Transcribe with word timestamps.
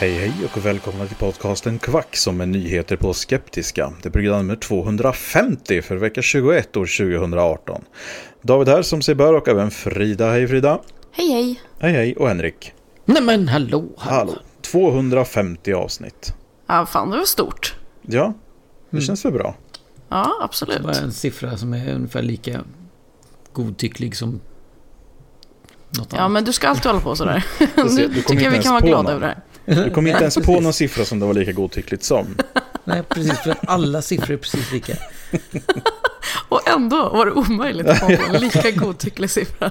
Hej 0.00 0.12
hej 0.12 0.32
och 0.44 0.66
välkomna 0.66 1.06
till 1.06 1.16
podcasten 1.16 1.78
Kvack 1.78 2.16
som 2.16 2.40
är 2.40 2.46
nyheter 2.46 2.96
på 2.96 3.14
Skeptiska. 3.14 3.92
Det 4.02 4.08
är 4.08 4.12
program 4.12 4.38
nummer 4.46 4.56
250 4.56 5.82
för 5.82 5.96
vecka 5.96 6.22
21 6.22 6.76
år 6.76 6.86
2018. 7.16 7.84
David 8.42 8.68
här 8.68 8.82
som 8.82 9.02
sig 9.02 9.14
bör 9.14 9.34
och 9.34 9.48
även 9.48 9.70
Frida. 9.70 10.30
Hej 10.30 10.48
Frida. 10.48 10.80
Hej 11.12 11.32
hej. 11.32 11.60
Hej 11.78 11.92
hej 11.92 12.16
och 12.16 12.28
Henrik. 12.28 12.72
Nej 13.04 13.22
men 13.22 13.48
hallå, 13.48 13.84
hallå. 13.98 14.16
Hallå. 14.30 14.32
250 14.62 15.72
avsnitt. 15.72 16.34
Ja, 16.66 16.86
fan 16.86 17.10
det 17.10 17.16
var 17.18 17.24
stort. 17.24 17.74
Ja, 18.02 18.34
det 18.90 19.00
känns 19.00 19.24
väl 19.24 19.32
bra. 19.32 19.54
Ja, 20.08 20.36
Det 20.40 20.44
absolut. 20.44 20.80
var 20.80 20.92
en 20.92 21.12
siffra 21.12 21.56
som 21.56 21.74
är 21.74 21.94
ungefär 21.94 22.22
lika 22.22 22.60
godtycklig 23.52 24.16
som 24.16 24.40
något 25.98 26.12
Ja, 26.12 26.18
annat. 26.18 26.32
men 26.32 26.44
du 26.44 26.52
ska 26.52 26.68
alltid 26.68 26.86
hålla 26.86 27.00
på 27.00 27.16
sådär. 27.16 27.44
nu 27.76 28.14
tycker 28.26 28.44
jag 28.44 28.50
vi 28.50 28.62
kan 28.62 28.72
vara 28.72 28.86
glada 28.86 29.10
över 29.10 29.20
det 29.20 29.26
här. 29.26 29.42
Du 29.74 29.90
kom 29.90 30.06
inte 30.06 30.20
ens 30.20 30.34
på 30.34 30.60
någon 30.60 30.72
siffra 30.72 31.04
som 31.04 31.20
det 31.20 31.26
var 31.26 31.34
lika 31.34 31.52
godtyckligt 31.52 32.04
som. 32.04 32.36
Nej, 32.84 33.02
precis. 33.02 33.38
För 33.38 33.50
att 33.50 33.68
alla 33.68 34.02
siffror 34.02 34.30
är 34.34 34.36
precis 34.36 34.72
lika. 34.72 34.92
Och 36.48 36.68
ändå 36.68 37.08
var 37.08 37.26
det 37.26 37.32
omöjligt 37.32 37.86
att 37.86 38.00
komma 38.00 38.16
på 38.16 38.34
en 38.34 38.40
lika 38.40 38.70
godtycklig 38.74 39.30
siffra. 39.30 39.70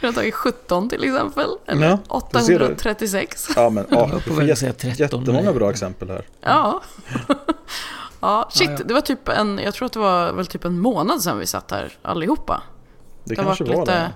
Jag 0.00 0.08
har 0.08 0.12
tagit 0.12 0.34
17 0.34 0.88
till 0.88 1.04
exempel. 1.04 1.46
Eller 1.66 1.86
Ja, 2.08 2.28
du 2.32 2.40
ser 2.40 2.58
det. 2.58 2.64
836. 2.64 3.48
Ja 3.56 3.70
men 3.70 3.86
ja, 3.90 4.08
Jag 4.12 4.24
på 4.24 4.34
väg 4.34 4.50
att 4.50 4.62
jätte, 4.62 4.80
säga 4.80 4.94
13. 4.96 5.20
jättemånga 5.20 5.52
bra 5.52 5.70
exempel 5.70 6.08
här. 6.10 6.24
Ja. 6.40 6.82
Ja, 8.20 8.48
shit. 8.52 8.68
Ja, 8.70 8.76
ja. 8.78 8.84
Det 8.84 8.94
var 8.94 9.00
typ 9.00 9.28
en, 9.28 9.60
jag 9.64 9.74
tror 9.74 9.86
att 9.86 9.92
det 9.92 9.98
var 9.98 10.32
väl 10.32 10.46
typ 10.46 10.64
en 10.64 10.78
månad 10.80 11.22
sedan 11.22 11.38
vi 11.38 11.46
satt 11.46 11.70
här 11.70 11.92
allihopa. 12.02 12.62
Det, 13.24 13.34
Det 13.34 13.36
kanske 13.36 13.64
varit 13.64 13.76
var 13.76 13.82
lite, 13.86 13.92
det. 13.92 14.12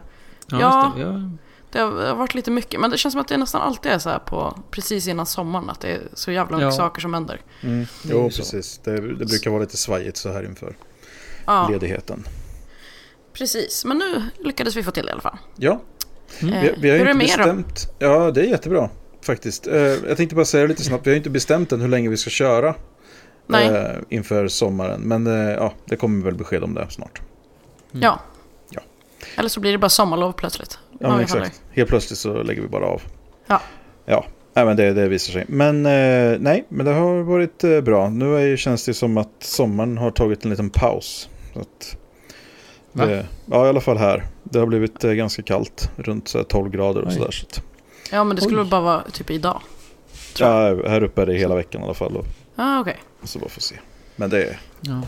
Ja, 0.60 0.92
Ja. 0.98 1.30
Det. 1.72 1.78
Har 1.78 1.90
det 1.94 2.08
har 2.08 2.14
varit 2.14 2.34
lite 2.34 2.50
mycket. 2.50 2.80
Men 2.80 2.90
det 2.90 2.98
känns 2.98 3.12
som 3.12 3.20
att 3.20 3.28
det 3.28 3.36
nästan 3.36 3.60
alltid 3.62 3.92
är 3.92 3.98
så 3.98 4.10
här 4.10 4.18
på 4.18 4.58
precis 4.70 5.08
innan 5.08 5.26
sommaren. 5.26 5.70
Att 5.70 5.80
det 5.80 5.88
är 5.88 6.00
så 6.14 6.30
jävla 6.32 6.56
mycket 6.56 6.64
Ja. 6.72 6.76
saker 6.76 7.00
som 7.00 7.14
händer. 7.14 7.40
Mm. 7.62 7.86
Jo, 8.02 8.30
precis. 8.36 8.80
Det, 8.84 9.00
det 9.00 9.26
brukar 9.26 9.50
vara 9.50 9.60
lite 9.60 9.76
svajigt 9.76 10.16
så 10.16 10.32
här 10.32 10.44
inför 10.44 10.76
Ja, 11.46 11.68
ledigheten. 11.68 12.24
precis. 13.32 13.84
Men 13.84 13.98
nu 13.98 14.22
lyckades 14.38 14.76
vi 14.76 14.82
få 14.82 14.90
till 14.90 15.04
det 15.04 15.08
i 15.08 15.12
alla 15.12 15.20
fall. 15.22 15.38
Ja, 15.56 15.80
Mm. 16.42 16.62
vi, 16.62 16.74
vi 16.78 16.90
har 16.90 16.98
Hur 16.98 17.06
är 17.06 17.10
inte 17.10 17.12
det 17.12 17.14
med 17.14 17.26
er 17.28 17.38
då? 17.54 17.60
bestämt. 17.60 17.92
Ja, 17.98 18.30
det 18.30 18.40
är 18.40 18.44
jättebra 18.44 18.90
faktiskt. 19.22 19.66
Eh, 19.66 19.76
jag 19.76 20.16
tänkte 20.16 20.36
bara 20.36 20.44
säga 20.44 20.66
lite 20.66 20.84
snabbt. 20.84 21.06
Vi 21.06 21.10
har 21.10 21.14
ju 21.14 21.18
inte 21.18 21.30
bestämt 21.30 21.72
än 21.72 21.80
hur 21.80 21.88
länge 21.88 22.08
vi 22.08 22.16
ska 22.16 22.30
köra 22.30 22.74
Nej. 23.46 23.68
eh, 23.68 23.96
inför 24.08 24.48
sommaren. 24.48 25.00
Men 25.00 25.26
eh, 25.26 25.32
ja, 25.54 25.72
det 25.84 25.96
kommer 25.96 26.24
väl 26.24 26.34
besked 26.34 26.64
om 26.64 26.74
det 26.74 26.86
snart. 26.90 27.20
Ja. 27.92 27.98
Ja. 28.02 28.20
Eller 29.40 29.48
så 29.48 29.60
blir 29.60 29.72
det 29.72 29.78
bara 29.78 29.88
sommarlov 29.88 30.32
plötsligt. 30.32 30.78
Ja, 30.92 30.96
men 31.00 31.10
aldrig. 31.10 31.24
exakt. 31.24 31.62
Helt 31.72 31.88
plötsligt 31.88 32.18
så 32.18 32.42
lägger 32.42 32.62
vi 32.62 32.68
bara 32.68 32.86
av. 32.86 33.02
Ja. 33.46 33.60
Ja, 34.06 34.24
nej, 34.54 34.64
men 34.64 34.76
det, 34.76 34.92
det 34.92 35.08
visar 35.08 35.32
sig. 35.32 35.44
Men 35.48 35.86
eh, 35.86 36.38
nej, 36.40 36.64
men 36.68 36.86
det 36.86 36.92
har 36.92 37.22
varit 37.22 37.64
eh, 37.64 37.80
bra. 37.80 38.08
Nu 38.08 38.36
är, 38.36 38.40
ju- 38.40 38.56
känns 38.56 38.84
det 38.84 38.94
som 38.94 39.16
att 39.16 39.28
sommaren 39.40 39.98
har 39.98 40.10
tagit 40.10 40.44
en 40.44 40.50
liten 40.50 40.70
paus. 40.70 41.28
Så 41.54 41.60
att, 41.60 41.96
det, 42.92 43.26
ja, 43.50 43.66
i 43.66 43.68
alla 43.68 43.80
fall 43.80 43.96
här. 43.98 44.24
Det 44.42 44.58
har 44.58 44.66
blivit 44.66 45.04
eh, 45.04 45.10
ganska 45.12 45.42
kallt. 45.42 45.90
Runt 45.96 46.28
så 46.28 46.38
här, 46.38 46.44
12 46.44 46.70
grader 46.70 47.00
och 47.02 47.12
sådär. 47.12 47.30
Så 47.30 47.46
Ja, 48.12 48.24
men 48.24 48.36
det 48.36 48.42
skulle 48.42 48.60
Oj. 48.62 48.68
bara 48.68 48.80
vara 48.80 49.02
typ 49.12 49.30
idag. 49.30 49.60
Ja, 50.38 50.62
här 50.88 51.02
uppe 51.02 51.22
är 51.22 51.26
det 51.26 51.34
hela 51.34 51.54
veckan 51.54 51.80
i 51.80 51.84
alla 51.84 51.94
fall. 51.94 52.24
Ja, 52.56 52.80
okej. 52.80 52.96
så 53.24 53.38
bara 53.38 53.48
får 53.50 53.60
se. 53.60 53.74
Men 54.16 54.30
det, 54.30 54.56
Ja. 54.80 55.02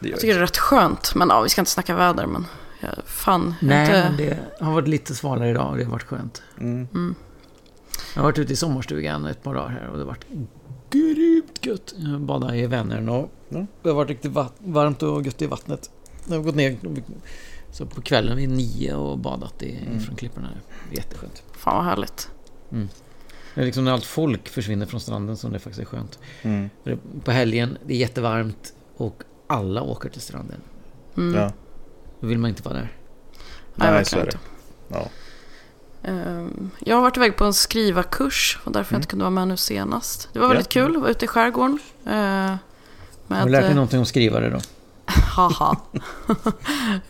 det 0.00 0.08
gör 0.08 0.12
Jag 0.14 0.20
tycker 0.20 0.34
det 0.34 0.40
är 0.40 0.42
rätt 0.42 0.56
skönt. 0.56 1.14
Men 1.14 1.28
ja, 1.28 1.40
vi 1.40 1.48
ska 1.48 1.60
inte 1.60 1.70
snacka 1.70 1.94
väder. 1.94 2.26
Men 2.26 2.46
ja, 2.80 2.88
fan. 3.04 3.54
Nej, 3.62 3.80
inte... 3.86 3.92
men 4.08 4.16
det 4.16 4.38
har 4.64 4.72
varit 4.72 4.88
lite 4.88 5.14
svalare 5.14 5.50
idag 5.50 5.70
och 5.70 5.76
det 5.76 5.84
har 5.84 5.90
varit 5.92 6.02
skönt. 6.02 6.42
Mm. 6.60 6.88
Mm. 6.94 7.14
Jag 8.14 8.22
har 8.22 8.28
varit 8.28 8.38
ute 8.38 8.52
i 8.52 8.56
sommarstugan 8.56 9.26
ett 9.26 9.42
par 9.42 9.54
dagar 9.54 9.68
här 9.68 9.86
och 9.88 9.92
det 9.98 10.02
har 10.02 10.06
varit 10.06 10.26
grymt 10.90 11.66
gött. 11.66 11.94
Jag 11.96 12.20
badade 12.20 12.56
i 12.58 12.66
Vänern 12.66 13.08
och 13.08 13.30
Ja. 13.48 13.66
det 13.82 13.88
har 13.88 13.96
varit 13.96 14.08
riktigt 14.08 14.32
va- 14.32 14.50
varmt 14.58 15.02
och 15.02 15.22
gött 15.26 15.42
i 15.42 15.46
vattnet. 15.46 15.90
Jag 16.28 16.36
har 16.36 16.42
gått 16.42 16.54
ner 16.54 16.76
så 17.72 17.86
på 17.86 18.02
kvällen 18.02 18.36
vid 18.36 18.48
nio 18.50 18.94
och 18.94 19.18
badat 19.18 19.62
i, 19.62 19.78
Mm. 19.86 20.00
från 20.00 20.16
klipporna. 20.16 20.48
Jätteskönt. 20.92 21.42
Fan 21.52 21.76
vad 21.76 21.84
härligt. 21.84 22.30
Det 23.54 23.60
är 23.60 23.64
liksom 23.64 23.84
när 23.84 23.92
allt 23.92 24.04
folk 24.04 24.48
försvinner 24.48 24.86
från 24.86 25.00
stranden 25.00 25.36
som 25.36 25.52
det 25.52 25.58
faktiskt 25.58 25.80
är 25.80 25.84
skönt. 25.84 26.18
Mm. 26.42 26.68
På 27.24 27.30
helgen, 27.30 27.78
det 27.86 27.94
är 27.94 27.98
jättevarmt 27.98 28.72
och 28.96 29.22
alla 29.46 29.82
åker 29.82 30.08
till 30.08 30.20
stranden. 30.20 30.60
Mm. 31.16 31.34
Ja. 31.40 31.52
Då 32.26 32.28
vill 32.30 32.38
man 32.38 32.50
inte 32.50 32.62
vara 32.62 32.74
där. 32.74 32.92
Nej, 33.74 33.90
Nej, 33.92 34.04
så 34.04 34.16
verkligen 34.16 34.26
är 34.26 34.30
det. 34.30 34.38
inte. 34.94 35.08
Ja. 36.02 36.10
Ehm, 36.10 36.70
Jag 36.78 36.96
har 36.96 37.02
varit 37.02 37.16
iväg 37.16 37.36
på 37.36 37.44
en 37.44 37.54
skrivarkurs 37.54 38.58
och 38.64 38.72
därför 38.72 38.94
jag 38.94 38.98
inte 38.98 39.08
kunde 39.08 39.22
vara 39.24 39.30
med 39.30 39.48
nu 39.48 39.56
senast. 39.56 40.28
Det 40.32 40.38
var 40.38 40.48
väldigt 40.48 40.76
Mm. 40.76 40.82
Ja. 40.84 40.88
kul 40.88 40.96
att 40.96 41.02
vara 41.02 41.10
ute 41.10 41.24
i 41.24 41.28
skärgården. 41.28 41.78
eh, 42.06 42.12
Har 42.12 42.58
Med, 43.26 43.46
du 43.46 43.50
lärt 43.50 43.60
dig 43.62 43.70
eh, 43.70 43.74
någonting 43.74 43.98
om 43.98 44.06
skrivare 44.06 44.50
då? 44.50 44.58
Haha. 45.36 45.76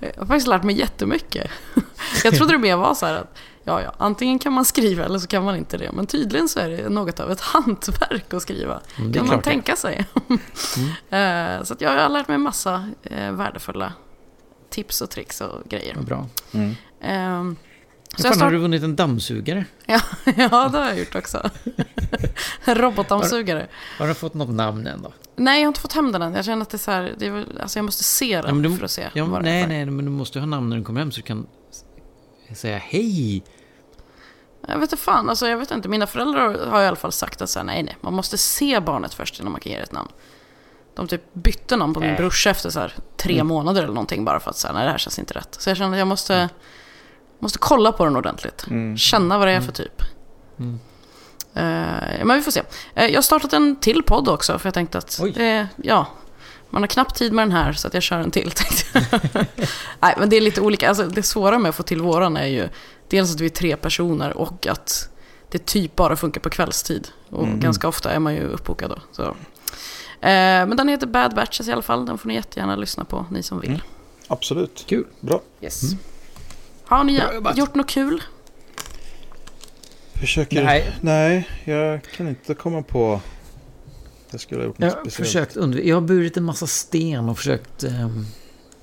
jag 0.00 0.18
har 0.18 0.26
faktiskt 0.26 0.46
lärt 0.46 0.62
mig 0.62 0.78
jättemycket. 0.78 1.50
jag 2.24 2.34
trodde 2.34 2.52
det 2.52 2.58
mer 2.58 2.76
var 2.76 2.94
så 2.94 3.06
här 3.06 3.14
att 3.14 3.36
ja, 3.64 3.82
ja, 3.82 3.92
antingen 3.98 4.38
kan 4.38 4.52
man 4.52 4.64
skriva 4.64 5.04
eller 5.04 5.18
så 5.18 5.26
kan 5.26 5.44
man 5.44 5.56
inte 5.56 5.76
det. 5.78 5.92
Men 5.92 6.06
tydligen 6.06 6.48
så 6.48 6.60
är 6.60 6.68
det 6.68 6.88
något 6.88 7.20
av 7.20 7.30
ett 7.30 7.40
hantverk 7.54 8.34
att 8.34 8.42
skriva. 8.42 8.80
Mm, 8.98 9.12
det 9.12 9.18
är 9.18 9.20
kan 9.20 9.28
man 9.28 9.42
tänka 9.42 9.76
sig. 9.76 10.06
Eh, 11.10 11.62
så 11.62 11.72
att 11.74 11.80
jag 11.80 11.90
har 12.02 12.08
lärt 12.08 12.28
mig 12.28 12.38
massa 12.38 12.88
värdefulla 13.32 13.92
tips 14.76 15.00
och 15.00 15.10
tricks 15.10 15.40
och 15.40 15.68
grejer. 15.68 15.96
Bra. 16.00 16.26
Mm. 16.52 16.68
Hur 18.16 18.22
så 18.22 18.26
jag 18.26 18.26
fan 18.26 18.26
har 18.26 18.34
start... 18.34 18.52
du 18.52 18.58
vunnit 18.58 18.82
en 18.82 18.96
dammsugare? 18.96 19.64
ja, 19.86 20.00
ja, 20.24 20.68
det 20.72 20.78
har 20.78 20.86
jag 20.86 20.98
gjort 20.98 21.14
också. 21.14 21.50
En 22.64 22.74
robotdammsugare. 22.84 23.66
Har 23.98 24.08
du 24.08 24.14
fått 24.14 24.34
något 24.34 24.54
namn 24.54 24.86
än 24.86 25.02
då? 25.02 25.12
Nej, 25.36 25.60
jag 25.60 25.66
har 25.66 25.68
inte 25.68 25.80
fått 25.80 25.92
hem 25.92 26.12
den 26.12 26.22
än. 26.22 26.34
Jag 26.34 26.44
känner 26.44 26.62
att 26.62 26.70
det 26.70 26.76
är 26.76 26.78
så 26.78 26.90
här, 26.90 27.14
det 27.18 27.26
är, 27.26 27.44
alltså 27.60 27.78
jag 27.78 27.84
måste 27.84 28.04
se 28.04 28.42
den 28.42 28.62
Ja, 28.62 28.68
du- 28.68 28.76
för 28.76 28.84
att 28.84 28.90
se 28.90 29.08
Ja, 29.14 29.24
vad 29.24 29.40
det 29.40 29.50
nej, 29.50 29.66
nej, 29.66 29.86
men 29.86 30.04
du 30.04 30.10
måste 30.10 30.38
ju 30.38 30.40
ha 30.40 30.46
namn 30.46 30.68
när 30.70 30.76
du 30.76 30.84
kommer 30.84 31.00
hem 31.00 31.12
så 31.12 31.20
du 31.20 31.26
kan 31.26 31.46
säga 32.54 32.78
hej. 32.78 33.42
Jag 34.68 34.74
vet 34.78 34.92
inte 34.92 35.04
fan, 35.04 35.28
alltså 35.30 35.48
jag 35.48 35.56
vet 35.56 35.70
inte. 35.70 35.88
Mina 35.88 36.06
föräldrar 36.06 36.66
har 36.70 36.82
i 36.82 36.86
alla 36.86 36.96
fall 36.96 37.12
sagt 37.12 37.42
att 37.42 37.50
så 37.50 37.58
här, 37.58 37.66
nej, 37.66 37.82
nej, 37.82 37.96
man 38.00 38.14
måste 38.14 38.38
se 38.38 38.80
barnet 38.80 39.14
först 39.14 39.40
innan 39.40 39.52
man 39.52 39.60
kan 39.60 39.72
ge 39.72 39.78
det 39.78 39.84
ett 39.84 39.92
namn. 39.92 40.10
De 40.96 41.08
typ 41.08 41.22
bytte 41.34 41.76
namn 41.76 41.94
på 41.94 42.00
min 42.00 42.16
brorsa 42.16 42.50
efter 42.50 42.70
så 42.70 42.80
här, 42.80 42.94
tre 43.16 43.34
Mm. 43.34 43.46
månader 43.46 43.82
eller 43.82 43.92
någonting 43.94 44.24
bara 44.24 44.40
för 44.40 44.50
att 44.50 44.56
säga 44.56 44.72
nej 44.72 44.84
det 44.84 44.90
här 44.90 44.98
känns 44.98 45.18
inte 45.18 45.34
rätt. 45.34 45.56
Så 45.60 45.70
jag 45.70 45.76
känner 45.76 45.92
att 45.92 45.98
jag 45.98 46.08
måste, 46.08 46.48
måste 47.38 47.58
kolla 47.58 47.92
på 47.92 48.04
den 48.04 48.16
ordentligt. 48.16 48.66
Mm. 48.70 48.96
Känna 48.96 49.38
vad 49.38 49.48
det 49.48 49.52
är 49.52 49.60
för 49.60 49.72
typ. 49.72 50.02
Mm. 50.58 50.80
Eh, 51.54 52.24
men 52.24 52.36
vi 52.36 52.42
får 52.42 52.50
se. 52.50 52.62
Eh, 52.94 53.06
jag 53.06 53.14
har 53.16 53.22
startat 53.22 53.52
en 53.52 53.76
till 53.76 54.02
podd 54.02 54.28
också 54.28 54.58
för 54.58 54.66
jag 54.66 54.74
tänkte 54.74 54.98
att 54.98 55.20
det, 55.34 55.68
ja, 55.76 56.06
man 56.70 56.82
har 56.82 56.86
knappt 56.86 57.16
tid 57.16 57.32
med 57.32 57.42
den 57.42 57.52
här 57.52 57.72
så 57.72 57.86
att 57.88 57.94
jag 57.94 58.02
kör 58.02 58.18
en 58.18 58.30
till. 58.30 58.52
Nej, 60.00 60.14
men 60.18 60.28
det 60.30 60.36
är 60.36 60.40
lite 60.40 60.60
olika. 60.60 60.88
Alltså, 60.88 61.06
det 61.06 61.22
svåra 61.22 61.58
med 61.58 61.68
att 61.68 61.74
få 61.74 61.82
till 61.82 62.02
våran 62.02 62.36
är 62.36 62.46
ju 62.46 62.68
dels 63.08 63.34
att 63.34 63.40
vi 63.40 63.44
är 63.46 63.50
tre 63.50 63.76
personer 63.76 64.36
och 64.36 64.66
att 64.66 65.08
det 65.50 65.66
typ 65.66 65.96
bara 65.96 66.16
funkar 66.16 66.40
på 66.40 66.50
kvällstid. 66.50 67.08
Och 67.30 67.44
Mm. 67.44 67.60
ganska 67.60 67.88
ofta 67.88 68.10
är 68.10 68.18
man 68.18 68.34
ju 68.34 68.42
uppbokad 68.42 68.90
då. 68.90 68.98
Så. 69.12 69.36
Eh, 70.20 70.28
men 70.66 70.76
den 70.76 70.88
heter 70.88 71.06
Bad 71.06 71.34
Batches 71.34 71.68
i 71.68 71.72
alla 71.72 71.82
fall. 71.82 72.06
Den 72.06 72.18
får 72.18 72.28
ni 72.28 72.34
jättegärna 72.34 72.76
lyssna 72.76 73.04
på, 73.04 73.26
ni 73.30 73.42
som 73.42 73.60
vill. 73.60 73.70
Mm. 73.70 73.80
Absolut. 74.28 74.84
Kul. 74.88 75.04
Bra. 75.20 75.40
Yes. 75.60 75.82
Har 76.84 77.04
ni 77.04 77.22
Bra 77.42 77.52
gjort 77.56 77.74
något 77.74 77.88
kul? 77.90 78.22
Försöker... 80.14 80.64
Nej. 80.64 80.96
Nej, 81.00 81.48
jag 81.64 82.02
kan 82.04 82.28
inte 82.28 82.54
komma 82.54 82.82
på... 82.82 83.20
Jag 84.30 84.40
skulle 84.40 84.60
ha 84.60 84.66
gjort 84.66 84.76
Jag 84.78 84.86
något 84.86 84.94
har 84.96 85.02
speciellt. 85.02 85.26
försökt 85.28 85.56
undvika. 85.56 85.88
Jag 85.88 85.96
har 85.96 86.00
burit 86.00 86.36
en 86.36 86.44
massa 86.44 86.66
sten 86.66 87.28
och 87.28 87.38
försökt... 87.38 87.84
ehm, 87.84 88.26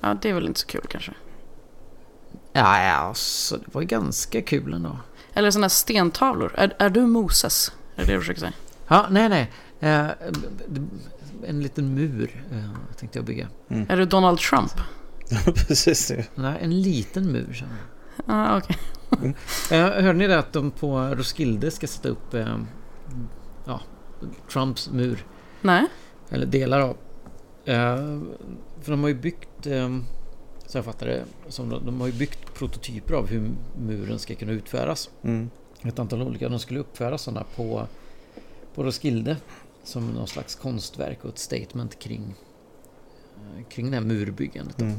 Ja, 0.00 0.16
det 0.22 0.28
är 0.30 0.32
väl 0.34 0.46
inte 0.46 0.60
så 0.60 0.66
kul 0.66 0.84
kanske. 0.88 1.12
ja, 2.52 2.82
ja, 2.84 3.14
så 3.14 3.56
det 3.56 3.74
var 3.74 3.80
ju 3.80 3.86
ganska 3.86 4.42
kul 4.42 4.72
ändå. 4.74 4.98
Eller 5.34 5.50
sådana 5.50 5.64
här 5.64 5.68
stentavlor. 5.68 6.54
Är, 6.56 6.74
är 6.78 6.90
du 6.90 7.00
Moses? 7.06 7.72
Är 7.96 8.00
det 8.00 8.06
det 8.06 8.12
du 8.14 8.20
försöker 8.20 8.40
säga? 8.40 8.52
Ja, 8.88 9.06
nej, 9.10 9.28
nej. 9.28 9.50
Eh, 9.80 10.06
en 11.44 11.62
liten 11.62 11.94
mur 11.94 12.44
eh, 12.52 12.96
tänkte 12.96 13.18
jag 13.18 13.26
bygga. 13.26 13.48
Är 13.88 13.96
du 13.96 14.04
Donald 14.04 14.38
Trump? 14.38 14.72
Precis 15.54 16.08
det. 16.08 16.26
Nej, 16.34 16.58
en 16.60 16.82
liten 16.82 17.32
mur. 17.32 17.52
Så. 17.52 17.64
Ja, 18.26 18.58
okej. 18.58 18.76
Eh, 19.70 19.78
hörde 19.78 20.12
ni 20.12 20.26
det 20.26 20.38
att 20.38 20.52
de 20.52 20.70
på 20.70 20.98
Roskilde 20.98 21.70
ska 21.70 21.86
sätta 21.86 22.08
upp 22.08 22.34
eh, 22.34 22.58
ja, 23.64 23.80
Trumps 24.52 24.90
mur? 24.90 25.26
Nej. 25.62 25.86
Eller 26.30 26.46
delar 26.46 26.80
av. 26.80 26.96
Eh, 27.64 28.20
för 28.80 28.90
de 28.90 29.00
har 29.02 29.08
ju 29.08 29.14
byggt, 29.14 29.66
eh, 29.66 29.98
så 30.66 30.78
jag 30.78 30.84
fattar 30.84 31.06
det, 31.06 31.24
som 31.48 31.68
de, 31.68 31.86
de 31.86 32.00
har 32.00 32.06
ju 32.06 32.12
byggt 32.12 32.54
prototyper 32.54 33.14
av 33.14 33.26
hur 33.26 33.50
muren 33.78 34.18
ska 34.18 34.34
kunna 34.34 34.52
utföras. 34.52 35.10
Mm. 35.22 35.50
Ett 35.82 35.98
antal 35.98 36.22
olika. 36.22 36.48
De 36.48 36.58
skulle 36.58 36.80
uppföra 36.80 37.18
sådana 37.18 37.44
på, 37.56 37.86
på 38.74 38.82
Roskilde. 38.82 39.36
Som 39.84 40.06
någon 40.10 40.26
slags 40.28 40.54
konstverk 40.54 41.18
och 41.24 41.28
ett 41.30 41.38
statement 41.38 41.98
kring, 41.98 42.34
eh, 43.36 43.64
kring 43.68 43.90
det 43.90 43.96
här 43.96 44.04
murbyggandet. 44.04 44.80
Mm. 44.80 44.98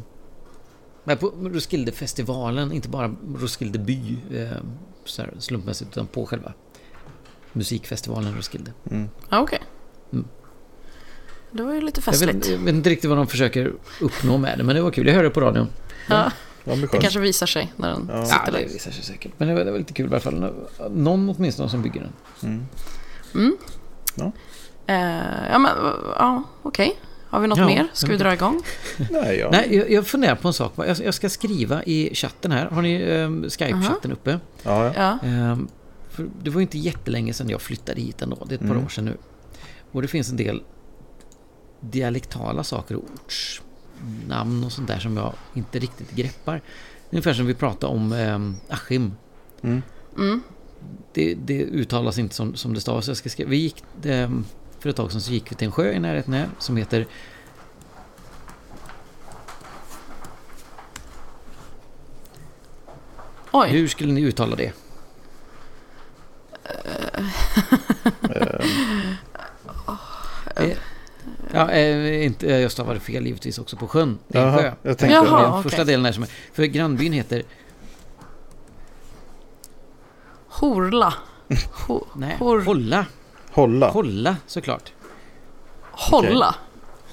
Men 1.03 1.17
på 1.17 1.27
Roskildefestivalen, 1.27 2.71
inte 2.71 2.89
bara 2.89 3.15
Roskilde 3.35 3.79
by 3.79 4.17
eh, 4.33 4.49
så 5.05 5.21
här 5.21 5.33
slumpmässigt, 5.39 5.91
utan 5.91 6.07
på 6.07 6.25
själva 6.25 6.53
musikfestivalen 7.53 8.35
Roskilde. 8.35 8.73
Mm. 8.91 9.09
Ja, 9.29 9.39
okej. 9.41 9.59
Mm. 10.13 10.25
Det 11.51 11.63
var 11.63 11.73
ju 11.73 11.81
lite 11.81 12.01
Jag 12.05 12.11
vet, 12.11 12.19
festligt. 12.19 12.49
jag 12.49 12.57
vet 12.57 12.75
inte 12.75 12.89
riktigt 12.89 13.09
vad 13.09 13.17
de 13.17 13.27
försöker 13.27 13.73
uppnå 14.01 14.37
med 14.37 14.57
det, 14.57 14.63
men 14.63 14.75
det 14.75 14.81
var 14.81 14.91
kul. 14.91 15.07
Jag 15.07 15.13
hörde 15.13 15.27
det 15.27 15.33
på 15.33 15.41
radion. 15.41 15.67
Ja, 16.09 16.31
Det 16.63 16.69
var 16.69 16.77
det 16.77 16.87
kanske 16.87 17.19
visar 17.19 17.45
sig 17.47 17.73
när 17.75 17.89
den 17.91 18.09
Ja. 18.13 18.25
sitter 18.25 18.39
Ja, 18.45 18.51
det 18.51 18.57
där. 18.57 18.73
visar 18.73 18.91
sig 18.91 19.03
säkert. 19.03 19.31
Men 19.37 19.47
det 19.47 19.53
var, 19.53 19.65
det 19.65 19.71
var 19.71 19.77
lite 19.79 19.93
kul 19.93 20.05
i 20.05 20.09
alla 20.09 20.19
fall. 20.19 20.53
Någon 20.91 21.29
åtminstone 21.29 21.69
som 21.69 21.81
bygger 21.81 22.01
den. 22.01 22.13
Mm. 22.51 22.65
Mm. 23.35 23.57
Ja. 24.15 24.31
Eh, 24.87 25.49
ja, 25.51 25.59
men 25.59 25.71
ja, 26.17 26.43
okej. 26.61 26.95
Har 27.29 27.39
vi 27.41 27.47
något 27.47 27.57
Ja, 27.57 27.65
mer? 27.65 27.87
Ska 27.93 28.07
vi 28.11 28.17
dra 28.17 28.33
igång? 28.33 28.61
Nej, 29.11 29.37
ja. 29.37 29.49
Nej, 29.51 29.75
jag, 29.75 29.91
jag 29.91 30.07
funderar 30.07 30.35
på 30.35 30.47
en 30.47 30.53
sak. 30.53 30.73
Jag, 30.75 30.97
jag 30.99 31.13
ska 31.13 31.29
skriva 31.29 31.83
i 31.83 32.15
chatten 32.15 32.51
här. 32.51 32.65
Har 32.65 32.81
ni 32.81 32.93
eh, 32.93 33.29
Skype-chatten 33.49 34.11
uppe? 34.11 34.39
Ja, 34.63 34.85
ja. 34.95 35.17
Ja. 35.23 35.57
För 36.09 36.27
det 36.43 36.49
var 36.49 36.59
ju 36.59 36.61
inte 36.61 36.77
jättelänge 36.77 37.33
sedan 37.33 37.49
jag 37.49 37.61
flyttade 37.61 38.01
hit 38.01 38.21
ändå. 38.21 38.45
Det 38.49 38.53
är 38.53 38.57
ett 38.57 38.61
par 38.61 38.69
Mm. 38.71 38.85
år 38.85 38.89
sedan 38.89 39.05
nu. 39.05 39.17
Och 39.91 40.01
det 40.01 40.07
finns 40.07 40.29
en 40.29 40.37
del 40.37 40.63
dialektala 41.79 42.63
saker 42.63 42.95
och 42.95 43.03
ortsnamn 43.25 44.63
och 44.63 44.71
sånt 44.71 44.87
där 44.87 44.99
som 44.99 45.17
jag 45.17 45.33
inte 45.53 45.79
riktigt 45.79 46.11
greppar. 46.11 46.61
Ungefär 47.09 47.33
som 47.33 47.45
vi 47.45 47.53
pratade 47.53 47.93
om 47.93 48.11
um, 48.11 48.55
Askim. 48.69 49.13
Mm. 49.61 49.81
Mm. 50.17 50.41
Det, 51.13 51.33
det 51.45 51.61
uttalas 51.63 52.17
inte 52.17 52.35
som, 52.35 52.55
som 52.55 52.73
det 52.73 52.81
stavas. 52.81 53.07
Jag 53.07 53.17
ska 53.17 53.29
skriva. 53.29 53.49
Vi 53.49 53.57
gick, 53.57 53.83
ehm, 54.05 54.45
för 54.85 54.89
ett 54.89 54.95
tag 54.95 55.11
sedan 55.11 55.21
så 55.21 55.31
gick 55.31 55.51
vi 55.51 55.55
till 55.55 55.65
en 55.65 55.71
sjö 55.71 55.91
i 55.91 55.99
närheten 55.99 56.33
här 56.33 56.49
som 56.59 56.77
heter 56.77 57.07
Oj, 63.51 63.69
Hur 63.69 63.87
skulle 63.87 64.13
ni 64.13 64.21
uttala 64.21 64.55
det? 64.55 64.73
Eh, 70.55 70.77
Ja, 71.53 71.71
eh, 71.71 72.25
inte, 72.25 72.47
jag 72.47 72.71
stavade 72.71 72.99
fel 72.99 73.25
givetvis 73.25 73.59
också 73.59 73.77
på 73.77 73.87
sjön. 73.87 74.19
Det 74.27 74.37
är 74.37 74.47
en 74.47 74.57
sjö. 74.57 74.71
jag 74.81 74.97
tänkte... 74.97 75.15
Jaha. 75.15 75.41
Den 75.41 75.51
okej. 75.51 75.63
första 75.63 75.83
delen 75.83 76.05
är 76.05 76.11
som 76.11 76.23
är, 76.23 76.29
För 76.53 76.63
grannbyn 76.65 77.13
heter... 77.13 77.43
Horla. 80.47 81.13
Ho, 81.87 82.05
Nej, 82.15 82.37
Hor- 82.39 82.61
Hålla. 82.65 83.05
Hålla. 83.55 83.89
Hålla 83.89 84.37
såklart. 84.47 84.93
Hålla. 85.91 86.55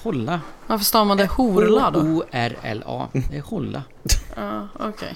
Hålla. 0.03 0.41
Varför 0.67 0.85
stavar 0.85 1.05
man 1.05 1.17
det 1.17 1.25
horla 1.25 1.91
då? 1.91 1.99
O-R-L-A. 1.99 3.07
Det 3.29 3.37
är 3.37 3.41
hålla. 3.41 3.83
Ja, 4.35 4.67
okej. 4.79 5.15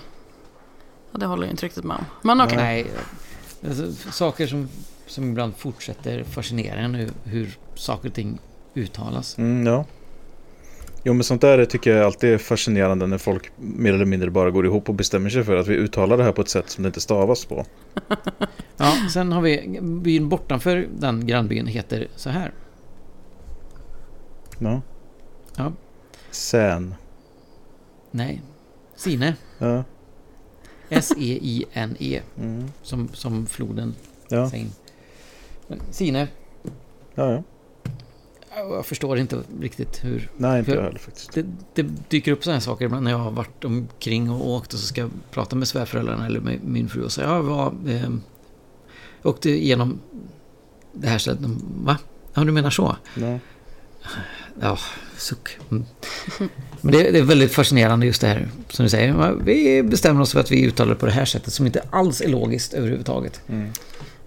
Ja, 1.12 1.20
det 1.20 1.26
håller 1.26 1.44
jag 1.44 1.54
inte 1.54 1.66
riktigt 1.66 1.84
med 1.84 1.98
om. 1.98 2.06
Men 2.22 2.42
okej. 2.42 2.58
Nej, 2.58 2.88
alltså, 3.68 4.12
saker 4.12 4.48
som, 4.48 4.70
som 5.08 5.30
ibland 5.30 5.58
fortsätter 5.58 6.24
fascinera 6.24 6.80
en 6.80 6.96
hur, 6.96 7.12
hur 7.24 7.58
saker 7.76 8.10
och 8.10 8.16
ting 8.16 8.40
uttalas. 8.74 9.38
Mm, 9.38 9.68
ja. 9.68 9.86
Jo 11.08 11.14
men 11.14 11.24
sånt 11.24 11.42
där 11.42 11.66
tycker 11.66 11.96
jag 11.96 12.06
alltid 12.06 12.34
är 12.34 12.38
fascinerande 12.38 13.08
när 13.08 13.18
folk 13.18 13.52
mer 13.58 13.94
eller 13.94 14.06
mindre 14.06 14.30
bara 14.32 14.52
går 14.52 14.66
ihop 14.66 14.90
och 14.90 14.96
bestämmer 14.96 15.30
sig 15.30 15.44
för 15.44 15.56
att 15.56 15.68
vi 15.68 15.76
uttalar 15.76 16.18
det 16.18 16.24
här 16.24 16.32
på 16.32 16.42
ett 16.42 16.50
sätt 16.50 16.70
som 16.70 16.84
det 16.84 16.88
inte 16.88 17.02
stavas 17.02 17.46
på. 17.46 17.66
Ja, 18.78 18.94
sen 19.14 19.32
har 19.32 19.42
vi 19.42 19.80
byn 19.82 20.30
bortanför 20.30 20.88
den 21.00 21.28
grannbyn 21.28 21.68
heter 21.68 22.08
så 22.16 22.30
här. 22.30 22.54
Ja. 24.60 24.82
Ja. 25.56 25.72
Sän. 26.32 26.96
Nej, 28.12 28.42
Sine. 28.96 29.36
Ja. 29.58 29.84
S-E-I-N-E. 30.90 32.22
Mm. 32.40 32.72
Som, 32.82 33.10
som 33.14 33.46
floden 33.46 33.96
Ja. 34.30 34.52
Sine, 35.92 36.28
ja, 37.16 37.32
ja. 37.32 37.44
Jag 38.58 38.86
förstår 38.86 39.18
inte 39.18 39.42
riktigt 39.62 40.04
hur... 40.04 40.30
Nej, 40.38 40.60
inte 40.60 40.72
jag 40.72 40.82
heller 40.82 41.00
faktiskt. 41.00 41.34
Det, 41.34 41.46
det 41.74 41.86
dyker 42.10 42.32
upp 42.32 42.44
sådana 42.44 42.56
här 42.56 42.62
saker 42.62 42.86
ibland 42.86 43.04
när 43.04 43.12
jag 43.12 43.18
har 43.18 43.32
varit 43.32 43.66
omkring 43.66 44.32
och 44.32 44.50
åkt 44.50 44.74
och 44.74 44.80
så 44.80 44.86
ska 44.86 45.02
jag 45.02 45.12
prata 45.32 45.56
med 45.56 45.68
svärföräldrarna 45.68 46.26
eller 46.26 46.40
med 46.40 46.60
min 46.64 46.90
fru 46.90 47.04
och 47.04 47.12
säga 47.12 47.28
ja, 47.28 47.42
vad... 47.42 47.90
Eh, 47.90 48.10
jag 49.22 49.30
åkte 49.30 49.50
igenom 49.50 50.00
det 50.94 51.08
här 51.08 51.18
stället. 51.18 51.40
Va? 51.84 51.98
Ja, 52.34 52.44
du 52.44 52.52
menar 52.52 52.70
så? 52.70 52.96
Ja. 53.16 53.40
Ja, 54.62 54.78
suck. 55.18 55.58
Mm. 55.72 55.86
Men 56.82 56.92
det, 56.92 57.12
det 57.12 57.20
är 57.20 57.24
väldigt 57.24 57.52
fascinerande 57.52 58.06
just 58.06 58.22
det 58.22 58.28
här 58.28 58.50
som 58.70 58.84
du 58.84 58.90
säger. 58.90 59.34
Vi 59.44 59.84
bestämmer 59.84 60.22
oss 60.22 60.32
för 60.32 60.40
att 60.40 60.52
vi 60.52 60.66
uttalar 60.66 60.94
det 60.94 61.00
på 61.00 61.06
det 61.06 61.12
här 61.12 61.26
sättet 61.26 61.54
som 61.54 61.66
inte 61.66 61.84
alls 61.90 62.22
är 62.22 62.30
logiskt 62.30 62.74
överhuvudtaget. 62.74 63.42
Mm. 63.48 63.72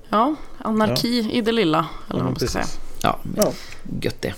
Ja, 0.09 0.35
anarki 0.59 1.31
i 1.33 1.41
det 1.41 1.53
lilla. 1.53 1.87
Eller 2.11 2.21
vad 2.21 2.33
man 2.33 2.37
ska 2.37 2.47
säga. 2.47 2.67
Ja, 3.03 3.19
Ja. 3.37 3.53
gött 4.01 4.23
det. 4.23 4.35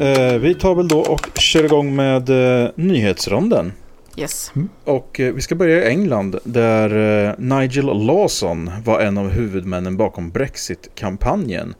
Eh, 0.00 0.38
vi 0.38 0.54
tar 0.54 0.74
väl 0.74 0.88
då 0.88 0.98
och 1.00 1.38
kör 1.38 1.64
igång 1.64 1.96
med 1.96 2.30
eh, 2.30 2.68
nyhetsronden. 2.76 3.72
Yes. 4.18 4.52
Och 4.84 5.20
eh, 5.20 5.34
vi 5.34 5.40
ska 5.40 5.54
börja 5.54 5.84
i 5.84 5.88
England 5.88 6.38
där 6.44 7.26
eh, 7.28 7.34
Nigel 7.38 8.06
Lawson 8.06 8.70
var 8.84 9.00
en 9.00 9.18
av 9.18 9.28
huvudmännen 9.28 9.96
bakom 9.96 10.30
Brexit-kampanjen. 10.30 11.74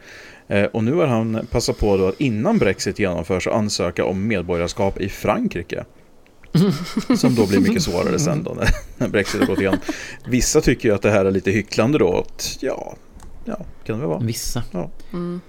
Eh, 0.49 0.65
och 0.65 0.85
nu 0.85 0.95
har 0.95 1.07
han 1.07 1.47
passat 1.51 1.79
på 1.79 1.97
då 1.97 2.09
att 2.09 2.21
innan 2.21 2.59
Brexit 2.59 2.99
genomförs 2.99 3.47
att 3.47 3.55
ansöka 3.55 4.05
om 4.05 4.27
medborgarskap 4.27 5.01
i 5.01 5.09
Frankrike. 5.09 5.85
Som 7.17 7.35
då 7.35 7.47
blir 7.47 7.61
mycket 7.61 7.83
svårare 7.83 8.19
sen 8.19 8.43
då 8.43 8.55
när, 8.55 8.69
när 8.99 9.09
Brexit 9.09 9.41
har 9.41 9.47
gått 9.47 9.59
igenom. 9.61 9.79
Vissa 10.27 10.61
tycker 10.61 10.89
ju 10.89 10.95
att 10.95 11.03
det 11.03 11.11
här 11.11 11.25
är 11.25 11.31
lite 11.31 11.51
hycklande 11.51 11.99
då. 11.99 12.17
Att, 12.19 12.57
ja, 12.61 12.97
ja, 13.45 13.57
kan 13.85 13.97
det 13.97 14.01
väl 14.01 14.09
vara. 14.09 14.19
Vissa. 14.21 14.63
Mm. 15.13 15.41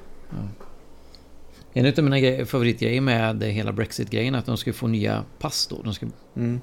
En 1.73 1.85
av 1.85 2.03
mina 2.03 2.17
gre- 2.17 2.45
favoritgrejer 2.45 3.01
med 3.01 3.43
hela 3.43 3.71
Brexit-grejen 3.73 4.35
är 4.35 4.39
att 4.39 4.45
de 4.45 4.57
ska 4.57 4.73
få 4.73 4.87
nya 4.87 5.23
pass 5.39 5.67
då. 5.67 5.81
De 5.83 5.93
ska, 5.93 6.07
Mm, 6.35 6.61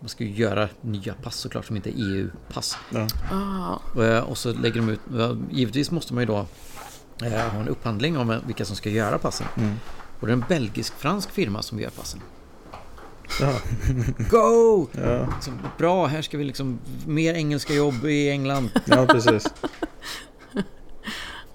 de 0.00 0.08
ska 0.08 0.24
ju 0.24 0.30
göra 0.30 0.68
nya 0.80 1.14
pass 1.14 1.36
såklart 1.36 1.64
som 1.64 1.76
inte 1.76 1.90
är 1.90 1.94
EU-pass. 1.98 2.76
ja. 2.90 3.06
Ah, 3.32 3.78
Och, 3.94 4.04
eh, 4.04 4.22
och 4.24 4.38
så 4.38 4.52
lägger 4.52 4.80
de 4.80 4.88
ut, 4.88 5.00
givetvis 5.50 5.90
måste 5.90 6.14
man 6.14 6.22
ju 6.22 6.26
då 6.26 6.46
eh, 7.26 7.32
ha 7.32 7.60
en 7.60 7.68
upphandling 7.68 8.18
om 8.18 8.40
vilka 8.46 8.64
som 8.64 8.76
ska 8.76 8.90
göra 8.90 9.18
passen. 9.18 9.46
Mm. 9.56 9.74
Och 10.20 10.26
det 10.26 10.30
är 10.32 10.36
en 10.36 10.44
belgisk-fransk 10.48 11.30
firma 11.30 11.62
som 11.62 11.80
gör 11.80 11.90
passen. 11.90 12.20
Ja. 13.40 13.52
Go! 14.30 14.86
Ja, 14.92 15.28
Så, 15.40 15.50
bra, 15.78 16.06
här 16.06 16.22
ska 16.22 16.38
vi 16.38 16.44
liksom... 16.44 16.78
Mer 17.06 17.34
engelska 17.34 17.74
jobb 17.74 18.04
i 18.04 18.30
England. 18.30 18.70
ja 18.84 19.06
precis. 19.06 19.46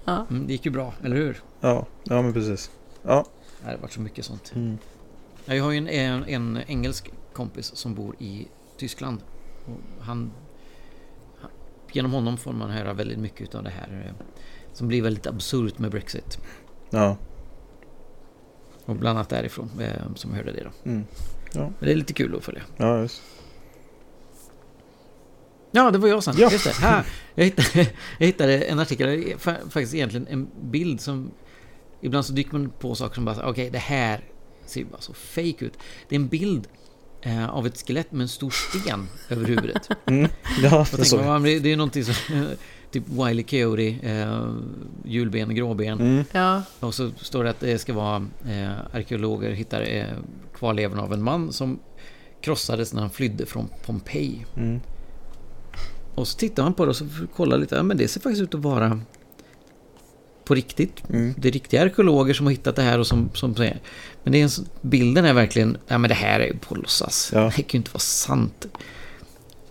Mm, 0.05 0.47
det 0.47 0.53
gick 0.53 0.65
ju 0.65 0.71
bra, 0.71 0.93
eller 1.03 1.15
hur? 1.15 1.41
Ja, 1.59 1.85
ja 2.03 2.21
men 2.21 2.33
precis. 2.33 2.71
Ja. 3.03 3.25
Det 3.63 3.71
har 3.71 3.77
varit 3.77 3.91
så 3.93 4.01
mycket 4.01 4.25
sånt. 4.25 4.51
Mm. 4.55 4.77
Ja, 5.45 5.55
Jag 5.55 5.63
har 5.63 5.71
ju 5.71 5.77
en, 5.77 5.87
en, 5.87 6.23
en 6.25 6.59
engelsk 6.67 7.11
kompis 7.33 7.75
som 7.75 7.95
bor 7.95 8.15
i 8.19 8.47
Tyskland. 8.77 9.23
Och 9.65 10.05
han, 10.05 10.31
genom 11.91 12.11
honom 12.11 12.37
får 12.37 12.53
man 12.53 12.69
höra 12.69 12.93
väldigt 12.93 13.19
mycket 13.19 13.55
av 13.55 13.63
det 13.63 13.69
här 13.69 14.05
eh, 14.05 14.25
som 14.73 14.87
blir 14.87 15.01
väldigt 15.01 15.27
absurt 15.27 15.79
med 15.79 15.91
Brexit. 15.91 16.39
Ja. 16.89 17.17
Och 18.85 18.95
bland 18.95 19.17
annat 19.17 19.29
därifrån 19.29 19.69
eh, 19.79 20.15
som 20.15 20.33
hörde 20.33 20.51
det 20.51 20.63
då. 20.63 20.89
Mm. 20.89 21.05
Men 21.53 21.73
det 21.79 21.91
är 21.91 21.95
lite 21.95 22.13
kul 22.13 22.35
att 22.35 22.43
följa. 22.43 22.61
Ja, 22.77 22.99
just. 22.99 23.21
Ja, 25.71 25.91
det 25.91 25.97
var 25.97 26.07
jag 26.07 26.23
sen. 26.23 26.35
Ja. 26.37 26.51
Just 26.51 26.65
det. 26.65 26.73
Här, 26.73 27.05
jag, 27.35 27.45
hittade, 27.45 27.91
jag 28.17 28.27
hittade 28.27 28.61
en 28.61 28.79
artikel, 28.79 29.37
faktiskt 29.39 29.93
egentligen 29.93 30.27
en 30.27 30.47
bild 30.61 31.01
som... 31.01 31.31
Ibland 32.01 32.25
så 32.25 32.33
dyker 32.33 32.51
man 32.51 32.69
på 32.79 32.95
saker 32.95 33.15
som 33.15 33.25
bara, 33.25 33.49
okej, 33.49 33.69
det 33.69 33.77
här 33.77 34.23
ser 34.65 34.79
ju 34.79 34.85
bara 34.85 35.01
så 35.01 35.13
fake 35.13 35.65
ut. 35.65 35.77
Det 36.09 36.15
är 36.15 36.19
en 36.19 36.27
bild 36.27 36.67
eh, 37.21 37.49
av 37.49 37.67
ett 37.67 37.87
skelett 37.87 38.11
med 38.11 38.21
en 38.21 38.27
stor 38.27 38.49
sten 38.49 39.07
över 39.29 39.45
huvudet. 39.45 39.89
Mm. 40.05 40.31
Ja, 40.63 40.69
Jag 40.91 40.99
det 40.99 41.05
tänker, 41.09 41.25
man, 41.25 41.43
det 41.43 41.59
det 41.59 41.71
är 41.71 41.77
någonting 41.77 42.03
som... 42.05 42.45
typ 42.91 43.03
Wiley 43.09 43.43
Coyote, 43.43 44.07
eh, 44.07 44.53
hjulben, 45.05 45.55
gråben. 45.55 45.99
Mm. 45.99 46.23
Ja, 46.31 46.63
Och 46.79 46.93
så 46.93 47.11
står 47.21 47.43
det 47.43 47.49
att 47.49 47.59
det 47.59 47.79
ska 47.79 47.93
vara 47.93 48.25
eh, 48.45 48.71
arkeologer 48.93 49.51
hittar 49.51 49.81
eh, 49.81 50.05
kvarlevorn 50.55 50.99
av 50.99 51.13
en 51.13 51.23
man 51.23 51.51
som 51.53 51.79
krossades 52.41 52.93
när 52.93 53.01
han 53.01 53.09
flydde 53.09 53.45
från 53.45 53.69
Pompeji. 53.85 54.45
Mm. 54.57 54.79
Och 56.15 56.27
så 56.27 56.37
tittar 56.37 56.63
man 56.63 56.73
på 56.73 56.85
det 56.85 56.89
och 56.89 56.95
så 56.95 57.07
kollar 57.35 57.57
lite. 57.57 57.75
Ja, 57.75 57.83
men 57.83 57.97
det 57.97 58.07
ser 58.07 58.21
faktiskt 58.21 58.41
ut 58.41 58.55
att 58.55 58.61
vara 58.61 58.99
på 60.45 60.55
riktigt. 60.55 61.09
Mm. 61.09 61.33
Det 61.37 61.47
är 61.47 61.51
riktiga 61.51 61.81
arkeologer 61.83 62.33
som 62.33 62.45
har 62.45 62.51
hittat 62.51 62.75
det 62.75 62.81
här 62.81 62.99
och 62.99 63.07
som, 63.07 63.29
som 63.33 63.55
säger. 63.55 63.79
Men 64.23 64.31
det 64.33 64.39
är 64.41 64.43
en, 64.43 64.49
bilden 64.81 65.25
är 65.25 65.33
verkligen, 65.33 65.77
ja 65.87 65.97
men 65.97 66.07
det 66.09 66.13
här 66.15 66.39
är 66.39 66.45
ju 66.47 66.57
på 66.57 66.75
låtsas. 66.75 67.31
Ja. 67.35 67.39
Det 67.41 67.51
kan 67.51 67.65
ju 67.69 67.77
inte 67.77 67.91
vara 67.91 67.99
sant. 67.99 68.65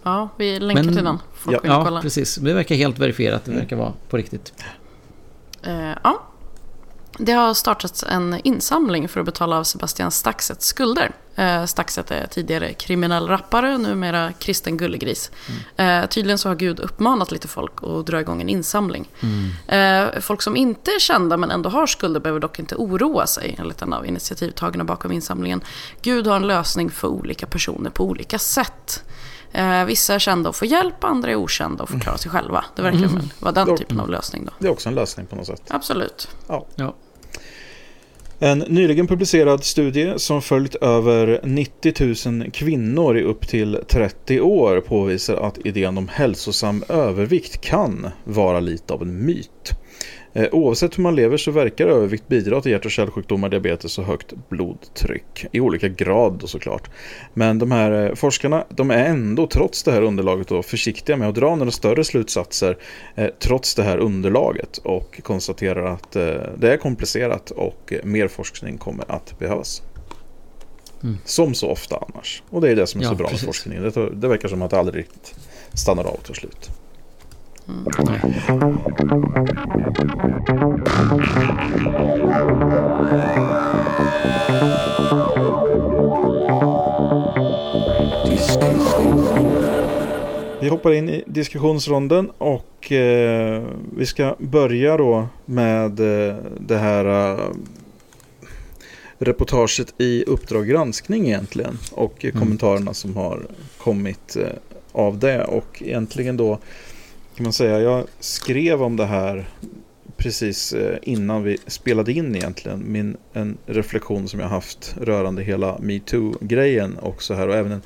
ja 0.03 0.29
vi 0.37 0.61
länkar 0.61 0.83
Men- 0.85 0.95
till 0.95 1.05
den. 1.05 1.19
Folk 1.35 1.57
Ja. 1.57 1.61
vill 1.63 1.71
Ja, 1.71 1.85
kolla. 1.85 2.01
precis. 2.03 2.35
Det 2.35 2.53
verkar 2.55 2.75
helt 2.75 2.99
verifierat. 2.99 3.45
Det 3.45 3.51
Mm. 3.51 3.63
verkar 3.63 3.77
vara 3.77 3.93
på 4.09 4.17
riktigt. 4.17 4.53
Eh, 5.63 5.91
ja. 6.05 6.23
Det 7.19 7.33
har 7.33 7.55
startats 7.55 8.03
en 8.03 8.41
insamling 8.45 9.09
för 9.09 9.21
att 9.21 9.27
betala 9.27 9.57
av 9.59 9.65
Sebastian 9.65 10.11
Staxets 10.11 10.67
skulder. 10.67 11.11
Eh, 11.41 11.65
Staxet 11.65 12.11
är 12.11 12.27
tidigare 12.27 12.73
kriminell 12.73 13.29
rappare, 13.29 13.79
numera 13.79 14.33
kristen 14.33 14.77
gullegris. 14.77 15.31
Eh, 15.77 16.07
tydligen 16.07 16.39
så 16.39 16.49
har 16.49 16.57
Gud 16.57 16.81
uppmanat 16.81 17.33
lite 17.33 17.49
folk 17.49 17.73
att 17.83 18.07
dra 18.07 18.21
igång 18.21 18.41
en 18.41 18.49
insamling. 18.49 19.09
Eh, 19.67 20.05
folk 20.21 20.43
som 20.43 20.57
inte 20.57 20.91
är 20.91 20.99
kända 21.01 21.37
men 21.37 21.51
ändå 21.51 21.71
har 21.71 21.87
skulder 21.87 22.21
behöver 22.21 22.41
dock 22.41 22.59
inte 22.59 22.75
oroa 22.75 23.27
sig, 23.27 23.57
enligt 23.59 23.83
en 23.83 23.93
av 23.93 24.07
initiativtagarna 24.07 24.85
bakom 24.85 25.13
insamlingen. 25.13 25.61
Gud 26.03 26.27
har 26.27 26.37
en 26.37 26.47
lösning 26.47 26.91
för 26.91 27.09
olika 27.09 27.47
personer 27.47 27.91
på 27.91 28.05
olika 28.05 28.39
sätt. 28.39 29.05
Eh, 29.53 29.85
vissa 29.85 30.15
är 30.15 30.19
kända 30.19 30.49
och 30.49 30.57
får 30.57 30.69
hjälp, 30.69 31.05
andra 31.05 31.31
är 31.31 31.37
okända 31.37 31.83
och 31.83 31.91
får 31.91 31.99
klara 32.01 32.19
sig 32.19 32.31
själva. 32.31 32.65
Det 32.77 32.83
verkar 32.83 32.99
väl 32.99 33.29
vara 33.41 33.53
den 33.53 33.65
Mm. 33.69 33.79
typen 33.79 34.01
av 34.01 34.11
lösning 34.11 34.45
då. 34.45 34.53
Det 34.59 34.67
är 34.67 34.73
också 34.73 34.89
en 34.89 34.95
lösning 34.95 35.27
på 35.27 35.37
något 35.37 35.47
sätt. 35.47 35.63
Absolut. 35.69 36.29
Ja. 36.47 36.67
En 38.43 38.59
nyligen 38.59 39.07
publicerad 39.07 39.65
studie 39.65 40.13
som 40.17 40.43
följt 40.43 40.75
över 40.75 41.41
90 41.45 42.31
000 42.43 42.51
kvinnor 42.51 43.19
i 43.19 43.23
upp 43.23 43.49
till 43.49 43.79
30 43.89 44.41
år 44.41 44.81
påvisar 44.81 45.37
att 45.37 45.59
idén 45.67 45.99
om 45.99 46.09
hälsosam 46.09 46.85
övervikt 46.89 47.61
kan 47.61 48.09
vara 48.25 48.61
lite 48.61 48.95
av 48.95 49.03
en 49.03 49.27
myt. 49.27 49.73
Eh, 50.33 50.49
Oavsett 50.53 50.99
hur 50.99 51.03
man 51.03 51.17
lever 51.17 51.37
så 51.37 51.51
verkar 51.51 51.87
övervikt 51.87 52.29
bidra 52.29 52.61
till 52.61 52.73
hjärt- 52.73 52.85
och 52.85 52.91
kärlsjukdomar, 52.91 53.49
diabetes 53.49 53.99
och 53.99 54.05
högt 54.05 54.33
blodtryck. 54.49 55.47
I 55.53 55.61
olika 55.61 55.89
grad 55.89 56.39
då 56.41 56.47
såklart. 56.47 56.91
Men 57.35 57.59
de 57.59 57.71
här 57.71 58.07
eh, 58.09 58.15
forskarna 58.15 58.65
de 58.69 58.91
är 58.91 59.05
ändå 59.05 59.47
trots 59.47 59.83
det 59.83 59.93
här 59.93 60.03
underlaget 60.03 60.49
då, 60.49 60.63
försiktiga 60.63 61.17
med 61.17 61.29
att 61.29 61.35
dra 61.35 61.57
några 61.57 61.71
större 61.71 62.05
slutsatser 62.05 62.79
eh, 63.15 63.27
trots 63.39 63.75
det 63.75 63.83
här 63.83 63.99
underlaget 63.99 64.79
och 64.79 65.21
konstaterar 65.23 65.85
att 65.85 66.17
eh, 66.17 66.23
det 66.59 66.73
är 66.73 66.77
komplicerat 66.77 67.51
och 67.51 67.93
mer 68.05 68.29
forskning 68.29 68.79
kommer 68.79 69.05
att 69.13 69.39
behövas. 69.39 69.83
Mm. 71.03 71.17
Som 71.25 71.55
så 71.55 71.69
ofta 71.69 72.05
annars. 72.09 72.43
Och 72.51 72.61
det 72.61 72.71
är 72.71 72.77
det 72.77 72.87
som 72.87 73.01
är 73.01 73.05
Ja, 73.05 73.11
så 73.11 73.17
bra 73.17 73.27
precis. 73.29 73.43
med 73.43 73.55
forskningen. 73.55 73.83
Det, 73.83 74.11
det 74.11 74.29
verkar 74.29 74.49
som 74.49 74.63
att 74.63 74.71
det 74.71 74.79
aldrig 74.79 75.03
riktigt 75.03 75.35
stannar 75.75 76.05
av 76.05 76.17
tar 76.17 76.35
slut. 76.35 76.71
Vi 90.61 90.69
hoppar 90.69 90.93
in 90.93 91.09
i 91.09 91.25
diskussionsronden 91.27 92.31
och 92.39 92.93
eh, 92.93 93.63
vi 93.97 94.07
ska 94.07 94.37
börja 94.39 94.97
då 94.97 95.29
med 95.45 96.01
eh, 96.01 96.37
det 96.61 96.77
här 96.77 97.05
eh, 97.33 97.45
reportaget 99.19 99.95
i 99.99 100.25
Uppdrag 100.25 100.67
granskning 100.67 101.27
egentligen 101.27 101.79
och 101.93 102.25
Mm. 102.25 102.41
kommentarerna 102.41 102.95
som 102.95 103.17
har 103.17 103.47
kommit 103.79 104.37
eh, 104.37 104.47
av 104.93 105.19
det 105.19 105.45
och 105.45 105.83
egentligen 105.83 106.37
då 106.37 106.59
kan 107.41 107.45
man 107.45 107.53
säga 107.53 107.81
jag 107.81 108.05
skrev 108.19 108.83
om 108.83 108.97
det 108.97 109.05
här 109.05 109.49
precis 110.17 110.73
eh, 110.73 110.99
innan 111.03 111.43
vi 111.43 111.59
spelade 111.67 112.13
in 112.13 112.37
egentligen 112.37 112.85
min 112.87 113.17
en 113.33 113.59
reflektion 113.67 114.29
som 114.29 114.41
jag 114.41 114.49
haft 114.49 114.97
rörande 115.01 115.43
hela 115.43 115.79
metoo-grejen 115.79 116.99
också 117.03 117.35
här 117.35 117.49
och 117.49 117.55
även 117.55 117.73
en, 117.73 117.83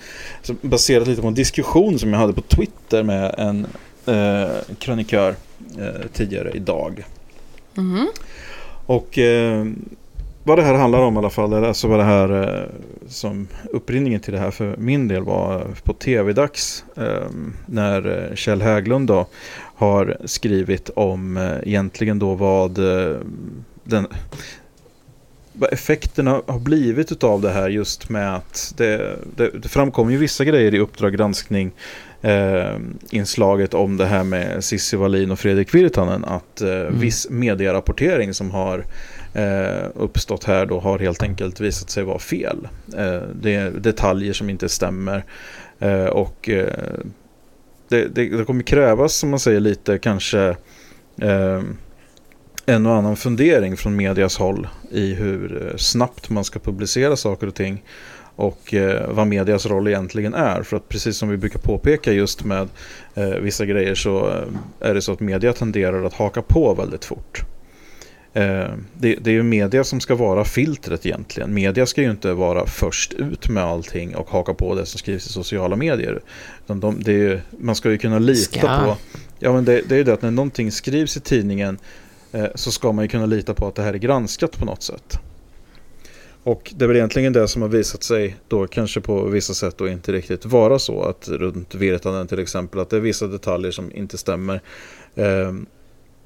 baserat 0.61 1.09
lite 1.09 1.23
på 1.23 1.29
en 1.29 1.35
diskussion 1.35 1.99
som 1.99 2.13
jag 2.13 2.21
hade 2.21 2.33
på 2.33 2.41
Twitter 2.41 3.03
med 3.03 3.35
en 3.39 3.67
eh, 4.07 4.77
krönikör 4.79 5.35
eh, 5.79 6.07
tidigare 6.13 6.51
idag. 6.55 7.05
Mhm. 7.75 8.09
Och 8.87 9.19
eh, 9.19 9.67
vad 10.45 10.59
det 10.59 10.63
här 10.63 10.75
handlar 10.75 10.99
om 10.99 11.15
i 11.15 11.19
alla 11.19 11.31
fall, 11.31 11.65
alltså 11.65 11.89
vad 11.89 11.99
det 11.99 12.05
här 12.05 12.43
eh, 12.43 12.69
som 13.09 13.49
upprinningen 13.73 14.21
till 14.21 14.33
det 14.33 14.39
här 14.39 14.51
för 14.51 14.77
min 14.77 15.09
del 15.09 15.23
var 15.23 15.67
på 15.85 15.93
tv-dags 15.93 16.85
eh, 16.97 17.29
när 17.67 18.29
eh, 18.31 18.35
Kjell 18.35 18.63
Häglund 18.63 19.09
då 19.09 19.27
har 19.77 20.17
skrivit 20.25 20.91
om 20.97 21.37
eh, 21.37 21.57
egentligen 21.63 22.19
då 22.19 22.35
vad 22.35 22.79
den 23.85 24.07
vad 25.57 25.73
effekterna 25.73 26.43
har 26.47 26.59
blivit 26.59 27.13
utav 27.13 27.41
det 27.41 27.51
här 27.51 27.69
just 27.69 28.09
med 28.09 28.37
att 28.37 28.75
det, 28.77 29.17
det, 29.37 29.51
det 29.51 29.69
framkom 29.69 30.11
ju 30.11 30.17
vissa 30.17 30.45
grejer 30.45 30.75
i 30.75 30.79
Uppdrag 30.79 31.13
granskning 31.13 31.73
eh, 32.23 32.77
inslaget 33.11 33.75
om 33.75 33.97
det 33.97 34.07
här 34.07 34.25
med 34.25 34.65
Cissi 34.65 34.97
Wallin 34.97 35.31
och 35.31 35.39
Fredrik 35.39 35.75
Virtanen 35.75 36.25
att 36.25 36.61
eh, 36.61 36.69
viss 36.91 37.31
medierapportering 37.31 38.35
som 38.35 38.51
har 38.51 38.85
eh, 39.35 39.87
uppstått 39.95 40.45
här 40.45 40.67
då 40.67 40.81
har 40.81 40.99
helt 40.99 41.23
enkelt 41.23 41.61
visat 41.61 41.91
sig 41.91 42.05
vara 42.05 42.19
fel. 42.19 42.69
Eh, 42.97 43.23
det 43.35 43.55
är 43.55 43.71
detaljer 43.71 44.33
som 44.33 44.50
inte 44.50 44.69
stämmer 44.69 45.25
eh, 45.79 46.05
och 46.05 46.49
eh, 46.49 46.99
det, 47.88 48.07
det, 48.14 48.29
det 48.29 48.45
kommer 48.45 48.62
krävas 48.62 49.14
som 49.14 49.31
man 49.31 49.38
säger 49.38 49.61
lite 49.61 49.99
kanske 49.99 50.57
eh, 51.21 51.62
en 52.67 52.87
och 52.87 52.95
annan 52.95 53.17
fundering 53.17 53.76
från 53.76 53.97
medias 53.97 54.37
håll 54.37 54.69
i 54.91 55.14
hur 55.14 55.67
eh, 55.67 55.76
snabbt 55.76 56.31
man 56.31 56.45
ska 56.45 56.59
publicera 56.59 57.17
saker 57.17 57.47
och 57.47 57.55
ting 57.55 57.83
och 58.37 58.75
eh, 58.75 59.11
vad 59.11 59.26
medias 59.26 59.67
roll 59.67 59.88
egentligen 59.88 60.35
är. 60.35 60.62
För 60.62 60.76
att 60.76 60.88
precis 60.88 61.17
som 61.17 61.29
vi 61.29 61.37
brukar 61.37 61.59
påpeka 61.59 62.12
just 62.12 62.45
med 62.45 62.69
eh, 63.14 63.29
vissa 63.29 63.67
grejer 63.67 63.95
så 63.95 64.29
eh, 64.31 64.88
är 64.88 64.95
det 64.95 65.03
så 65.03 65.12
att 65.12 65.21
media 65.21 65.53
tenderar 65.53 66.05
att 66.05 66.14
haka 66.14 66.43
på 66.43 66.75
väldigt 66.75 67.05
fort. 67.05 67.45
Eh, 68.37 68.71
det, 68.95 69.14
det 69.14 69.31
är 69.31 69.35
ju 69.35 69.43
media 69.43 69.85
som 69.85 70.00
ska 70.00 70.14
vara 70.14 70.45
filtret 70.45 71.07
egentligen. 71.07 71.55
Media 71.55 71.87
ska 71.87 72.03
ju 72.03 72.11
inte 72.11 72.33
vara 72.33 72.67
först 72.67 73.12
ut 73.12 73.49
med 73.49 73.64
allting 73.64 74.17
och 74.17 74.31
haka 74.31 74.55
på 74.55 74.75
det 74.75 74.87
som 74.87 74.99
skrivs 74.99 75.26
i 75.26 75.33
sociala 75.33 75.76
medier. 75.76 76.21
De, 76.67 77.03
ju, 77.07 77.41
man 77.50 77.75
ska 77.75 77.91
ju 77.91 77.99
kunna 77.99 78.19
lita 78.19 78.59
Ska. 78.59 78.61
på... 78.61 78.97
Ja 79.38 79.53
men 79.53 79.64
det, 79.64 79.83
det 79.88 79.95
är 79.95 79.99
ju 79.99 80.05
det 80.05 80.12
att 80.12 80.23
när 80.23 80.31
någonting 80.31 80.73
skrivs 80.73 81.17
i 81.17 81.21
tidningen 81.21 81.79
eh, 82.33 82.47
så 82.55 82.71
ska 82.71 82.93
man 82.93 83.05
ju 83.05 83.09
kunna 83.09 83.26
lita 83.26 83.55
på 83.55 83.67
att 83.67 83.75
det 83.75 83.83
här 83.83 83.95
är 83.95 83.99
granskat 83.99 84.59
på 84.59 84.64
något 84.64 84.83
sätt. 84.83 85.19
Och 86.43 86.73
det 86.76 86.85
är 86.85 86.88
väl 86.88 86.97
egentligen 86.97 87.33
det 87.33 87.49
som 87.49 87.62
har 87.62 87.69
visat 87.69 88.03
sig 88.03 88.37
då 88.49 88.67
kanske 88.67 89.00
på 89.00 89.25
vissa 89.25 89.55
sätt 89.55 89.79
då 89.79 89.88
inte 89.88 90.12
riktigt 90.12 90.45
vara 90.45 90.79
så 90.79 91.03
att 91.03 91.29
runt 91.29 91.75
Virtanen 91.75 92.26
till 92.26 92.38
exempel 92.38 92.81
att 92.81 92.91
det 92.91 92.97
är 92.97 93.00
vissa 93.00 93.26
detaljer 93.26 93.71
som 93.71 93.93
inte 93.93 94.19
stämmer. 94.19 94.61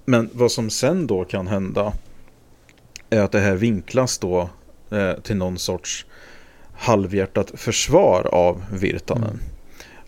Men 0.08 0.30
vad 0.32 0.52
som 0.52 0.70
sen 0.70 1.06
då 1.06 1.24
kan 1.24 1.46
hända 1.46 1.92
är 3.10 3.20
att 3.20 3.32
det 3.32 3.40
här 3.40 3.54
vinklas 3.54 4.18
då 4.18 4.50
eh, 4.90 5.12
till 5.12 5.36
någon 5.36 5.58
sorts 5.58 6.06
halvhjärtat 6.72 7.52
försvar 7.54 8.26
av 8.32 8.64
Virtanen. 8.72 9.24
Mm. 9.24 9.40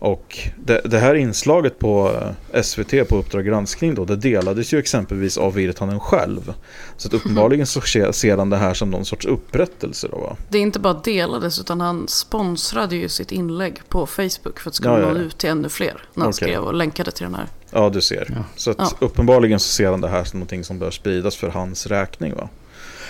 Och 0.01 0.39
det, 0.57 0.81
det, 0.85 0.99
här 0.99 1.15
inslaget 1.15 1.79
på 1.79 2.13
eh, 2.53 2.63
SVT 2.63 3.09
på 3.09 3.17
Uppdrag 3.17 3.47
granskning 3.47 3.95
då, 3.95 4.05
det 4.05 4.17
delades 4.17 4.73
ju 4.73 4.79
exempelvis 4.79 5.39
av 5.39 5.55
Virtanen 5.55 6.01
själv. 6.01 6.55
Så 6.97 7.09
att 7.09 7.15
uppenbarligen 7.15 7.67
så 7.67 7.81
ser 8.13 8.37
han 8.37 8.51
det 8.51 8.57
här 8.57 8.75
som 8.75 8.91
någon 8.91 9.05
sorts 9.05 9.27
upprättelse 9.27 10.09
då 10.11 10.19
va? 10.19 10.37
Det 10.49 10.59
är 10.59 10.63
inte 10.63 10.79
bara 10.81 10.95
delades 10.95 11.61
utan 11.61 11.81
han 11.81 12.09
sponsrade 12.09 12.97
ju 12.97 13.09
sitt 13.09 13.33
inlägg 13.33 13.81
på 13.89 14.07
Facebook 14.07 14.61
för 14.61 14.71
att 14.71 14.75
skulle 14.75 14.95
ja, 14.95 15.01
ja, 15.01 15.13
nå 15.13 15.19
ut 15.19 15.39
till 15.39 15.51
ännu 15.51 15.69
fler. 15.69 16.05
När 16.15 16.23
han 16.23 16.29
okay. 16.29 16.33
skrev 16.33 16.63
och 16.63 16.75
länkade 16.75 17.11
till 17.11 17.25
den 17.25 17.35
här. 17.35 17.47
Ja, 17.71 17.91
du 17.91 18.01
ser. 18.01 18.33
Ja. 18.37 18.45
Så 18.57 18.71
att 18.71 18.97
uppenbarligen 18.99 19.61
så 19.61 19.69
ser 19.69 19.91
han 19.91 20.01
det 20.01 20.09
här 20.09 20.25
som 20.25 20.39
någonting 20.39 20.65
som 20.65 20.79
bör 20.79 20.91
spridas 20.91 21.37
för 21.37 21.49
hans 21.49 21.87
räkning 21.87 22.35
va? 22.35 22.49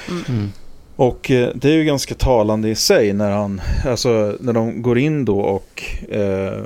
Mm. 0.09 0.25
Mm. 0.29 0.53
Och 1.01 1.31
eh, 1.31 1.51
det 1.55 1.69
är 1.69 1.73
ju 1.73 1.85
ganska 1.85 2.15
talande 2.15 2.69
i 2.69 2.75
sig 2.75 3.13
när 3.13 3.31
han, 3.31 3.61
alltså 3.87 4.37
när 4.41 4.53
de 4.53 4.83
går 4.83 4.99
in 4.99 5.25
då 5.25 5.41
och 5.41 5.83
eh, 6.09 6.65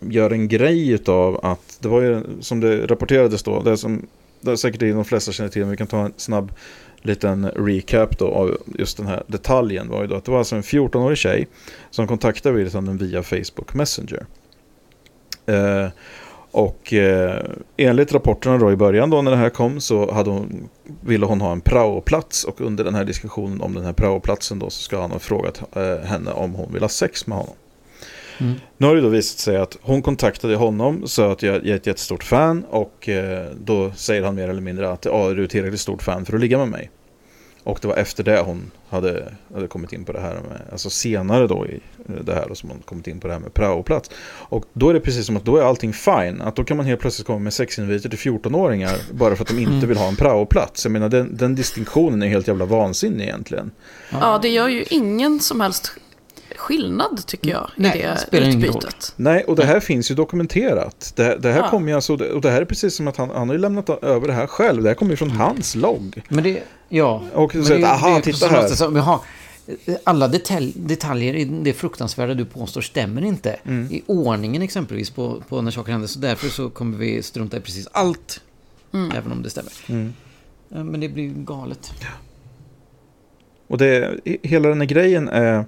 gör 0.00 0.30
en 0.30 0.48
grej 0.48 0.98
av 1.06 1.44
att 1.44 1.78
det 1.80 1.88
var 1.88 2.02
ju 2.02 2.22
som 2.40 2.60
det 2.60 2.86
rapporterades 2.86 3.42
då, 3.42 3.62
det 3.62 3.76
som 3.76 4.06
det 4.40 4.50
är 4.50 4.56
säkert 4.56 4.80
de 4.80 5.04
flesta 5.04 5.32
känner 5.32 5.50
till, 5.50 5.62
men 5.62 5.70
vi 5.70 5.76
kan 5.76 5.86
ta 5.86 6.04
en 6.04 6.12
snabb 6.16 6.52
liten 7.02 7.50
recap 7.50 8.18
då 8.18 8.26
av 8.26 8.58
just 8.78 8.96
den 8.96 9.06
här 9.06 9.22
detaljen 9.26 9.88
var 9.88 10.02
ju 10.02 10.08
då 10.08 10.16
att 10.16 10.24
det 10.24 10.30
var 10.30 10.38
alltså 10.38 10.56
en 10.56 10.62
14-årig 10.62 11.18
tjej 11.18 11.48
som 11.90 12.06
kontaktade 12.06 12.54
Wilson 12.54 12.84
liksom 12.84 12.98
via 12.98 13.22
Facebook 13.22 13.74
Messenger. 13.74 14.26
Eh, 15.46 15.88
och 16.50 16.92
eh, 16.92 17.44
enligt 17.76 18.12
rapporterna 18.12 18.58
då 18.58 18.72
i 18.72 18.76
början 18.76 19.10
då 19.10 19.22
när 19.22 19.30
det 19.30 19.36
här 19.36 19.50
kom 19.50 19.80
så 19.80 20.12
hade 20.12 20.30
hon, 20.30 20.68
ville 21.00 21.26
hon 21.26 21.40
ha 21.40 21.52
en 21.52 21.60
praoplats 21.60 22.44
och 22.44 22.60
under 22.60 22.84
den 22.84 22.94
här 22.94 23.04
diskussionen 23.04 23.60
om 23.60 23.74
den 23.74 23.84
här 23.84 23.92
praoplatsen 23.92 24.58
då 24.58 24.70
så 24.70 24.82
ska 24.82 25.00
han 25.00 25.10
ha 25.10 25.18
frågat 25.18 25.62
eh, 25.76 26.06
henne 26.06 26.30
om 26.30 26.54
hon 26.54 26.72
vill 26.72 26.82
ha 26.82 26.88
sex 26.88 27.26
med 27.26 27.38
honom. 27.38 27.54
Mm. 28.40 28.54
Nu 28.76 28.86
har 28.86 28.94
det 28.94 29.00
då 29.00 29.08
visat 29.08 29.38
sig 29.38 29.56
att 29.56 29.78
hon 29.82 30.02
kontaktade 30.02 30.56
honom 30.56 31.06
så 31.06 31.30
att 31.30 31.42
jag, 31.42 31.54
jag 31.54 31.66
är 31.66 31.76
ett 31.76 31.86
jättestort 31.86 32.24
fan 32.24 32.64
och 32.70 33.08
eh, 33.08 33.46
då 33.60 33.92
säger 33.92 34.22
han 34.22 34.34
mer 34.34 34.48
eller 34.48 34.60
mindre 34.60 34.90
att 34.90 35.04
ja, 35.04 35.30
du 35.30 35.42
är 35.42 35.46
tillräckligt 35.46 35.80
stort 35.80 36.02
fan 36.02 36.24
för 36.24 36.34
att 36.34 36.40
ligga 36.40 36.58
med 36.58 36.68
mig. 36.68 36.90
Och 37.64 37.78
det 37.82 37.88
var 37.88 37.96
efter 37.96 38.24
det 38.24 38.40
hon 38.40 38.70
hade, 38.88 39.32
hade 39.54 39.66
kommit 39.66 39.92
in 39.92 40.04
på 40.04 40.12
det 40.12 40.20
här 40.20 40.34
med, 40.34 40.62
alltså 40.72 40.90
senare 40.90 41.46
då 41.46 41.66
i 41.66 41.80
det 42.24 42.34
här 42.34 42.54
som 42.54 42.70
hon 42.70 42.82
kommit 42.84 43.06
in 43.06 43.20
på 43.20 43.26
det 43.26 43.32
här 43.32 43.40
med 43.40 43.54
praoplats. 43.54 44.10
Och 44.24 44.64
då 44.72 44.88
är 44.88 44.94
det 44.94 45.00
precis 45.00 45.26
som 45.26 45.36
att 45.36 45.44
då 45.44 45.56
är 45.56 45.62
allting 45.62 45.92
fine. 45.92 46.40
Att 46.40 46.56
då 46.56 46.64
kan 46.64 46.76
man 46.76 46.86
helt 46.86 47.00
plötsligt 47.00 47.26
komma 47.26 47.38
med 47.38 47.52
sexinviter 47.52 48.08
till 48.08 48.18
14-åringar 48.18 48.96
bara 49.12 49.36
för 49.36 49.42
att 49.42 49.48
de 49.48 49.58
inte 49.58 49.86
vill 49.86 49.96
ha 49.96 50.08
en 50.08 50.16
praoplats. 50.16 50.84
Jag 50.84 50.92
menar 50.92 51.08
den, 51.08 51.36
den 51.36 51.54
distinktionen 51.54 52.22
är 52.22 52.28
helt 52.28 52.48
jävla 52.48 52.64
vansinnig 52.64 53.24
egentligen. 53.24 53.70
Ja, 54.10 54.38
det 54.42 54.48
gör 54.48 54.68
ju 54.68 54.84
ingen 54.90 55.40
som 55.40 55.60
helst 55.60 55.92
skillnad 56.56 57.26
tycker 57.26 57.50
jag 57.50 57.70
i 57.76 57.82
Nej, 57.82 58.16
det 58.30 58.38
utbytet. 58.38 59.12
Nej, 59.16 59.44
och 59.44 59.56
det 59.56 59.64
här 59.64 59.80
finns 59.80 60.10
ju 60.10 60.14
dokumenterat. 60.14 61.12
Det, 61.16 61.36
det 61.36 61.52
här 61.52 61.60
ja. 61.60 61.70
kommer 61.70 61.88
ju 61.88 61.94
alltså, 61.94 62.12
och 62.12 62.40
det 62.40 62.50
här 62.50 62.60
är 62.60 62.64
precis 62.64 62.94
som 62.94 63.08
att 63.08 63.16
han, 63.16 63.30
han 63.30 63.48
har 63.48 63.54
ju 63.54 63.60
lämnat 63.60 63.90
över 63.90 64.26
det 64.26 64.32
här 64.32 64.46
själv. 64.46 64.82
Det 64.82 64.88
här 64.88 64.94
kommer 64.94 65.10
ju 65.10 65.16
från 65.16 65.30
hans 65.30 65.74
logg. 65.74 66.22
Men 66.28 66.44
det, 66.44 66.62
ja. 66.88 67.22
Och 67.34 67.52
så 67.52 67.74
att, 67.74 67.84
aha, 67.84 68.20
titta 68.20 68.46
här. 68.48 68.68
Så, 68.68 68.90
vi 68.90 69.00
har, 69.00 69.20
alla 70.04 70.28
detalj, 70.28 70.72
detaljer 70.76 71.34
i 71.34 71.44
det 71.44 71.72
fruktansvärda 71.72 72.34
du 72.34 72.44
påstår 72.44 72.80
stämmer 72.80 73.24
inte. 73.24 73.56
Mm. 73.64 73.92
I 73.92 74.02
ordningen 74.06 74.62
exempelvis 74.62 75.10
på, 75.10 75.42
på 75.48 75.62
när 75.62 75.70
saker 75.70 75.92
händer. 75.92 76.08
Så 76.08 76.18
därför 76.18 76.48
så 76.48 76.70
kommer 76.70 76.98
vi 76.98 77.22
strunta 77.22 77.56
i 77.56 77.60
precis 77.60 77.88
allt. 77.92 78.40
Mm. 78.92 79.10
Även 79.16 79.32
om 79.32 79.42
det 79.42 79.50
stämmer. 79.50 79.72
Mm. 79.86 80.14
Men 80.68 81.00
det 81.00 81.08
blir 81.08 81.28
galet. 81.28 81.92
Ja. 82.00 82.08
Och 83.66 83.78
det, 83.78 84.20
hela 84.42 84.68
den 84.68 84.80
här 84.80 84.88
grejen 84.88 85.28
är 85.28 85.58
Eh, 85.58 85.64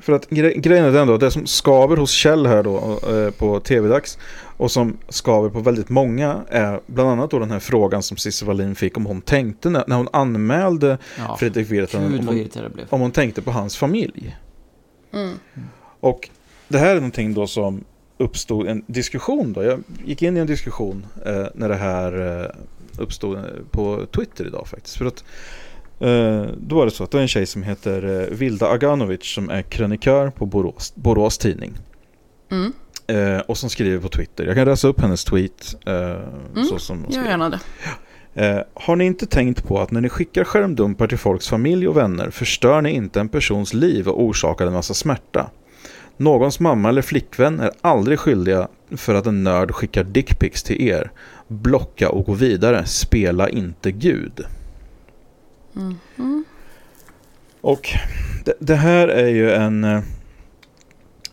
för 0.00 0.12
att 0.12 0.30
gre 0.30 0.54
grejen 0.54 0.84
är 0.84 0.92
den 0.92 1.06
då, 1.06 1.16
det 1.16 1.30
som 1.30 1.46
skaver 1.46 1.96
hos 1.96 2.10
Kjell 2.10 2.46
här 2.46 2.62
då 2.62 3.00
eh, 3.10 3.30
på 3.30 3.60
TV-dags 3.60 4.18
och 4.56 4.70
som 4.70 4.96
skaver 5.08 5.48
på 5.48 5.60
väldigt 5.60 5.88
många 5.88 6.42
är 6.48 6.80
bland 6.86 7.10
annat 7.10 7.30
då 7.30 7.38
den 7.38 7.50
här 7.50 7.58
frågan 7.58 8.02
som 8.02 8.16
Cissi 8.16 8.44
Wallin 8.44 8.74
fick 8.74 8.96
om 8.96 9.06
hon 9.06 9.20
tänkte 9.20 9.70
när, 9.70 9.84
när 9.86 9.96
hon 9.96 10.08
anmälde 10.12 10.98
ja, 11.18 11.36
Fredrik 11.36 11.70
Virtanen 11.70 12.18
om, 12.18 12.26
hon, 12.26 12.70
om 12.88 13.00
hon 13.00 13.10
tänkte 13.10 13.42
på 13.42 13.50
hans 13.50 13.76
familj. 13.76 14.36
Mm. 15.12 15.34
Och 16.00 16.28
det 16.68 16.78
här 16.78 16.90
är 16.90 16.94
någonting 16.94 17.34
då 17.34 17.46
som 17.46 17.84
uppstod 18.18 18.66
en 18.66 18.84
diskussion 18.86 19.52
då. 19.52 19.64
Jag 19.64 19.82
gick 20.04 20.22
in 20.22 20.36
i 20.36 20.40
en 20.40 20.46
diskussion 20.46 21.06
eh, 21.26 21.46
när 21.54 21.68
det 21.68 21.74
här 21.74 22.40
eh, 22.42 22.50
uppstod 23.02 23.38
på 23.70 24.06
Twitter 24.16 24.46
idag 24.46 24.66
faktiskt. 24.66 24.96
För 24.96 25.06
att 25.06 25.24
Eh, 25.67 25.67
då 26.56 26.76
var 26.76 26.84
det 26.84 26.90
så 26.90 27.04
att 27.04 27.10
det 27.10 27.18
är 27.18 27.22
en 27.22 27.28
tjej 27.28 27.46
som 27.46 27.62
heter 27.62 28.20
eh, 28.20 28.36
Vilda 28.36 28.68
Aganovic 28.68 29.24
som 29.24 29.50
är 29.50 29.62
krönikör 29.62 30.30
på 30.30 30.46
Borås, 30.46 30.92
Borås 30.94 31.38
Tidning. 31.38 31.72
Mm. 32.50 32.72
Eh, 33.06 33.40
och 33.40 33.58
som 33.58 33.70
skriver 33.70 34.00
på 34.00 34.08
Twitter. 34.08 34.46
Jag 34.46 34.54
kan 34.54 34.64
läsa 34.64 34.88
upp 34.88 35.00
hennes 35.00 35.24
tweet. 35.24 35.76
mm. 35.86 36.64
så 36.64 36.78
som 36.78 37.06
Gör 37.08 37.24
gärna 37.24 37.50
det. 37.50 38.64
har 38.74 38.96
ni 38.96 39.04
inte 39.04 39.26
tänkt 39.26 39.64
på 39.64 39.80
att 39.80 39.90
när 39.90 40.00
ni 40.00 40.08
skickar 40.08 40.44
skärmdumpar 40.44 41.06
till 41.06 41.18
folks 41.18 41.48
familj 41.48 41.88
och 41.88 41.96
vänner 41.96 42.30
förstör 42.30 42.82
ni 42.82 42.90
inte 42.90 43.20
en 43.20 43.28
persons 43.28 43.74
liv 43.74 44.08
och 44.08 44.22
orsakar 44.22 44.66
en 44.66 44.72
massa 44.72 44.94
smärta? 44.94 45.50
Någons 46.16 46.60
mamma 46.60 46.88
eller 46.88 47.02
flickvän 47.02 47.60
är 47.60 47.70
aldrig 47.80 48.18
skyldiga 48.18 48.68
för 48.96 49.14
att 49.14 49.26
en 49.26 49.44
nörd 49.44 49.72
skickar 49.72 50.04
dickpics 50.04 50.62
till 50.62 50.88
er. 50.88 51.10
Blocka 51.48 52.10
och 52.10 52.24
gå 52.24 52.32
vidare. 52.32 52.86
Spela 52.86 53.48
inte 53.48 53.92
Gud. 53.92 54.44
Mm. 55.76 56.44
Och 57.60 57.88
det, 58.44 58.54
det, 58.58 58.74
här 58.74 59.08
är 59.08 59.28
ju 59.28 59.52
en, 59.52 59.84
eh, 59.84 60.00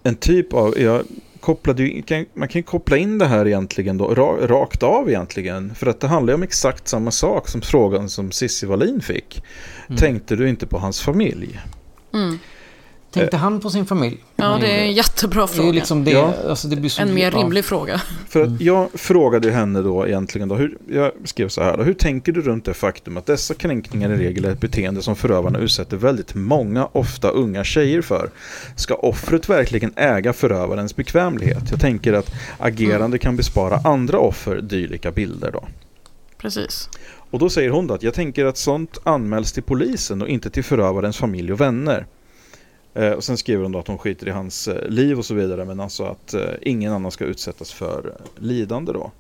en 0.03 0.15
typ 0.15 0.53
av, 0.53 0.79
jag 0.79 1.03
kopplade 1.39 1.83
ju, 1.83 2.03
man 2.33 2.47
kan 2.47 2.59
ju 2.59 2.63
koppla 2.63 2.97
in 2.97 3.17
det 3.17 3.25
här 3.25 3.47
egentligen 3.47 3.97
då, 3.97 4.07
rakt 4.47 4.83
av 4.83 5.09
egentligen. 5.09 5.75
För 5.75 5.87
att 5.87 5.99
det 5.99 6.07
handlar 6.07 6.31
ju 6.31 6.35
om 6.35 6.43
exakt 6.43 6.87
samma 6.87 7.11
sak 7.11 7.47
som 7.47 7.61
frågan 7.61 8.09
som 8.09 8.31
Cissi 8.31 8.65
Wallin 8.65 9.01
fick. 9.01 9.43
Mm. 9.87 9.97
Tänkte 9.97 10.35
du 10.35 10.49
inte 10.49 10.67
på 10.67 10.77
hans 10.77 11.01
familj? 11.01 11.59
Mm. 12.13 12.39
Tänkte 13.19 13.37
han 13.37 13.59
på 13.59 13.69
sin 13.69 13.85
familj? 13.85 14.17
Ja, 14.35 14.57
det 14.61 14.67
är 14.67 14.83
en 14.83 14.93
jättebra 14.93 15.47
fråga. 15.47 15.63
Det 15.63 15.71
är 15.71 15.73
liksom 15.73 16.03
det, 16.03 16.11
ja. 16.11 16.33
alltså 16.49 16.67
det 16.67 16.75
blir 16.75 16.89
så, 16.89 17.01
en 17.01 17.13
mer 17.13 17.31
rimlig 17.31 17.59
ja. 17.59 17.63
fråga. 17.63 18.01
För 18.29 18.41
att 18.41 18.61
jag 18.61 18.89
frågade 18.93 19.51
henne 19.51 19.81
då 19.81 20.07
egentligen, 20.07 20.47
då, 20.47 20.55
hur, 20.55 20.77
jag 20.89 21.11
skrev 21.23 21.49
så 21.49 21.63
här, 21.63 21.77
då, 21.77 21.83
hur 21.83 21.93
tänker 21.93 22.31
du 22.31 22.41
runt 22.41 22.65
det 22.65 22.73
faktum 22.73 23.17
att 23.17 23.25
dessa 23.25 23.53
kränkningar 23.53 24.09
i 24.09 24.17
regel 24.17 24.45
är 24.45 24.51
ett 24.51 24.59
beteende 24.59 25.01
som 25.01 25.15
förövarna 25.15 25.59
utsätter 25.59 25.97
väldigt 25.97 26.35
många, 26.35 26.89
ofta 26.91 27.29
unga 27.29 27.63
tjejer 27.63 28.01
för? 28.01 28.29
Ska 28.75 28.95
offret 28.95 29.49
verkligen 29.49 29.93
äga 29.95 30.33
förövarens 30.33 30.95
bekvämlighet? 30.95 31.63
Jag 31.71 31.79
tänker 31.79 32.13
att 32.13 32.31
agerande 32.57 33.05
mm. 33.05 33.19
kan 33.19 33.35
bespara 33.35 33.79
andra 33.83 34.19
offer 34.19 34.61
dylika 34.61 35.11
bilder 35.11 35.51
då. 35.51 35.63
Precis. 36.37 36.89
Och 37.31 37.39
då 37.39 37.49
säger 37.49 37.69
hon 37.69 37.87
då 37.87 37.93
att 37.93 38.03
jag 38.03 38.13
tänker 38.13 38.45
att 38.45 38.57
sånt 38.57 38.97
anmäls 39.03 39.51
till 39.51 39.63
polisen 39.63 40.21
och 40.21 40.27
inte 40.27 40.49
till 40.49 40.63
förövarens 40.63 41.17
familj 41.17 41.53
och 41.53 41.61
vänner. 41.61 42.05
Eh, 42.95 43.11
och 43.11 43.23
sen 43.23 43.37
skriver 43.37 43.63
hon 43.63 43.71
då 43.71 43.79
att 43.79 43.87
hon 43.87 43.97
skiter 43.97 44.27
i 44.27 44.31
hans 44.31 44.67
eh, 44.67 44.89
liv 44.89 45.17
och 45.17 45.25
så 45.25 45.33
vidare. 45.33 45.65
Men 45.65 45.79
alltså 45.79 46.03
att 46.03 46.33
eh, 46.33 46.49
ingen 46.61 46.93
annan 46.93 47.11
ska 47.11 47.25
utsättas 47.25 47.71
för 47.71 48.17
lidande 48.35 48.93
då. 48.93 49.11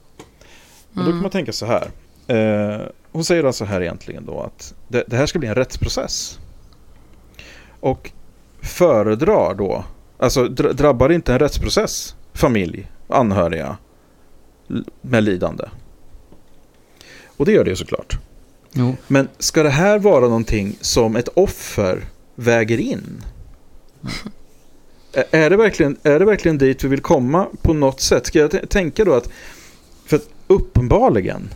Men 0.91 1.03
mm. 1.03 1.05
då 1.05 1.11
kan 1.11 1.21
man 1.21 1.31
tänka 1.31 1.51
så 1.51 1.65
här. 1.65 1.91
hon 3.11 3.25
säger 3.25 3.43
alltså 3.43 3.65
här 3.65 3.81
egentligen 3.81 4.25
då 4.25 4.39
att 4.39 4.73
det, 4.87 5.03
det 5.07 5.17
här 5.17 5.25
ska 5.25 5.39
bli 5.39 5.47
en 5.47 5.55
rättsprocess. 5.55 6.39
Och 7.79 8.11
föredrar 8.61 9.53
då, 9.53 9.83
alltså 10.17 10.47
drabbar 10.47 11.11
inte 11.11 11.33
en 11.33 11.39
rättsprocess 11.39 12.15
familj, 12.33 12.91
anhöriga 13.07 13.77
med 15.01 15.23
lidande? 15.23 15.65
Och 17.37 17.45
det 17.45 17.51
gör 17.51 17.63
det 17.63 17.69
ju 17.69 17.75
såklart. 17.75 18.17
Jo. 18.73 18.95
Men 19.07 19.27
ska 19.37 19.63
det 19.63 19.69
här 19.69 19.99
vara 19.99 20.25
någonting 20.25 20.77
som 20.81 21.15
ett 21.15 21.27
offer 21.33 22.05
väger 22.35 22.77
in? 22.77 23.21
Är 25.31 25.49
det, 25.49 25.57
verkligen, 25.57 25.97
är 26.03 26.19
det 26.19 26.25
verkligen 26.25 26.57
dit 26.57 26.83
vi 26.83 26.87
vill 26.87 27.01
komma 27.01 27.47
på 27.61 27.73
något 27.73 28.01
sätt? 28.01 28.25
Ska 28.25 28.39
jag 28.39 28.69
tänka 28.69 29.05
då 29.05 29.13
att, 29.13 29.29
för 30.05 30.15
att 30.15 30.29
uppenbarligen, 30.47 31.49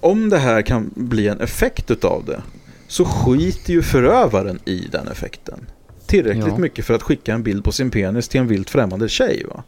om 0.00 0.28
det 0.28 0.38
här 0.38 0.62
kan 0.62 0.90
bli 0.94 1.28
en 1.28 1.40
effekt 1.40 1.90
utav 1.90 2.24
det, 2.24 2.42
så 2.88 3.04
skiter 3.04 3.72
ju 3.72 3.82
förövaren 3.82 4.58
i 4.64 4.88
den 4.92 5.08
effekten. 5.08 5.66
Tillräckligt 6.06 6.46
ja. 6.46 6.58
mycket 6.58 6.84
för 6.84 6.94
att 6.94 7.02
skicka 7.02 7.34
en 7.34 7.42
bild 7.42 7.64
på 7.64 7.72
sin 7.72 7.90
penis 7.90 8.28
till 8.28 8.40
en 8.40 8.46
vilt 8.46 8.70
främmande 8.70 9.08
tjej. 9.08 9.46
Va? 9.48 9.62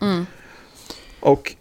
Mm. 0.00 0.26
Och 1.20 1.54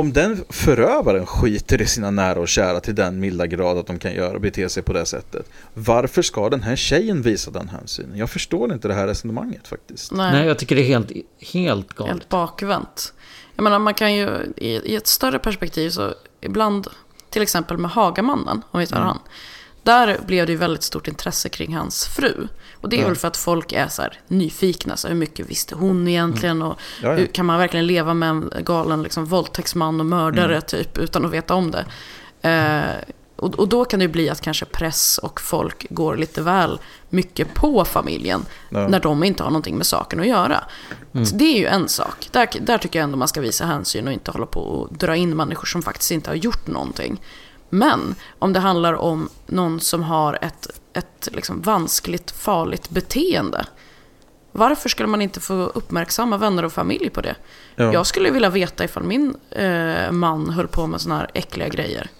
om 0.00 0.12
den 0.12 0.44
förövaren 0.48 1.26
skiter 1.26 1.82
i 1.82 1.86
sina 1.86 2.10
nära 2.10 2.40
och 2.40 2.48
kära 2.48 2.80
till 2.80 2.94
den 2.94 3.20
milda 3.20 3.46
grad 3.46 3.78
att 3.78 3.86
de 3.86 3.98
kan 3.98 4.12
göra 4.12 4.38
bete 4.38 4.68
sig 4.68 4.82
på 4.82 4.92
det 4.92 5.06
sättet. 5.06 5.46
Varför 5.74 6.22
ska 6.22 6.48
den 6.48 6.62
här 6.62 6.76
tjejen 6.76 7.22
visa 7.22 7.50
den 7.50 7.68
hänsynen? 7.68 8.18
Jag 8.18 8.30
förstår 8.30 8.72
inte 8.72 8.88
det 8.88 8.94
här 8.94 9.06
resonemanget 9.06 9.68
faktiskt. 9.68 10.12
Nej, 10.12 10.32
Nej 10.32 10.46
jag 10.46 10.58
tycker 10.58 10.76
det 10.76 10.82
är 10.82 10.86
helt, 10.86 11.12
helt 11.52 11.94
galet. 11.94 12.12
Helt 12.12 12.28
bakvänt. 12.28 13.12
Jag 13.56 13.62
menar, 13.62 13.78
man 13.78 13.94
kan 13.94 14.14
ju 14.14 14.28
i, 14.56 14.68
i 14.68 14.96
ett 14.96 15.06
större 15.06 15.38
perspektiv 15.38 15.90
så 15.90 16.14
ibland, 16.40 16.86
till 17.30 17.42
exempel 17.42 17.78
med 17.78 17.90
Hagamannen, 17.90 18.62
om 18.70 18.80
vi 18.80 18.86
tar 18.86 18.96
mm. 18.96 19.08
han. 19.08 19.18
Där 19.82 20.18
blev 20.26 20.46
det 20.46 20.52
ju 20.52 20.58
väldigt 20.58 20.82
stort 20.82 21.08
intresse 21.08 21.48
kring 21.48 21.76
hans 21.76 22.06
fru. 22.06 22.48
Och 22.80 22.88
det 22.88 22.96
är 22.96 23.00
Ja. 23.00 23.06
väl 23.06 23.16
för 23.16 23.28
att 23.28 23.36
folk 23.36 23.72
är 23.72 23.88
så 23.88 24.02
nyfikna. 24.28 24.96
Så 24.96 25.08
hur 25.08 25.14
mycket 25.14 25.50
visste 25.50 25.74
hon 25.74 26.08
egentligen? 26.08 26.62
Och 26.62 26.78
Ja, 27.02 27.08
ja. 27.08 27.14
hur, 27.14 27.26
kan 27.26 27.46
man 27.46 27.58
verkligen 27.58 27.86
leva 27.86 28.14
med 28.14 28.28
en 28.30 28.50
galen 28.64 29.02
liksom, 29.02 29.24
våldtäktsman 29.24 30.00
och 30.00 30.06
mördare 30.06 30.52
Mm. 30.52 30.62
typ 30.66 30.98
utan 30.98 31.24
att 31.24 31.30
veta 31.32 31.54
om 31.54 31.70
det? 31.70 31.84
Eh, 32.48 33.14
och, 33.36 33.54
och 33.58 33.68
då 33.68 33.84
kan 33.84 33.98
det 34.00 34.04
ju 34.04 34.08
bli 34.12 34.30
att 34.30 34.40
kanske 34.40 34.64
press 34.64 35.18
och 35.18 35.40
folk 35.40 35.86
går 35.90 36.16
lite 36.16 36.42
väl 36.42 36.78
mycket 37.08 37.54
på 37.54 37.84
familjen 37.84 38.44
när 38.70 39.00
de 39.00 39.24
inte 39.24 39.42
har 39.42 39.50
någonting 39.50 39.76
med 39.76 39.86
saken 39.86 40.20
att 40.20 40.26
göra. 40.26 40.64
Så 41.12 41.36
det 41.36 41.44
är 41.44 41.58
ju 41.58 41.66
en 41.66 41.88
sak. 41.88 42.28
Där, 42.32 42.48
där 42.60 42.78
tycker 42.78 42.98
jag 42.98 43.04
ändå 43.04 43.18
man 43.18 43.28
ska 43.28 43.40
visa 43.40 43.64
hänsyn 43.66 44.06
och 44.06 44.12
inte 44.12 44.30
hålla 44.30 44.46
på 44.46 44.60
och 44.60 44.94
dra 44.94 45.16
in 45.16 45.36
människor 45.36 45.66
som 45.66 45.82
faktiskt 45.82 46.10
inte 46.10 46.30
har 46.30 46.34
gjort 46.34 46.66
någonting. 46.66 47.20
Men 47.70 48.14
om 48.38 48.52
det 48.52 48.60
handlar 48.60 48.94
om 48.94 49.28
någon 49.46 49.80
som 49.80 50.02
har 50.02 50.38
ett, 50.42 50.80
ett 50.92 51.28
liksom 51.32 51.62
vanskligt, 51.62 52.30
farligt 52.30 52.90
beteende. 52.90 53.66
Varför 54.52 54.88
skulle 54.88 55.08
man 55.08 55.22
inte 55.22 55.40
få 55.40 55.54
uppmärksamma 55.54 56.36
vänner 56.36 56.64
och 56.64 56.72
familj 56.72 57.10
på 57.10 57.20
det? 57.20 57.36
Ja. 57.76 57.92
Jag 57.92 58.06
skulle 58.06 58.30
vilja 58.30 58.50
veta 58.50 58.84
ifall 58.84 59.02
min 59.02 59.34
eh, 59.50 60.12
man 60.12 60.50
höll 60.50 60.68
på 60.68 60.86
med 60.86 61.00
såna 61.00 61.16
här 61.16 61.30
äckliga 61.34 61.68
grejer. 61.68 62.10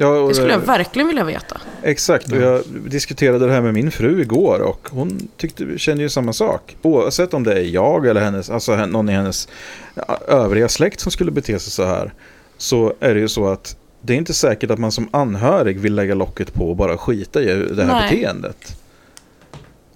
Ja, 0.00 0.08
och, 0.08 0.28
Det 0.28 0.34
skulle 0.34 0.52
jag 0.52 0.60
verkligen 0.60 1.08
vilja 1.08 1.24
veta. 1.24 1.60
Exakt, 1.82 2.32
och 2.32 2.38
jag 2.38 2.62
diskuterade 2.66 3.46
det 3.46 3.52
här 3.52 3.60
med 3.60 3.74
min 3.74 3.90
fru 3.90 4.20
igår 4.20 4.60
och 4.60 4.88
hon 4.90 5.28
tyckte, 5.36 5.78
kände 5.78 6.02
ju 6.02 6.08
samma 6.08 6.32
sak. 6.32 6.76
Oavsett 6.82 7.34
om 7.34 7.44
det 7.44 7.52
är 7.52 7.64
jag 7.64 8.06
eller 8.06 8.20
hennes, 8.20 8.50
alltså 8.50 8.76
någon 8.76 9.08
i 9.08 9.12
hennes 9.12 9.48
ja, 9.94 10.18
övriga 10.28 10.68
släkt 10.68 11.00
som 11.00 11.12
skulle 11.12 11.30
bete 11.30 11.58
sig 11.58 11.72
så 11.72 11.84
här. 11.84 12.12
Så 12.58 12.94
är 13.00 13.14
det 13.14 13.20
ju 13.20 13.28
så 13.28 13.48
att 13.48 13.76
det 14.00 14.12
är 14.12 14.16
inte 14.16 14.34
säkert 14.34 14.70
att 14.70 14.78
man 14.78 14.92
som 14.92 15.08
anhörig 15.10 15.80
vill 15.80 15.94
lägga 15.94 16.14
locket 16.14 16.54
på 16.54 16.70
och 16.70 16.76
bara 16.76 16.98
skita 16.98 17.42
i 17.42 17.44
det 17.46 17.84
här 17.84 17.92
Nej. 17.94 18.10
beteendet. 18.10 18.80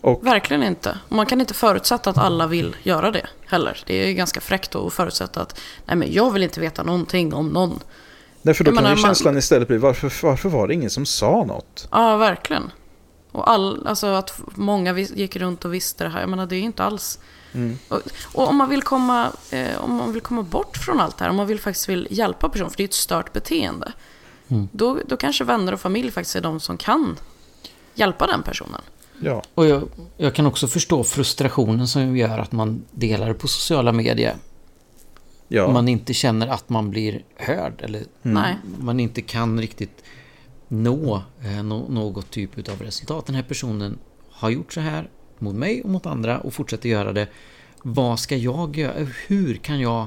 Och 0.01 0.27
Verkligen 0.27 0.63
inte. 0.63 0.99
Man 1.09 1.27
kan 1.27 1.41
inte 1.41 1.55
förutsätta 1.55 2.11
att 2.11 2.19
alla 2.19 2.47
vill 2.47 2.77
göra 2.83 3.11
det 3.11 3.27
heller. 3.47 3.79
Det 3.87 4.03
är 4.03 4.07
ju 4.07 4.15
ganska 4.15 4.41
fräckt 4.41 4.75
att 4.75 4.93
förutsätta 4.93 5.41
att 5.41 5.61
nej 5.87 5.97
men 5.97 6.13
jag 6.13 6.31
vill 6.31 6.43
inte 6.43 6.61
veta 6.61 6.83
någonting 6.83 7.35
om 7.35 7.49
någon. 7.49 7.81
därför 8.43 8.65
då 8.65 8.69
Jag 8.69 8.75
kan 8.77 8.85
menar, 8.85 8.97
ju 8.97 9.03
man- 9.03 9.09
känslan 9.09 9.39
istället 9.39 9.69
bli 9.69 9.79
varför, 9.79 10.13
varför 10.27 10.49
var 10.49 10.69
det 10.69 10.75
ingen 10.75 10.91
som 10.91 11.07
sa 11.07 11.45
något? 11.45 11.89
Ja, 11.91 12.17
verkligen. 12.17 12.71
Och 13.33 13.51
all, 13.51 13.87
alltså 13.87 14.07
att 14.07 14.41
många 14.55 14.99
gick 14.99 15.37
runt 15.37 15.65
och 15.65 15.75
visste 15.75 16.05
det 16.05 16.11
här. 16.11 16.21
Jag 16.21 16.31
menar, 16.31 16.47
det 16.47 16.57
är 16.57 16.59
ju 16.59 16.65
inte 16.65 16.85
alls... 16.85 17.19
Och, 17.89 18.01
och 18.33 18.49
om, 18.49 18.57
man 18.57 18.69
vill 18.69 18.83
komma, 18.83 19.33
eh, 19.51 19.85
om 19.85 19.95
man 19.95 20.13
vill 20.13 20.23
komma 20.23 20.43
bort 20.43 20.77
från 20.77 21.01
allt 21.01 21.19
det 21.19 21.25
här, 21.25 21.31
om 21.31 21.37
man 21.37 21.47
vill 21.47 21.61
faktiskt 21.61 21.89
vill 21.89 22.09
hjälpa 22.11 22.49
personen, 22.49 22.71
för 22.71 22.77
det 22.77 22.81
är 22.81 22.85
ju 22.85 22.89
ett 22.89 22.95
stört 22.95 23.33
beteende. 23.33 23.93
Då, 24.73 24.99
då 25.07 25.17
kanske 25.17 25.45
vänner 25.45 25.73
och 25.75 25.81
familj 25.81 26.11
faktiskt 26.11 26.37
är 26.37 26.41
de 26.41 26.61
som 26.61 26.77
kan 26.77 27.17
hjälpa 27.95 28.27
den 28.27 28.43
personen. 28.43 28.81
Ja, 29.21 29.43
Och 29.55 29.67
jag, 29.67 29.83
jag 30.17 30.35
kan 30.35 30.47
också 30.47 30.67
förstå 30.67 31.05
frustrationen 31.05 31.89
som 31.89 32.17
gör 32.17 32.39
att 32.39 32.53
man 32.53 32.85
delar 32.91 33.33
på 33.33 33.49
sociala 33.49 33.93
medier. 33.93 34.37
ja. 35.49 35.65
Om 35.65 35.73
man 35.73 35.89
inte 35.89 36.15
känner 36.15 36.49
att 36.49 36.69
man 36.69 36.91
blir 36.91 37.23
hörd 37.37 37.81
eller 37.83 38.03
Nej. 38.23 38.57
man 38.79 39.01
inte 39.01 39.23
kan 39.23 39.61
riktigt 39.61 40.05
nå 40.73 41.23
eh, 41.45 41.63
nå, 41.63 41.89
något 41.89 42.31
typ 42.31 42.69
av 42.69 42.83
resultat. 42.83 43.27
Den 43.27 43.35
här 43.35 43.43
personen 43.43 43.99
har 44.31 44.51
gjort 44.51 44.73
så 44.73 44.81
här 44.81 45.11
mot 45.39 45.55
mig 45.55 45.83
och 45.83 45.91
mot 45.91 46.07
andra 46.07 46.41
och 46.41 46.55
fortsätter 46.55 46.89
göra 46.89 47.13
det. 47.13 47.29
Vad 47.83 48.21
ska 48.21 48.37
jag 48.37 48.77
göra? 48.77 49.07
Hur 49.27 49.55
kan 49.55 49.81
jag 49.81 50.07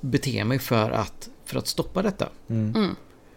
bete 0.00 0.44
mig 0.44 0.58
för 0.58 0.90
att, 0.90 1.30
för 1.44 1.58
att 1.58 1.66
stoppa 1.66 2.02
detta? 2.02 2.28
Mm. 2.48 2.94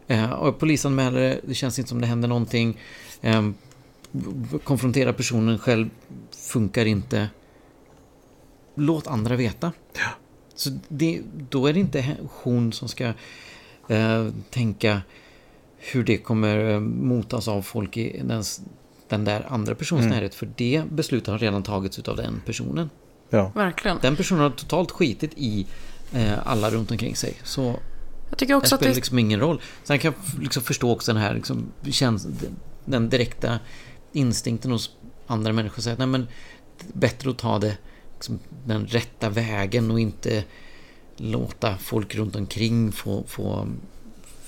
Eh, 0.08 0.30
och 0.30 0.60
polisanmäler 0.60 1.20
det, 1.20 1.40
det 1.44 1.54
känns 1.54 1.80
inte 1.80 1.90
som 1.90 2.02
det 2.02 2.08
händer 2.08 2.28
någonting. 2.28 2.80
Eh, 3.22 3.50
konfrontera 4.64 5.14
personen 5.14 5.60
själv 5.60 5.90
funkar 6.32 6.86
inte. 6.86 7.30
Låt 8.76 9.08
andra 9.08 9.36
veta. 9.36 9.72
Så 10.56 10.80
det, 10.88 11.22
då 11.50 11.68
är 11.68 11.74
det 11.74 11.80
inte 11.80 12.18
hon 12.44 12.74
som 12.74 12.88
ska 12.88 13.14
eh, 13.88 14.28
tänka 14.50 15.02
hur 15.92 16.04
det 16.04 16.18
kommer 16.18 16.70
eh, 16.74 16.80
motas 16.80 17.48
av 17.48 17.62
folk 17.62 17.98
i 17.98 18.22
den, 18.26 18.44
den 19.10 19.26
där 19.26 19.46
andra 19.50 19.76
personens 19.76 20.06
Mm. 20.06 20.16
närhet. 20.16 20.36
För 20.36 20.50
det 20.56 20.84
beslutet 20.92 21.28
har 21.28 21.38
redan 21.40 21.64
tagits 21.64 22.00
av 22.00 22.16
den 22.18 22.42
personen. 22.46 22.90
ja. 23.30 23.52
Verkligen. 23.56 23.98
Den 24.02 24.16
personen 24.16 24.42
har 24.42 24.50
totalt 24.50 24.92
skitit 24.92 25.32
i 25.36 25.66
eh, 26.14 26.48
alla 26.48 26.70
runt 26.72 26.92
omkring 26.92 27.16
sig. 27.16 27.34
Så 27.44 27.80
Jag 28.30 28.38
tycker 28.38 28.54
det 28.54 28.58
också 28.58 28.76
att 28.76 28.80
spelar 28.80 28.92
det... 28.92 28.96
liksom 28.96 29.20
ingen 29.20 29.40
roll. 29.40 29.62
Sen 29.84 30.00
kan 30.00 30.14
jag 30.34 30.42
liksom 30.42 30.64
förstå 30.64 30.92
också 30.92 31.14
den 31.14 31.22
här 31.22 31.34
liksom, 31.36 31.72
den 32.86 33.10
direkta 33.10 33.60
instinkten 34.14 34.72
hos 34.72 34.92
andra 35.28 35.54
människor 35.54 35.78
att 35.78 35.84
säga 35.84 35.94
att 35.94 36.00
nej 36.00 36.08
men 36.08 36.28
det 36.80 36.96
är 36.96 37.00
bättre 37.00 37.30
att 37.30 37.38
ta 37.38 37.60
det 37.60 37.78
liksom, 38.14 38.40
den 38.66 38.86
rätta 38.88 39.30
vägen 39.30 39.92
och 39.92 40.00
inte 40.00 40.44
låta 41.18 41.78
folk 41.78 42.16
runt 42.16 42.36
omkring 42.36 42.92
få, 42.92 43.24
få, 43.28 43.68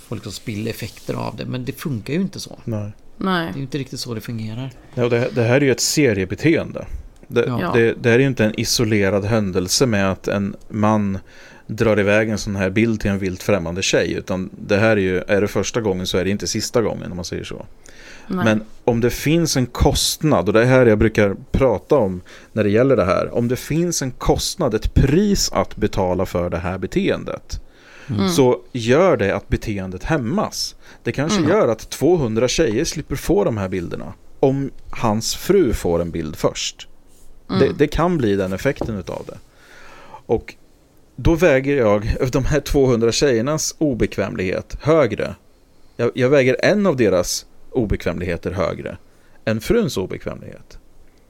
få 0.08 0.16
liksom 0.16 0.32
spilleffekter 0.32 1.14
av 1.14 1.36
det. 1.36 1.46
Men 1.46 1.66
det 1.66 1.72
funkar 1.72 2.14
ju 2.14 2.22
inte 2.22 2.40
så. 2.40 2.60
Nej. 2.64 2.92
Nej. 3.18 3.46
Det 3.46 3.52
är 3.54 3.58
ju 3.58 3.62
inte 3.62 3.78
riktigt 3.78 4.00
så 4.00 4.14
det 4.14 4.22
fungerar. 4.22 4.72
Ja, 4.94 5.04
och 5.04 5.10
det, 5.10 5.30
det 5.36 5.44
här 5.44 5.56
är 5.56 5.62
ju 5.62 5.72
ett 5.72 5.80
seriebeteende. 5.80 6.86
Det, 7.28 7.46
Ja. 7.48 7.72
det, 7.74 7.94
det 7.94 8.10
här 8.10 8.16
är 8.16 8.20
ju 8.20 8.28
inte 8.28 8.46
en 8.46 8.60
isolerad 8.60 9.26
händelse 9.26 9.86
med 9.86 10.12
att 10.12 10.28
en 10.28 10.56
man 10.70 11.20
drar 11.68 12.00
iväg 12.00 12.30
en 12.30 12.38
sån 12.38 12.56
här 12.56 12.70
bild 12.70 13.00
till 13.02 13.12
en 13.12 13.20
vilt 13.20 13.44
främmande 13.44 13.82
tjej. 13.82 14.14
Utan 14.14 14.50
det 14.68 14.78
här 14.78 14.90
är 14.98 15.02
ju, 15.02 15.18
är 15.28 15.42
det 15.42 15.48
första 15.48 15.82
gången 15.82 16.08
så 16.08 16.18
är 16.18 16.24
det 16.24 16.30
inte 16.30 16.48
sista 16.48 16.82
gången 16.82 17.12
om 17.12 17.16
man 17.16 17.26
säger 17.26 17.44
så. 17.44 17.66
Nej. 18.28 18.46
Men 18.46 18.64
om 18.84 19.02
det 19.02 19.10
finns 19.10 19.58
en 19.58 19.66
kostnad, 19.66 20.48
och 20.48 20.54
det 20.54 20.62
är 20.62 20.66
här 20.66 20.86
jag 20.86 20.98
brukar 20.98 21.36
prata 21.52 21.96
om 21.96 22.22
när 22.54 22.64
det 22.64 22.70
gäller 22.70 22.96
det 22.96 23.06
här. 23.06 23.36
Om 23.36 23.48
det 23.48 23.56
finns 23.56 24.02
en 24.02 24.12
kostnad, 24.12 24.74
ett 24.74 24.94
pris 24.94 25.52
att 25.52 25.76
betala 25.76 26.26
för 26.26 26.50
det 26.50 26.58
här 26.58 26.78
beteendet. 26.78 27.62
Mm. 28.10 28.30
Så 28.30 28.62
gör 28.72 29.18
det 29.18 29.36
att 29.36 29.48
beteendet 29.50 30.04
hämmas. 30.04 30.76
Det 31.04 31.12
kanske 31.12 31.40
Mm. 31.40 31.50
gör 31.52 31.68
att 31.68 31.90
200 31.90 32.48
tjejer 32.48 32.86
slipper 32.86 33.16
få 33.16 33.44
de 33.44 33.58
här 33.58 33.70
bilderna. 33.70 34.14
Om 34.40 34.72
hans 34.90 35.36
fru 35.36 35.74
får 35.74 36.02
en 36.02 36.12
bild 36.12 36.36
först. 36.36 36.88
Mm. 37.50 37.60
Det, 37.60 37.74
det 37.78 37.88
kan 37.88 38.18
bli 38.18 38.36
den 38.36 38.54
effekten 38.54 38.98
utav 38.98 39.24
det. 39.28 39.38
Och 40.26 40.56
då 41.16 41.36
väger 41.36 41.78
jag 41.78 42.16
de 42.32 42.46
här 42.46 42.60
200 42.60 43.12
tjejernas 43.12 43.76
obekvämlighet 43.78 44.78
högre. 44.82 45.36
Jag, 45.96 46.12
jag 46.14 46.30
väger 46.30 46.58
en 46.64 46.86
av 46.86 46.96
deras 46.96 47.46
obekvämligheter 47.72 48.52
högre 48.52 48.98
än 49.46 49.62
fruns 49.62 49.98
obekvämlighet. 49.98 50.80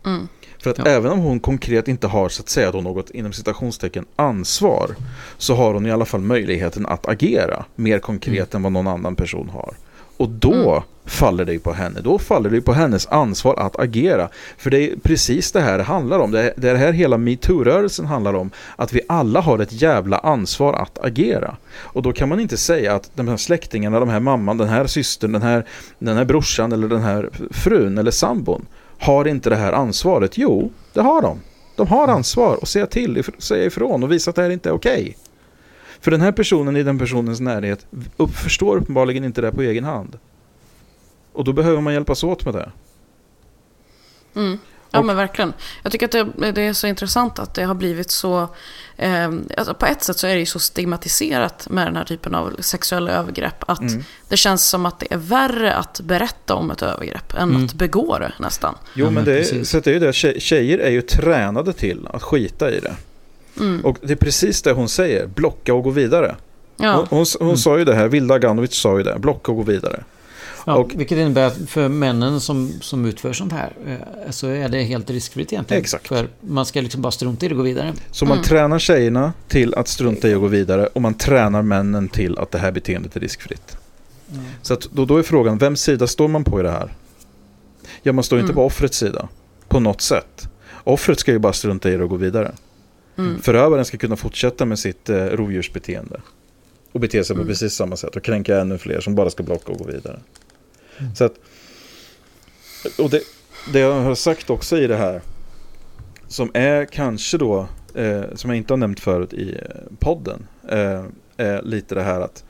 Mm. 0.05 0.27
För 0.63 0.69
att 0.69 0.77
Ja. 0.77 0.85
även 0.85 1.11
om 1.11 1.19
hon 1.19 1.39
konkret 1.39 1.87
inte 1.87 2.07
har 2.07 2.29
så 2.29 2.41
att 2.41 2.49
säga 2.49 2.71
då 2.71 2.81
något 2.81 3.09
inom 3.09 3.33
citationstecken 3.33 4.05
ansvar 4.15 4.89
så 5.37 5.55
har 5.55 5.73
hon 5.73 5.85
i 5.85 5.91
alla 5.91 6.05
fall 6.05 6.21
möjligheten 6.21 6.85
att 6.85 7.07
agera 7.07 7.65
mer 7.75 7.99
konkret 7.99 8.55
än 8.55 8.63
vad 8.63 8.71
någon 8.71 8.87
annan 8.87 9.15
person 9.15 9.49
har. 9.49 9.73
Och 10.17 10.29
då 10.29 10.71
Mm. 10.71 10.83
faller 11.05 11.45
det 11.45 11.53
ju 11.53 11.59
på 11.59 11.73
henne. 11.73 12.01
Då 12.01 12.19
faller 12.19 12.49
det 12.49 12.55
ju 12.55 12.61
på 12.61 12.73
hennes 12.73 13.07
ansvar 13.07 13.55
att 13.55 13.79
agera. 13.79 14.29
För 14.57 14.69
det 14.69 14.79
är 14.91 14.95
precis 15.03 15.51
det 15.51 15.61
här 15.61 15.77
det 15.77 15.83
handlar 15.83 16.19
om. 16.19 16.31
Det 16.31 16.41
är 16.43 16.53
det 16.57 16.69
är 16.69 16.73
det 16.73 16.79
här 16.79 16.91
hela 16.93 17.17
metoo-rörelsen 17.17 18.05
handlar 18.05 18.33
om. 18.33 18.51
Att 18.75 18.93
vi 18.93 19.01
alla 19.07 19.41
har 19.41 19.59
ett 19.59 19.81
jävla 19.81 20.17
ansvar 20.17 20.73
att 20.73 21.05
agera. 21.05 21.55
Och 21.75 22.01
då 22.01 22.13
kan 22.13 22.29
man 22.29 22.39
inte 22.39 22.57
säga 22.57 22.95
att 22.95 23.11
de 23.15 23.27
här 23.27 23.37
släktingarna, 23.37 23.99
de 23.99 24.09
här 24.09 24.19
mamman, 24.19 24.57
den 24.57 24.67
här 24.69 24.87
systern, 24.87 25.31
den 25.31 25.41
här, 25.41 25.65
den 25.99 26.17
här 26.17 26.25
brorsan 26.25 26.71
eller 26.71 26.87
den 26.87 27.01
här 27.01 27.29
frun 27.51 27.97
eller 27.97 28.11
sambon 28.11 28.65
har 28.99 29.27
inte 29.27 29.49
det 29.49 29.55
här 29.55 29.73
ansvaret. 29.73 30.37
Jo, 30.37 30.71
det 30.93 31.01
har 31.01 31.21
de. 31.21 31.39
De 31.75 31.87
har 31.87 32.07
ansvar 32.07 32.59
att 32.61 32.67
säga 32.67 32.85
till, 32.85 33.23
säga 33.37 33.65
ifrån 33.65 34.03
och 34.03 34.11
visa 34.11 34.29
att 34.29 34.35
det 34.35 34.41
här 34.41 34.49
inte 34.49 34.69
är 34.69 34.73
okej. 34.73 35.17
För 35.99 36.11
den 36.11 36.21
här 36.21 36.31
personen 36.31 36.75
i 36.75 36.83
den 36.83 36.99
personens 36.99 37.39
närhet 37.39 37.85
upp, 38.17 38.31
förstår 38.31 38.77
uppenbarligen 38.77 39.23
inte 39.23 39.41
det 39.41 39.51
på 39.51 39.61
egen 39.61 39.83
hand. 39.83 40.19
Och 41.33 41.43
då 41.43 41.53
behöver 41.53 41.81
man 41.81 41.93
hjälpas 41.93 42.23
åt 42.23 42.45
med 42.45 42.53
det. 42.53 42.71
Mm. 44.35 44.57
Ja 44.91 45.01
men 45.01 45.15
verkligen. 45.15 45.53
Jag 45.83 45.91
tycker 45.91 46.05
att 46.05 46.11
det, 46.37 46.51
det 46.51 46.61
är 46.61 46.73
så 46.73 46.87
intressant 46.87 47.39
att 47.39 47.53
det 47.53 47.63
har 47.63 47.73
blivit 47.75 48.11
så... 48.11 48.47
Eh, 48.97 49.29
alltså 49.57 49.73
på 49.73 49.85
ett 49.85 50.03
sätt 50.03 50.17
så 50.17 50.27
är 50.27 50.33
det 50.33 50.39
ju 50.39 50.45
så 50.45 50.59
stigmatiserat 50.59 51.67
med 51.69 51.87
den 51.87 51.95
här 51.95 52.03
typen 52.05 52.35
av 52.35 52.55
sexuella 52.59 53.11
övergrepp. 53.11 53.63
Att 53.67 53.79
Mm. 53.79 54.03
det 54.29 54.37
känns 54.37 54.65
som 54.69 54.85
att 54.85 54.99
det 54.99 55.07
är 55.13 55.17
värre 55.17 55.73
att 55.73 55.99
berätta 56.01 56.53
om 56.55 56.71
ett 56.71 56.81
övergrepp 56.81 57.33
än 57.33 57.49
Mm. 57.49 57.65
att 57.65 57.73
begå 57.73 58.17
det 58.19 58.31
nästan. 58.39 58.75
Jo, 58.93 59.05
men 59.05 59.13
men 59.13 59.25
det 59.25 59.39
är, 59.39 59.63
så 59.63 59.79
det 59.79 59.89
är 59.89 59.93
ju 59.93 59.99
det. 59.99 60.11
Tje- 60.11 60.39
Tjejer 60.39 60.77
är 60.77 60.89
ju 60.89 61.01
tränade 61.01 61.73
till 61.73 62.07
att 62.13 62.23
skita 62.23 62.71
i 62.71 62.79
det. 62.79 62.93
Mm. 63.59 63.85
Och 63.85 63.97
det 64.01 64.11
är 64.13 64.17
precis 64.17 64.61
det 64.61 64.71
hon 64.71 64.89
säger. 64.89 65.27
Blocka 65.27 65.73
och 65.73 65.83
gå 65.83 65.89
vidare. 65.89 66.35
Ja. 66.77 66.93
Hon, 66.95 67.05
hon, 67.09 67.25
hon 67.39 67.47
Mm. 67.47 67.57
sa 67.57 67.77
ju 67.77 67.85
det 67.85 67.95
här. 67.95 68.07
Vilda 68.07 68.35
Aganovic 68.35 68.73
sa 68.75 68.97
ju 68.97 69.03
det. 69.03 69.19
Blocka 69.19 69.51
och 69.51 69.57
gå 69.57 69.63
vidare. 69.63 70.03
Ja, 70.69 70.75
Och- 70.75 70.91
vilket 70.95 71.17
innebär 71.17 71.47
att 71.47 71.57
för 71.69 71.87
männen 71.89 72.41
som, 72.41 72.71
som 72.81 73.05
utför 73.05 73.33
sånt 73.33 73.53
här 73.53 73.73
eh, 73.85 74.31
så 74.31 74.47
är 74.47 74.69
det 74.69 74.83
helt 74.83 75.09
riskfritt 75.09 75.53
egentligen. 75.53 75.81
Exakt. 75.81 76.07
För 76.07 76.27
man 76.41 76.65
ska 76.65 76.81
liksom 76.81 77.01
bara 77.01 77.11
strunta 77.11 77.45
i 77.45 77.49
det 77.49 77.53
och 77.55 77.57
gå 77.57 77.63
vidare. 77.63 77.93
Så 78.11 78.25
man 78.25 78.37
Mm. 78.37 78.43
tränar 78.43 78.79
tjejerna 78.79 79.33
till 79.47 79.73
att 79.75 79.87
strunta 79.87 80.27
i 80.29 80.33
att 80.33 80.39
gå 80.39 80.47
vidare. 80.47 80.87
Och 80.87 81.01
man 81.01 81.13
tränar 81.13 81.61
männen 81.61 82.09
till 82.09 82.37
att 82.37 82.51
det 82.51 82.57
här 82.57 82.71
beteendet 82.71 83.15
är 83.15 83.19
riskfritt. 83.19 83.77
Så 84.61 84.73
att 84.73 84.81
då, 84.91 85.05
då 85.05 85.17
är 85.17 85.23
frågan, 85.23 85.57
vems 85.57 85.81
sida 85.81 86.07
står 86.07 86.27
man 86.27 86.43
på 86.43 86.59
i 86.59 86.63
det 86.63 86.71
här? 86.71 86.93
Ja, 88.03 88.13
man 88.13 88.23
står 88.23 88.39
inte 88.39 88.51
Mm. 88.51 88.55
på 88.55 88.65
offrets 88.65 88.97
sida. 88.97 89.27
På 89.67 89.79
något 89.79 90.01
sätt. 90.01 90.49
Offret 90.83 91.19
ska 91.19 91.31
ju 91.31 91.39
bara 91.39 91.53
strunta 91.53 91.91
i 91.91 91.97
det 91.97 92.03
och 92.03 92.09
gå 92.09 92.15
vidare. 92.15 92.51
Mm. 93.17 93.41
Förövaren 93.41 93.85
ska 93.85 93.97
kunna 93.97 94.15
fortsätta 94.15 94.65
med 94.65 94.79
sitt 94.79 95.09
eh, 95.09 95.15
rovdjursbeteende. 95.25 96.21
Och 96.91 96.99
bete 96.99 97.23
sig 97.23 97.35
på 97.35 97.41
Mm. 97.41 97.47
precis 97.53 97.73
samma 97.73 97.95
sätt. 97.95 98.15
Och 98.15 98.23
kränka 98.23 98.59
ännu 98.61 98.77
fler 98.77 98.99
som 99.01 99.15
bara 99.15 99.29
ska 99.29 99.43
blocka 99.43 99.71
och 99.71 99.77
gå 99.77 99.83
vidare. 99.85 100.19
Så 101.15 101.23
att, 101.23 101.33
och 102.97 103.09
det, 103.09 103.21
det 103.73 103.79
jag 103.79 104.01
har 104.01 104.15
sagt 104.15 104.49
också 104.49 104.77
i 104.77 104.87
det 104.87 104.97
här. 104.97 105.21
Som 106.27 106.51
är 106.53 106.85
kanske 106.85 107.37
då, 107.37 107.67
eh, 107.95 108.23
som 108.35 108.49
jag 108.49 108.57
inte 108.57 108.73
har 108.73 108.77
nämnt 108.77 108.99
förut 108.99 109.33
i 109.33 109.51
eh, 109.55 109.97
podden. 109.99 110.47
Eh, 110.69 111.03
är 111.37 111.61
lite 111.61 111.95
det 111.95 112.01
här 112.01 112.21
att 112.21 112.43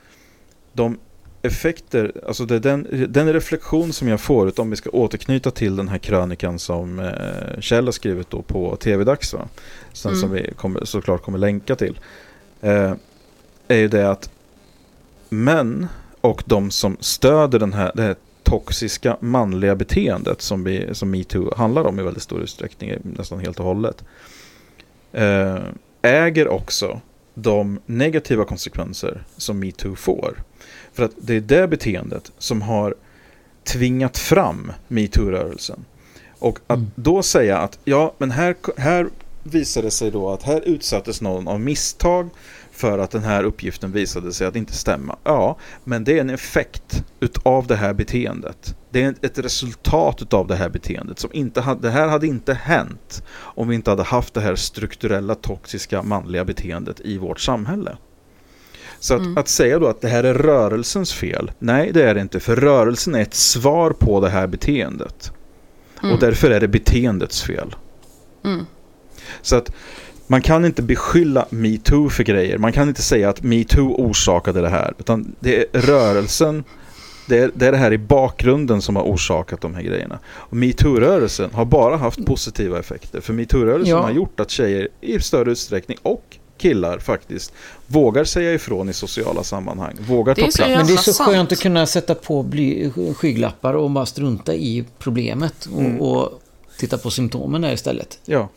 de 0.74 1.00
effekter, 1.42 2.12
alltså 2.28 2.46
det 2.46 2.56
är 2.56 2.60
den, 2.60 2.88
den 3.10 3.34
reflektion 3.34 3.94
som 3.94 4.08
jag 4.08 4.22
får, 4.22 4.60
om 4.60 4.70
vi 4.70 4.76
ska 4.76 4.90
återknyta 4.90 5.52
till 5.52 5.76
den 5.76 5.88
här 5.88 5.98
krönikan 5.98 6.60
som 6.60 7.00
eh, 7.00 7.60
Kjell 7.60 7.86
har 7.86 7.92
skrivit 7.92 8.30
då 8.30 8.42
på 8.42 8.76
TV-dags, 8.76 9.34
va? 9.34 9.48
Sen 9.94 10.12
Mm. 10.12 10.22
som 10.22 10.32
vi 10.32 10.54
kommer, 10.58 10.86
såklart 10.86 11.22
kommer 11.22 11.38
länka 11.38 11.76
till, 11.76 12.00
eh, 12.62 12.94
är 13.68 13.78
ju 13.78 13.88
det 13.88 14.10
att 14.12 14.30
män 15.30 15.88
och 16.22 16.44
de 16.46 16.72
som 16.72 16.98
stöder 17.00 17.60
den 17.60 17.74
här, 17.74 17.92
det 17.96 18.02
här 18.02 18.16
toxiska 18.50 19.18
manliga 19.20 19.76
beteendet 19.76 20.42
som, 20.42 20.64
vi, 20.64 20.90
som 20.96 21.12
metoo 21.12 21.56
handlar 21.56 21.84
om 21.84 22.00
i 22.00 22.04
väldigt 22.04 22.24
stor 22.24 22.42
utsträckning, 22.42 22.94
nästan 23.04 23.40
helt 23.40 23.60
och 23.60 23.66
hållet, 23.66 24.04
eh, 25.12 25.60
äger 26.02 26.48
också 26.48 27.02
de 27.34 27.80
negativa 27.86 28.46
konsekvenser 28.46 29.24
som 29.38 29.60
metoo 29.60 29.96
får. 29.96 30.44
För 30.94 31.04
att 31.04 31.12
det 31.18 31.36
är 31.36 31.42
det 31.42 31.68
beteendet 31.68 32.32
som 32.38 32.62
har 32.62 32.96
tvingat 33.64 34.18
fram 34.18 34.72
metoo-rörelsen. 34.88 35.86
Och 36.40 36.60
att 36.68 36.78
Mm. 36.78 36.92
då 36.96 37.24
säga 37.24 37.58
att 37.58 37.80
ja, 37.84 38.14
men 38.18 38.32
här, 38.32 38.56
här 38.78 39.10
visade 39.44 39.88
det 39.88 39.92
sig 39.92 40.12
då 40.12 40.30
att 40.30 40.44
här 40.44 40.62
utsattes 40.66 41.22
någon 41.22 41.48
av 41.48 41.60
misstag 41.60 42.30
för 42.72 43.00
att 43.00 43.12
den 43.12 43.24
här 43.24 43.44
uppgiften 43.44 43.92
visade 43.92 44.34
sig 44.34 44.48
att 44.48 44.56
inte 44.56 44.74
stämma. 44.74 45.18
Ja, 45.24 45.58
men 45.84 46.04
det 46.04 46.18
är 46.18 46.22
en 46.22 46.30
effekt 46.30 47.04
utav 47.20 47.68
det 47.68 47.76
här 47.76 47.94
beteendet. 47.94 48.76
Det 48.90 49.04
är 49.04 49.16
ett 49.22 49.40
resultat 49.40 50.22
utav 50.22 50.48
det 50.48 50.56
här 50.56 50.70
beteendet. 50.70 51.20
Som 51.20 51.30
inte 51.34 51.62
hade, 51.62 51.82
det 51.82 51.90
här 51.90 52.08
hade 52.08 52.28
inte 52.28 52.54
hänt 52.54 53.24
om 53.40 53.68
vi 53.68 53.76
inte 53.76 53.90
hade 53.90 54.04
haft 54.04 54.34
det 54.34 54.42
här 54.42 54.56
strukturella 54.56 55.36
toxiska 55.36 56.04
manliga 56.04 56.46
beteendet 56.46 57.00
i 57.00 57.18
vårt 57.18 57.40
samhälle. 57.40 57.98
Så 59.00 59.14
att, 59.14 59.22
Mm. 59.22 59.38
att 59.38 59.48
säga 59.48 59.80
då 59.80 59.88
att 59.88 60.02
det 60.02 60.08
här 60.08 60.24
är 60.24 60.34
rörelsens 60.34 61.14
fel, 61.14 61.52
nej 61.60 61.92
det 61.94 62.10
är 62.10 62.16
det 62.16 62.22
inte. 62.22 62.40
För 62.40 62.56
rörelsen 62.56 63.16
är 63.16 63.22
ett 63.22 63.34
svar 63.34 63.92
på 63.92 64.20
det 64.22 64.30
här 64.30 64.48
beteendet. 64.48 65.32
Mm. 66.04 66.14
Och 66.14 66.20
därför 66.20 66.52
är 66.52 66.60
det 66.60 66.68
beteendets 66.68 67.44
fel. 67.44 67.76
Mm. 68.46 68.66
Så 69.42 69.56
att 69.56 69.72
man 70.28 70.42
kan 70.42 70.66
inte 70.66 70.82
beskylla 70.82 71.46
metoo 71.50 72.10
för 72.10 72.24
grejer. 72.24 72.58
Man 72.58 72.72
kan 72.74 72.88
inte 72.90 73.02
säga 73.02 73.30
att 73.30 73.44
metoo 73.44 73.96
orsakade 73.98 74.62
det 74.62 74.70
här. 74.70 74.94
Utan 75.00 75.36
det 75.40 75.58
är 75.58 75.82
rörelsen, 75.82 76.64
det 77.30 77.38
är, 77.40 77.52
det 77.56 77.68
är 77.68 77.72
det 77.72 77.78
här 77.78 77.94
i 77.94 77.98
bakgrunden 77.98 78.82
som 78.82 78.96
har 78.96 79.04
orsakat 79.04 79.62
de 79.62 79.76
här 79.76 79.82
grejerna. 79.82 80.20
Och 80.28 80.58
metoo-rörelsen 80.58 81.50
har 81.54 81.66
bara 81.66 81.98
haft 81.98 82.26
positiva 82.26 82.80
effekter. 82.80 83.22
För 83.22 83.34
metoo-rörelsen 83.34 83.90
Ja. 83.90 84.02
har 84.02 84.12
gjort 84.12 84.40
att 84.40 84.50
tjejer 84.50 84.88
i 85.02 85.20
större 85.20 85.52
utsträckning 85.52 85.98
och 86.02 86.24
killar 86.58 87.00
faktiskt 87.00 87.54
vågar 87.88 88.24
säga 88.24 88.54
ifrån 88.54 88.90
i 88.90 88.94
sociala 88.94 89.44
sammanhang. 89.44 89.96
Vågar 90.08 90.36
Det 90.36 90.42
är 90.42 90.46
ta 90.46 90.52
så 90.52 90.58
plats. 90.58 90.72
Men 90.78 90.88
det 90.88 90.94
är 90.94 90.98
så 90.98 91.14
sant. 91.14 91.30
skönt 91.30 91.52
att 91.52 91.60
kunna 91.60 91.86
sätta 91.86 92.16
på 92.16 92.44
bly, 92.44 92.92
skygglappar 93.16 93.74
och 93.74 93.92
bara 93.92 94.06
strunta 94.06 94.56
i 94.56 94.86
problemet 95.00 95.66
och, 95.74 95.82
Mm. 95.82 96.02
och 96.02 96.42
titta 96.80 96.98
på 96.98 97.12
symptomen 97.12 97.62
där 97.62 97.74
istället. 97.74 98.20
Ja, 98.26 98.50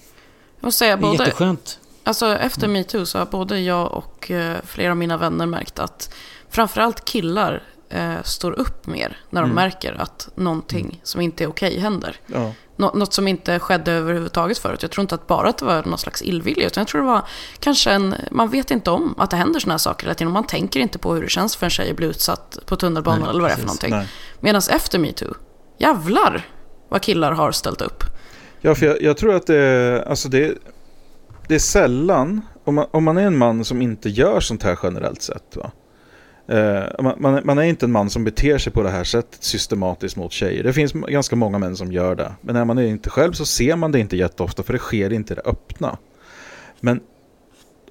måste 0.60 0.78
säga, 0.78 0.96
både, 0.96 1.24
jätteskönt. 1.24 1.78
alltså, 2.04 2.26
efter 2.38 2.68
metoo 2.68 3.06
så 3.06 3.18
har 3.18 3.26
både 3.26 3.60
jag 3.60 3.92
och 3.92 4.30
eh, 4.30 4.56
flera 4.64 4.90
av 4.90 4.96
mina 4.96 5.16
vänner 5.16 5.46
märkt 5.46 5.78
att 5.78 6.14
framförallt 6.50 7.04
killar 7.04 7.62
eh, 7.88 8.22
står 8.24 8.52
upp 8.52 8.86
mer 8.86 9.16
när 9.30 9.40
de 9.40 9.50
Mm. 9.50 9.54
märker 9.64 10.00
att 10.00 10.28
någonting 10.34 11.00
som 11.02 11.20
inte 11.20 11.44
är 11.44 11.48
okej 11.48 11.78
händer. 11.80 12.16
ja. 12.26 12.52
Nå- 12.76 12.92
något 12.94 13.12
som 13.14 13.28
inte 13.28 13.58
skedde 13.58 13.92
överhuvudtaget 13.92 14.58
förut. 14.58 14.82
Jag 14.82 14.90
tror 14.90 15.02
inte 15.02 15.14
att 15.14 15.26
bara 15.26 15.48
att 15.48 15.58
det 15.58 15.64
var 15.64 15.82
någon 15.84 15.98
slags 15.98 16.22
illvilja, 16.22 16.66
utan 16.66 16.80
jag 16.80 16.88
tror 16.88 17.00
det 17.00 17.06
var 17.06 17.22
kanske 17.58 17.90
en... 17.92 18.14
Man 18.30 18.48
vet 18.48 18.70
inte 18.70 18.90
om 18.90 19.14
att 19.18 19.30
det 19.30 19.36
händer 19.36 19.60
såna 19.60 19.72
här 19.72 19.78
saker 19.78 20.04
hela 20.06 20.14
tiden. 20.14 20.32
Man 20.32 20.46
tänker 20.46 20.80
inte 20.80 20.98
på 20.98 21.14
hur 21.14 21.22
det 21.22 21.28
känns 21.28 21.56
för 21.56 21.66
en 21.66 21.70
tjej 21.70 21.90
att 21.90 21.96
bli 21.96 22.06
utsatt 22.06 22.58
på 22.66 22.76
tunnelbanan 22.76 23.20
Nej, 23.20 23.30
eller 23.30 23.40
vad 23.40 23.50
det 23.50 23.54
är 23.54 23.56
för 23.56 23.66
någonting. 23.66 23.94
Medan 24.40 24.62
efter 24.70 24.98
metoo, 24.98 25.34
jävlar 25.78 26.46
vad 26.88 27.02
killar 27.02 27.32
har 27.32 27.52
ställt 27.52 27.80
upp. 27.80 28.04
Ja, 28.60 28.74
för 28.74 28.86
jag, 28.86 29.02
jag 29.02 29.16
tror 29.16 29.34
att 29.34 29.46
det 29.46 29.56
är, 29.56 30.02
alltså 30.08 30.28
det, 30.28 30.54
det 31.48 31.54
är 31.54 31.58
sällan, 31.58 32.40
om 32.64 32.74
man, 32.74 32.86
om 32.90 33.04
man 33.04 33.16
är 33.16 33.26
en 33.26 33.38
man 33.38 33.64
som 33.64 33.82
inte 33.82 34.08
gör 34.08 34.40
sånt 34.40 34.62
här 34.62 34.78
generellt 34.82 35.22
sett. 35.22 35.56
Va? 35.56 35.70
Eh, 36.48 37.02
man, 37.02 37.14
man, 37.18 37.34
är- 37.34 37.42
man 37.42 37.58
är 37.58 37.62
inte 37.62 37.86
en 37.86 37.92
man 37.92 38.10
som 38.10 38.24
beter 38.24 38.58
sig 38.58 38.72
på 38.72 38.82
det 38.82 38.90
här 38.90 39.04
sättet 39.04 39.44
systematiskt 39.44 40.16
mot 40.16 40.32
tjejer. 40.32 40.62
Det 40.62 40.72
finns 40.72 40.92
ganska 40.92 41.36
många 41.36 41.58
män 41.58 41.76
som 41.76 41.92
gör 41.92 42.14
det. 42.14 42.32
Men 42.40 42.54
när 42.54 42.64
man 42.64 42.78
är 42.78 42.86
inte 42.86 43.10
själv 43.10 43.32
så 43.32 43.46
ser 43.46 43.76
man 43.76 43.92
det 43.92 43.98
inte 44.00 44.16
jätteofta 44.16 44.62
för 44.62 44.72
det 44.72 44.78
sker 44.78 45.12
inte 45.12 45.32
i 45.32 45.36
det 45.36 45.42
öppna. 45.50 45.98
Men, 46.80 47.00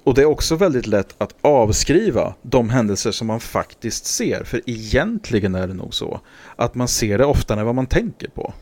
och 0.04 0.14
det 0.14 0.22
är 0.22 0.26
också 0.26 0.56
väldigt 0.56 0.86
lätt 0.86 1.14
att 1.18 1.34
avskriva 1.40 2.34
de 2.42 2.70
händelser 2.70 3.10
som 3.10 3.26
man 3.26 3.40
faktiskt 3.40 4.06
ser. 4.06 4.44
För 4.44 4.60
egentligen 4.66 5.54
är 5.54 5.66
det 5.66 5.74
nog 5.74 5.94
så 5.94 6.20
att 6.56 6.74
man 6.74 6.88
ser 6.88 7.18
det 7.18 7.24
oftare 7.24 7.60
än 7.60 7.66
vad 7.66 7.74
man 7.74 7.86
tänker 7.86 8.28
på. 8.28 8.52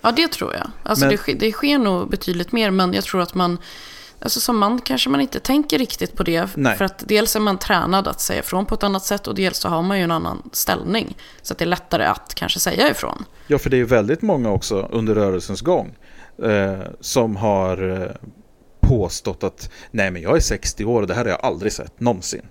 Ja, 0.00 0.12
det 0.12 0.28
tror 0.28 0.54
jag. 0.54 0.70
Alltså, 0.82 1.04
Men- 1.04 1.12
det, 1.12 1.16
sker, 1.16 1.34
det 1.34 1.52
sker 1.52 1.78
nog 1.78 2.10
betydligt 2.10 2.52
mer, 2.52 2.70
men 2.70 2.92
jag 2.92 3.04
tror 3.04 3.20
att 3.20 3.34
man... 3.34 3.58
Alltså 4.22 4.40
som 4.40 4.58
man 4.58 4.80
kanske 4.80 5.10
man 5.10 5.20
inte 5.20 5.40
tänker 5.40 5.78
riktigt 5.78 6.16
på 6.16 6.22
det. 6.22 6.48
Nej. 6.56 6.76
För 6.76 6.84
att 6.84 7.04
dels 7.06 7.36
är 7.36 7.40
man 7.40 7.58
tränad 7.58 8.08
att 8.08 8.20
säga 8.20 8.40
ifrån 8.40 8.66
på 8.66 8.74
ett 8.74 8.82
annat 8.82 9.04
sätt 9.04 9.26
och 9.26 9.34
dels 9.34 9.58
så 9.58 9.68
har 9.68 9.82
man 9.82 9.98
ju 9.98 10.04
en 10.04 10.10
annan 10.10 10.50
ställning. 10.52 11.16
Så 11.42 11.52
att 11.52 11.58
det 11.58 11.64
är 11.64 11.66
lättare 11.66 12.04
att 12.04 12.34
kanske 12.34 12.60
säga 12.60 12.90
ifrån. 12.90 13.24
Ja, 13.46 13.58
för 13.58 13.70
det 13.70 13.76
är 13.76 13.84
väldigt 13.84 14.22
många 14.22 14.50
också 14.50 14.88
under 14.92 15.14
rörelsens 15.14 15.60
gång 15.60 15.96
eh, 16.42 16.80
som 17.00 17.36
har 17.36 18.02
eh, 18.02 18.10
påstått 18.80 19.44
att 19.44 19.70
nej 19.90 20.10
men 20.10 20.22
jag 20.22 20.36
är 20.36 20.40
60 20.40 20.84
år 20.84 21.02
och 21.02 21.08
det 21.08 21.14
här 21.14 21.24
har 21.24 21.30
jag 21.30 21.40
aldrig 21.44 21.72
sett 21.72 22.00
någonsin. 22.00 22.42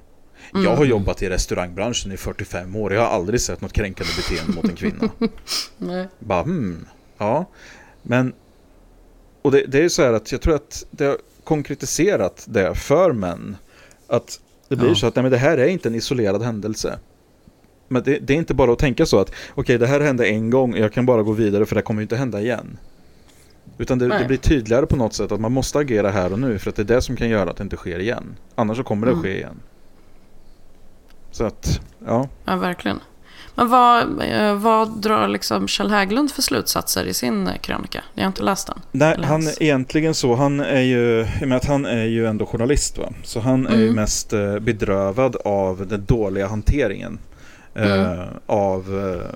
Jag 0.53 0.75
har 0.75 0.85
jobbat 0.85 1.21
i 1.21 1.29
restaurangbranschen 1.29 2.11
i 2.11 2.17
45 2.17 2.75
år 2.75 2.93
jag 2.93 3.01
har 3.01 3.07
aldrig 3.07 3.41
sett 3.41 3.61
något 3.61 3.73
kränkande 3.73 4.13
beteende 4.17 4.53
mot 4.53 4.65
en 4.65 4.75
kvinna. 4.75 5.09
Nej. 5.77 6.07
Bara 6.19 6.43
hmm, 6.43 6.85
ja. 7.19 7.45
Men, 8.01 8.33
och 9.41 9.51
det, 9.51 9.65
det 9.67 9.77
är 9.77 9.81
ju 9.81 9.89
så 9.89 10.03
här 10.03 10.13
att 10.13 10.31
jag 10.31 10.41
tror 10.41 10.55
att 10.55 10.85
det 10.91 11.05
har 11.05 11.17
konkretiserat 11.43 12.45
det 12.49 12.75
för 12.75 13.11
män. 13.11 13.57
Att 14.07 14.39
det 14.67 14.75
blir 14.75 14.89
Ja. 14.89 14.95
så 14.95 15.07
att 15.07 15.15
nej, 15.15 15.23
men 15.23 15.31
det 15.31 15.37
här 15.37 15.57
är 15.57 15.67
inte 15.67 15.89
en 15.89 15.95
isolerad 15.95 16.41
händelse. 16.43 16.99
Men 17.87 18.03
det, 18.03 18.19
det 18.19 18.33
är 18.33 18.37
inte 18.37 18.53
bara 18.53 18.71
att 18.71 18.79
tänka 18.79 19.05
så 19.05 19.19
att 19.19 19.31
okej 19.55 19.77
det 19.77 19.87
här 19.87 19.99
hände 19.99 20.27
en 20.27 20.49
gång, 20.49 20.75
jag 20.75 20.93
kan 20.93 21.05
bara 21.05 21.23
gå 21.23 21.31
vidare 21.31 21.65
för 21.65 21.75
det 21.75 21.81
kommer 21.81 22.01
ju 22.01 22.03
inte 22.03 22.15
hända 22.15 22.41
igen. 22.41 22.77
Utan 23.77 23.99
det, 23.99 24.07
det 24.19 24.25
blir 24.27 24.37
tydligare 24.37 24.85
på 24.85 24.95
något 24.95 25.13
sätt 25.13 25.31
att 25.31 25.39
man 25.39 25.51
måste 25.51 25.79
agera 25.79 26.09
här 26.09 26.33
och 26.33 26.39
nu 26.39 26.59
för 26.59 26.69
att 26.69 26.75
det 26.75 26.81
är 26.81 26.95
det 26.95 27.01
som 27.01 27.15
kan 27.15 27.29
göra 27.29 27.49
att 27.49 27.57
det 27.57 27.63
inte 27.63 27.75
sker 27.75 27.99
igen. 27.99 28.35
Annars 28.55 28.77
så 28.77 28.83
kommer 28.83 29.05
det 29.07 29.11
Mm. 29.13 29.23
ske 29.23 29.35
igen. 29.35 29.59
Så 31.31 31.43
att, 31.45 31.81
ja. 32.05 32.27
Ja, 32.45 32.55
verkligen. 32.55 32.99
Men 33.59 33.69
vad, 33.69 34.21
eh, 34.21 34.53
vad 34.55 34.89
drar 35.01 35.27
liksom 35.27 35.67
Kjell 35.67 35.89
Hägglund 35.91 36.31
för 36.31 36.41
slutsatser 36.41 37.05
i 37.05 37.13
sin 37.13 37.47
eh, 37.47 37.55
krönika? 37.57 38.03
Jag 38.13 38.23
har 38.23 38.27
inte 38.27 38.43
läst 38.43 38.67
den. 38.67 38.79
Nej, 38.91 39.13
Eller 39.13 39.27
han 39.27 39.41
ens. 39.41 39.61
egentligen 39.61 40.13
så. 40.13 40.35
Han 40.35 40.59
är 40.59 40.81
ju, 40.81 41.21
i 41.21 41.43
och 41.43 41.47
med 41.47 41.57
att 41.57 41.65
han 41.65 41.85
är 41.85 42.05
ju 42.05 42.25
ändå 42.27 42.45
journalist 42.45 42.97
va. 42.97 43.09
Så 43.23 43.39
han 43.39 43.67
är 43.67 43.75
ju 43.77 43.83
Mm. 43.83 43.95
mest 43.95 44.33
eh, 44.33 44.59
bedrövad 44.59 45.35
av 45.45 45.87
den 45.87 46.05
dåliga 46.05 46.47
hanteringen. 46.47 47.19
Eh, 47.75 47.91
Mm. 48.11 48.27
av 48.45 48.79
eh, 48.99 49.35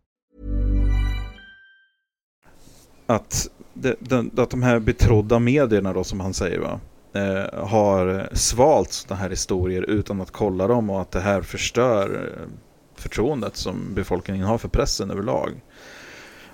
Att, 3.15 3.49
det, 3.73 3.95
den, 3.99 4.31
att 4.37 4.49
de 4.49 4.63
här 4.63 4.79
betrodda 4.79 5.39
medierna 5.39 5.93
då 5.93 6.03
som 6.03 6.19
han 6.19 6.33
säger 6.33 6.59
va, 6.59 6.79
eh, 7.13 7.67
har 7.67 8.29
svalt 8.33 8.91
sådana 8.91 9.21
här 9.21 9.29
historier 9.29 9.81
utan 9.81 10.21
att 10.21 10.31
kolla 10.31 10.67
dem 10.67 10.89
och 10.89 11.01
att 11.01 11.11
det 11.11 11.19
här 11.19 11.41
förstör 11.41 12.15
eh, 12.15 12.49
förtroendet 12.95 13.55
som 13.55 13.93
befolkningen 13.93 14.45
har 14.45 14.57
för 14.57 14.67
pressen 14.67 15.11
överlag. 15.11 15.51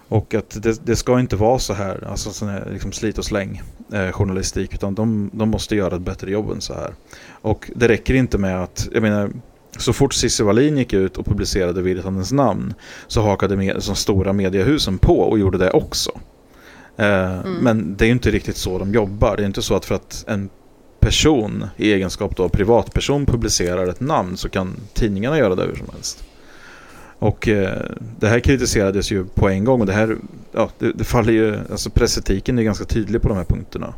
Och 0.10 0.34
att 0.34 0.64
det, 0.64 0.86
det 0.86 0.96
ska 0.96 1.20
inte 1.20 1.36
vara 1.36 1.60
så 1.60 1.74
här, 1.74 2.08
alltså 2.10 2.30
sån 2.32 2.48
här 2.48 2.70
liksom 2.72 2.92
slit 2.92 3.18
och 3.18 3.26
släng 3.26 3.62
eh, 3.94 4.12
journalistik, 4.12 4.74
utan 4.74 4.96
de, 4.96 5.30
de 5.34 5.50
måste 5.50 5.76
göra 5.76 5.96
ett 5.96 6.02
bättre 6.02 6.32
jobb 6.32 6.52
än 6.52 6.62
så 6.62 6.74
här. 6.74 6.94
Och 7.30 7.72
det 7.76 7.88
räcker 7.88 8.14
inte 8.14 8.38
med 8.38 8.64
att, 8.64 8.88
jag 8.94 9.02
menar, 9.02 9.32
så 9.78 9.94
fort 9.94 10.14
Cissi 10.14 10.44
Wallin 10.44 10.78
gick 10.78 10.94
ut 10.94 11.18
och 11.18 11.26
publicerade 11.26 11.82
Virtanens 11.82 12.32
namn 12.32 12.74
så 13.08 13.22
hakade 13.22 13.58
med, 13.58 13.76
de 13.76 13.96
stora 13.96 14.34
mediehusen 14.34 14.98
på 14.98 15.20
och 15.20 15.40
gjorde 15.40 15.58
det 15.58 15.72
också. 15.72 16.12
Eh, 16.98 17.40
mm. 17.40 17.54
Men 17.54 17.96
det 17.98 18.06
är 18.06 18.08
ju 18.08 18.12
inte 18.12 18.32
riktigt 18.32 18.58
så 18.58 18.80
de 18.80 18.94
jobbar. 18.94 19.38
Det 19.38 19.44
är 19.44 19.46
inte 19.46 19.62
så 19.62 19.76
att 19.76 19.86
för 19.86 19.96
att 19.96 20.26
en 20.28 20.50
person 21.00 21.66
i 21.78 21.94
egenskap 21.94 22.36
då 22.36 22.50
privatperson 22.50 23.26
publicerar 23.26 23.88
ett 23.88 24.00
namn 24.00 24.38
så 24.38 24.50
kan 24.50 24.76
tidningarna 24.94 25.38
göra 25.38 25.56
det 25.56 25.64
hur 25.64 25.76
som 25.76 25.88
helst. 25.94 26.24
Och 27.20 27.48
eh, 27.48 27.86
det 28.20 28.28
här 28.28 28.40
kritiserades 28.40 29.12
ju 29.12 29.26
på 29.26 29.50
en 29.50 29.64
gång 29.64 29.80
och 29.80 29.86
det 29.86 29.94
här, 29.94 30.18
ja, 30.52 30.70
det, 30.80 30.92
det 30.92 31.04
faller 31.04 31.34
ju, 31.34 31.56
alltså 31.72 31.90
pressetiken 31.90 32.60
är 32.60 32.64
ganska 32.64 32.86
tydlig 32.86 33.22
på 33.22 33.28
de 33.28 33.38
här 33.38 33.46
punkterna. 33.46 33.94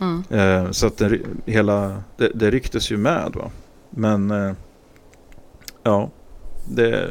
Mm. 0.00 0.24
Eh, 0.30 0.70
så 0.70 0.86
att 0.86 0.98
det, 0.98 1.18
hela, 1.46 2.02
det, 2.16 2.30
det 2.34 2.50
ryktes 2.50 2.92
ju 2.92 2.96
med 2.96 3.32
va. 3.34 3.50
Men 3.90 4.30
eh, 4.30 4.52
ja, 5.82 6.10
det, 6.68 7.10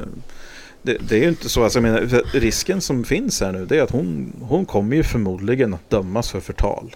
det, 0.89 0.97
det, 1.09 1.15
är 1.15 1.21
ju 1.21 1.29
inte 1.29 1.49
så, 1.49 1.63
alltså, 1.63 1.79
jag 1.79 1.83
menar, 1.83 2.23
risken 2.39 2.81
som 2.81 3.03
finns 3.03 3.41
här 3.41 3.51
nu 3.51 3.65
det 3.65 3.77
är 3.77 3.81
att 3.81 3.91
hon, 3.91 4.33
hon 4.41 4.65
kommer 4.65 4.95
ju 4.95 5.03
förmodligen 5.03 5.73
att 5.73 5.89
dömas 5.89 6.29
för 6.31 6.39
förtal. 6.39 6.95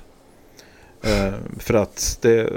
Eh, 1.04 1.34
för 1.60 1.74
att 1.74 2.18
det, 2.22 2.50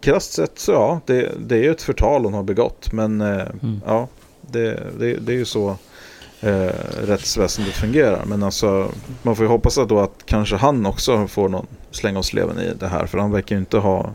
krasst 0.00 0.32
sett 0.32 0.58
så 0.58 0.72
ja, 0.72 1.00
det, 1.06 1.32
det 1.38 1.54
är 1.54 1.62
ju 1.62 1.70
ett 1.70 1.82
förtal 1.82 2.24
hon 2.24 2.34
har 2.34 2.42
begått. 2.42 2.92
Men 2.92 3.20
eh, 3.20 3.46
mm. 3.62 3.80
ja, 3.86 4.08
det, 4.40 4.82
det, 4.98 5.16
det 5.16 5.32
är 5.32 5.36
ju 5.36 5.44
så 5.44 5.76
eh, 6.40 6.72
rättsväsendet 7.02 7.74
fungerar. 7.74 8.24
Men 8.24 8.42
alltså, 8.42 8.90
man 9.22 9.36
får 9.36 9.44
ju 9.44 9.50
hoppas 9.50 9.78
att 9.78 9.88
då 9.88 9.98
att 9.98 10.26
kanske 10.26 10.56
han 10.56 10.86
också 10.86 11.26
får 11.26 11.48
någon 11.48 11.66
släng 11.90 12.16
av 12.16 12.22
sleven 12.22 12.58
i 12.58 12.72
det 12.78 12.88
här. 12.88 13.06
För 13.06 13.18
han 13.18 13.32
verkar 13.32 13.56
ju 13.56 13.60
inte 13.60 13.78
ha, 13.78 14.10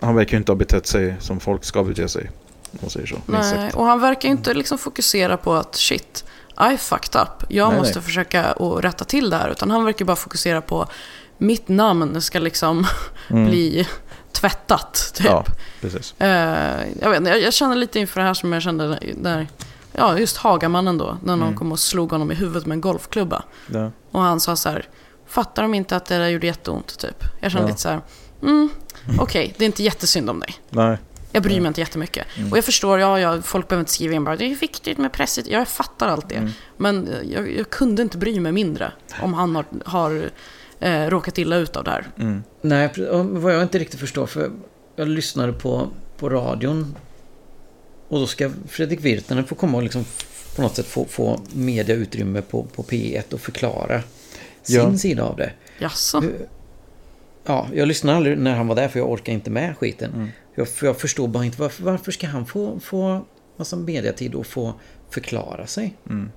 han 0.00 0.14
verkar 0.14 0.32
ju 0.32 0.38
inte 0.38 0.52
ha 0.52 0.56
betett 0.56 0.86
sig 0.86 1.14
som 1.20 1.40
folk 1.40 1.64
ska 1.64 1.84
bete 1.84 2.08
sig. 2.08 2.30
Man 2.80 2.90
säger 2.90 3.06
så. 3.06 3.16
Nej, 3.26 3.70
och 3.74 3.84
han 3.84 4.00
verkar 4.00 4.28
ju 4.28 4.32
inte 4.32 4.54
liksom 4.54 4.78
fokusera 4.78 5.36
på 5.36 5.54
att 5.54 5.76
shit, 5.76 6.24
I 6.72 6.76
fucked 6.76 7.22
up. 7.22 7.44
Jag 7.48 7.68
nej, 7.68 7.78
måste 7.78 7.98
nej. 7.98 8.04
försöka 8.04 8.44
att 8.44 8.84
rätta 8.84 9.04
till 9.04 9.30
det 9.30 9.36
här. 9.36 9.48
Utan 9.48 9.70
han 9.70 9.84
verkar 9.84 10.04
bara 10.04 10.16
fokusera 10.16 10.60
på 10.60 10.86
mitt 11.38 11.68
namn 11.68 12.22
ska 12.22 12.38
liksom 12.38 12.86
mm. 13.28 13.46
bli 13.46 13.88
tvättat. 14.32 15.12
Typ. 15.14 15.26
Ja, 15.26 15.44
precis. 15.80 16.14
Uh, 16.20 16.28
jag, 17.00 17.10
vet, 17.10 17.26
jag, 17.26 17.42
jag 17.42 17.52
känner 17.52 17.76
lite 17.76 17.98
inför 17.98 18.20
det 18.20 18.26
här 18.26 18.34
som 18.34 18.52
jag 18.52 18.62
kände 18.62 18.98
när, 19.16 19.48
ja, 19.92 20.18
just 20.18 20.36
Hagamannen 20.36 20.98
då. 20.98 21.18
När 21.22 21.36
någon 21.36 21.42
mm. 21.42 21.58
kom 21.58 21.72
och 21.72 21.78
slog 21.78 22.10
honom 22.10 22.32
i 22.32 22.34
huvudet 22.34 22.66
med 22.66 22.74
en 22.74 22.80
golfklubba. 22.80 23.42
Ja. 23.72 23.90
Och 24.10 24.20
han 24.20 24.40
sa 24.40 24.56
så 24.56 24.68
här, 24.68 24.88
fattar 25.26 25.62
de 25.62 25.74
inte 25.74 25.96
att 25.96 26.06
det 26.06 26.18
där 26.18 26.28
gjorde 26.28 26.46
jätteont? 26.46 26.98
Typ. 26.98 27.24
Jag 27.40 27.52
kände 27.52 27.66
ja. 27.66 27.68
lite 27.68 27.80
så 27.80 27.88
här, 27.88 28.00
mm, 28.42 28.68
okej, 29.04 29.22
okay, 29.22 29.52
det 29.58 29.64
är 29.64 29.66
inte 29.66 29.82
jättesynd 29.82 30.30
om 30.30 30.40
dig. 30.40 30.54
Nej. 30.70 30.98
Jag 31.36 31.42
bryr 31.42 31.60
mig 31.60 31.68
inte 31.68 31.80
jättemycket. 31.80 32.26
Mm. 32.36 32.52
Och 32.52 32.58
jag 32.58 32.64
förstår, 32.64 32.98
ja, 32.98 33.20
ja, 33.20 33.42
folk 33.42 33.68
behöver 33.68 33.80
inte 33.80 33.92
skriva 33.92 34.14
in 34.14 34.24
bara 34.24 34.36
det 34.36 34.44
är 34.44 34.54
viktigt 34.54 34.98
med 34.98 35.12
presset. 35.12 35.46
Ja, 35.46 35.58
jag 35.58 35.68
fattar 35.68 36.08
allt 36.08 36.28
det. 36.28 36.36
Mm. 36.36 36.50
Men 36.76 37.08
jag, 37.30 37.52
jag, 37.52 37.70
kunde 37.70 38.02
inte 38.02 38.18
bry 38.18 38.40
mig 38.40 38.52
mindre 38.52 38.92
om 39.22 39.34
han 39.34 39.56
har, 39.56 39.64
har 39.84 40.30
eh, 40.80 41.06
råkat 41.06 41.38
illa 41.38 41.56
ut 41.56 41.76
av 41.76 41.84
det 41.84 41.90
här. 41.90 42.06
Mm. 42.18 42.42
Nej, 42.60 42.90
vad 43.22 43.54
jag 43.54 43.62
inte 43.62 43.78
riktigt 43.78 44.00
förstår, 44.00 44.26
för 44.26 44.50
jag 44.96 45.08
lyssnade 45.08 45.52
på, 45.52 45.88
på 46.18 46.28
radion 46.28 46.96
och 48.08 48.20
då 48.20 48.26
ska 48.26 48.50
Fredrik 48.68 49.00
Virtanen 49.00 49.44
få 49.44 49.54
komma 49.54 49.76
och 49.76 49.82
liksom 49.82 50.04
på 50.56 50.62
något 50.62 50.76
sätt 50.76 50.86
få, 50.86 51.04
få 51.04 51.40
mediautrymme 51.52 52.42
på, 52.42 52.62
på 52.62 52.82
P1 52.82 53.34
och 53.34 53.40
förklara 53.40 54.02
sin 54.62 54.76
ja. 54.76 54.98
sida 54.98 55.24
av 55.24 55.36
det. 55.36 55.52
Jaså? 55.78 56.22
Ja, 57.46 57.68
jag 57.74 57.88
lyssnade 57.88 58.16
aldrig 58.16 58.38
när 58.38 58.56
han 58.56 58.66
var 58.66 58.74
där 58.74 58.88
för 58.88 58.98
jag 58.98 59.10
orkar 59.10 59.32
inte 59.32 59.50
med 59.50 59.76
skiten. 59.78 60.12
Mm. 60.14 60.28
Jag, 60.54 60.68
jag 60.82 60.96
förstår 60.96 61.28
bara 61.28 61.44
inte 61.44 61.60
varför, 61.60 61.82
varför 61.82 62.12
ska 62.12 62.26
han 62.26 62.46
få, 62.46 62.80
få 62.80 63.26
massa 63.56 63.76
mediatid 63.76 64.34
och 64.34 64.46
få 64.46 64.74
förklara 65.10 65.66
sig? 65.66 65.96
Mm. 66.10 66.30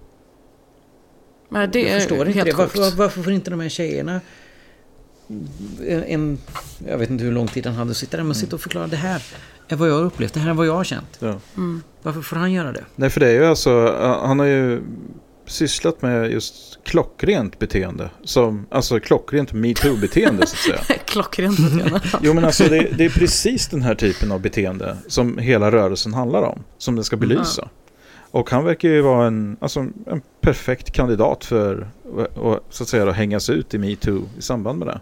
Men 1.50 1.72
det 1.72 1.82
jag 1.82 2.02
förstår 2.02 2.28
inte 2.28 2.44
det. 2.44 2.54
Varför, 2.54 2.98
varför 2.98 3.24
får 3.24 3.34
inte 3.34 3.52
de 3.52 3.60
här 3.60 3.70
tjejerna 3.70 4.22
en, 5.88 6.04
en, 6.04 6.38
jag 6.88 6.98
vet 6.98 7.10
inte 7.10 7.24
hur 7.24 7.32
lång 7.32 7.48
tid 7.48 7.66
han 7.66 7.76
hade 7.76 7.92
att 7.92 7.98
sitta 7.98 8.18
där, 8.18 8.24
men 8.24 8.36
sitta 8.36 8.56
och 8.56 8.62
förklara 8.62 8.88
det 8.88 8.96
här 8.96 9.24
är 9.68 9.76
vad 9.76 9.90
jag 9.90 9.94
har 9.94 10.04
upplevt, 10.04 10.34
det 10.34 10.40
här 10.40 10.50
är 10.50 10.54
vad 10.54 10.68
jag 10.68 10.74
har 10.74 10.84
känt. 10.84 11.18
Ja. 11.20 11.40
Mm. 11.58 11.84
Varför 12.02 12.22
får 12.22 12.36
han 12.36 12.52
göra 12.52 12.72
det? 12.72 12.86
Nej, 12.96 13.10
för 13.10 13.20
det 13.20 13.28
är 13.28 13.34
ju 13.34 13.46
alltså, 13.46 13.96
han 14.02 14.40
har 14.40 14.46
ju 14.46 14.82
sysslat 15.46 16.02
med 16.02 16.32
just 16.32 16.69
klockrent 16.84 17.60
beteende. 17.60 18.10
Som, 18.24 18.66
alltså 18.72 19.00
klockrent 19.00 19.54
metoo-beteende 19.54 20.46
så 20.46 20.56
att 20.56 20.86
säga. 20.88 21.00
klockrent 21.06 21.58
beteende. 21.60 22.02
jo 22.22 22.34
men 22.34 22.46
alltså 22.46 22.64
det, 22.64 22.90
det, 22.98 23.06
är 23.06 23.10
precis 23.10 23.68
den 23.68 23.82
här 23.82 23.96
typen 23.96 24.32
av 24.32 24.42
beteende 24.42 24.98
som 25.08 25.38
hela 25.38 25.72
rörelsen 25.72 26.14
handlar 26.14 26.42
om. 26.42 26.64
Som 26.78 26.96
den 26.96 27.04
ska 27.04 27.18
belysa. 27.18 27.62
Mm. 27.62 27.74
Och 28.32 28.50
han 28.50 28.66
verkar 28.66 28.90
ju 28.90 29.02
vara 29.02 29.28
en, 29.28 29.58
alltså, 29.60 29.80
en 29.80 30.22
perfekt 30.42 30.92
kandidat 30.92 31.46
för 31.46 31.88
att 32.18 32.64
så 32.70 32.84
att 32.84 32.90
säga, 32.90 33.06
då, 33.06 33.12
hängas 33.12 33.50
ut 33.50 33.74
i 33.74 33.78
metoo 33.78 34.30
i 34.38 34.42
samband 34.42 34.80
med 34.80 34.88
det. 34.88 35.00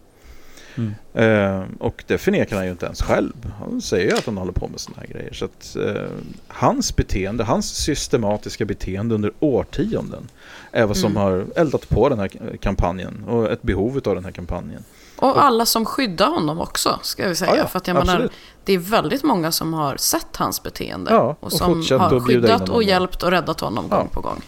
Mm. 0.78 0.94
Eh, 1.14 1.66
och 1.80 2.04
det 2.08 2.18
förnekar 2.18 2.56
han 2.56 2.66
ju 2.66 2.72
inte 2.72 2.86
ens 2.86 3.02
själv. 3.02 3.34
Han 3.60 3.82
säger 3.82 4.12
ju 4.12 4.18
att 4.18 4.26
han 4.26 4.38
håller 4.38 4.52
på 4.52 4.68
med 4.68 4.80
sådana 4.80 5.02
här 5.02 5.14
grejer. 5.14 5.34
Så 5.34 5.46
att 5.46 5.76
eh, 5.76 6.08
hans 6.48 6.96
beteende, 6.96 7.44
hans 7.44 7.76
systematiska 7.76 8.66
beteende 8.66 9.16
under 9.16 9.32
årtionden 9.40 10.28
är 10.78 10.86
vad 10.86 10.98
som 10.98 11.12
mm. 11.12 11.24
har 11.24 11.46
eldat 11.56 11.90
på 11.90 12.10
den 12.10 12.20
här 12.20 12.58
kampanjen 12.62 13.24
och 13.28 13.52
ett 13.52 13.62
behov 13.62 14.02
av 14.06 14.16
den 14.16 14.26
här 14.26 14.32
kampanjen. 14.32 14.84
Och 15.16 15.44
alla 15.44 15.66
som 15.66 15.86
skyddar 15.86 16.28
honom 16.28 16.62
också, 16.62 17.00
ska 17.02 17.28
vi 17.28 17.36
säga. 17.36 17.52
Ja, 17.52 17.58
ja, 17.58 17.68
för 17.68 17.78
att 17.78 17.88
jag 17.88 17.94
menar, 17.94 18.30
det 18.66 18.74
är 18.74 18.78
väldigt 18.78 19.24
många 19.24 19.52
som 19.52 19.74
har 19.74 19.98
sett 19.98 20.36
hans 20.36 20.64
beteende. 20.64 21.12
Ja, 21.12 21.36
och, 21.40 21.44
och 21.44 21.52
som 21.52 21.74
har 22.00 22.20
skyddat 22.20 22.70
och 22.70 22.84
hjälpt 22.84 23.24
och 23.24 23.32
räddat 23.32 23.60
honom 23.60 23.90
gång 23.90 24.08
på 24.08 24.22
gång. 24.22 24.42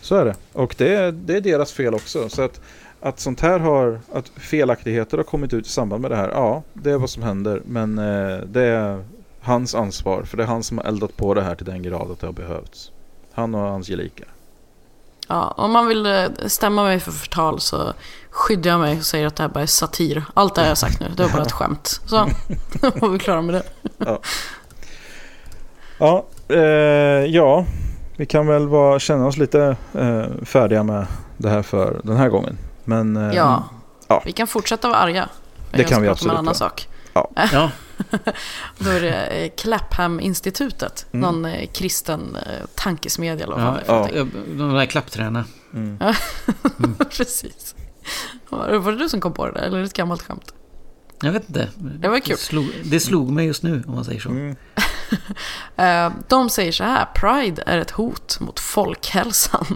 Så 0.00 0.16
är 0.16 0.24
det. 0.24 0.34
Och 0.52 0.74
det, 0.78 1.10
det 1.10 1.36
är 1.36 1.40
deras 1.40 1.72
fel 1.72 1.94
också. 1.94 2.28
Så 2.28 2.42
att, 2.42 2.60
att 3.00 3.20
sånt 3.20 3.40
här 3.40 3.58
har, 3.58 4.00
att 4.12 4.28
felaktigheter 4.28 5.16
har 5.16 5.24
kommit 5.24 5.52
ut 5.52 5.66
i 5.66 5.68
samband 5.68 6.02
med 6.02 6.10
det 6.10 6.16
här, 6.16 6.28
ja, 6.28 6.62
det 6.72 6.90
är 6.90 6.98
vad 6.98 7.10
som 7.10 7.22
händer. 7.22 7.62
Men 7.66 7.98
eh, 7.98 8.38
det 8.46 8.62
är 8.62 9.04
hans 9.40 9.74
ansvar, 9.74 10.22
för 10.22 10.36
det 10.36 10.42
är 10.42 10.46
han 10.46 10.62
som 10.62 10.78
har 10.78 10.84
eldat 10.84 11.16
på 11.16 11.34
det 11.34 11.42
här 11.42 11.54
till 11.54 11.66
den 11.66 11.82
grad 11.82 12.10
att 12.10 12.20
det 12.20 12.26
har 12.26 12.32
behövts. 12.32 12.90
Han 13.32 13.54
och 13.54 13.60
hans 13.60 13.88
gelikar. 13.88 14.28
Ja, 15.26 15.54
om 15.56 15.72
man 15.72 15.86
vill 15.86 16.06
eh, 16.06 16.26
stämma 16.46 16.82
mig 16.82 17.00
för 17.00 17.12
förtal 17.12 17.60
så 17.60 17.92
skyddar 18.30 18.70
jag 18.70 18.80
mig 18.80 18.98
och 18.98 19.04
säger 19.04 19.26
att 19.26 19.36
det 19.36 19.42
här 19.42 19.50
bara 19.50 19.62
är 19.62 19.66
satir. 19.66 20.24
Allt 20.34 20.54
det 20.54 20.60
har 20.60 20.68
jag 20.68 20.78
sagt 20.78 21.00
nu, 21.00 21.06
det 21.16 21.22
var 21.22 21.30
bara 21.30 21.42
ett 21.42 21.52
skämt. 21.52 22.00
Så, 22.06 22.16
då 22.80 22.90
var 22.90 23.08
vi 23.08 23.18
klara 23.18 23.42
med 23.42 23.54
det. 23.54 23.62
ja, 23.98 24.20
ja, 25.98 26.24
eh, 26.48 26.60
ja, 27.26 27.66
vi 28.16 28.26
kan 28.26 28.46
väl 28.46 28.68
vara, 28.68 28.98
känna 28.98 29.26
oss 29.26 29.36
lite 29.36 29.76
eh, 29.94 30.44
färdiga 30.44 30.82
med 30.82 31.06
det 31.36 31.48
här 31.48 31.62
för 31.62 32.00
den 32.04 32.16
här 32.16 32.28
gången. 32.28 32.58
Men, 32.84 33.16
eh, 33.16 33.36
ja, 33.36 33.64
ja, 34.08 34.22
vi 34.24 34.32
kan 34.32 34.46
fortsätta 34.46 34.88
vara 34.88 34.98
arga. 34.98 35.28
Det 35.70 35.84
kan 35.84 36.02
vi 36.02 36.08
absolut. 36.08 36.32
En 36.32 36.38
annan 36.38 36.54
sak. 36.54 36.88
Ja. 37.12 37.30
ja. 37.52 37.70
Då 38.78 38.90
är 38.90 39.00
det 39.00 39.26
eh, 39.26 39.50
Clapham-institutet. 39.56 41.06
Mm. 41.12 41.20
Någon 41.20 41.44
eh, 41.44 41.68
kristen 41.74 42.36
tankesmedja 42.74 43.44
eller 43.44 43.56
vad 43.56 43.82
ja, 43.86 44.08
ja. 44.14 44.26
De 44.46 44.74
där 44.74 44.86
klappträna. 44.86 45.44
Mm. 45.74 45.98
mm. 46.78 46.94
Precis. 47.10 47.74
Var 48.48 48.92
det 48.92 48.98
du 48.98 49.08
som 49.08 49.20
kom 49.20 49.32
på 49.32 49.46
det 49.46 49.52
där, 49.52 49.60
eller 49.62 49.76
är 49.76 49.80
det 49.80 49.86
ett 49.86 49.92
gammalt 49.92 50.22
skämt? 50.22 50.54
Jag 51.20 51.32
vet 51.32 51.48
inte. 51.48 51.68
Det 51.78 52.08
var 52.08 52.20
kul. 52.20 52.36
Det 52.36 52.42
slog, 52.42 52.70
det 52.84 53.00
slog 53.00 53.30
mig 53.30 53.46
just 53.46 53.62
nu, 53.62 53.84
om 53.86 53.94
man 53.94 54.04
säger 54.04 54.20
så. 54.20 54.30
Eh, 55.76 56.12
De 56.28 56.50
säger 56.50 56.72
så 56.72 56.84
här, 56.84 57.06
Pride 57.14 57.62
är 57.66 57.78
ett 57.78 57.90
hot 57.90 58.40
mot 58.40 58.60
folkhälsan. 58.60 59.66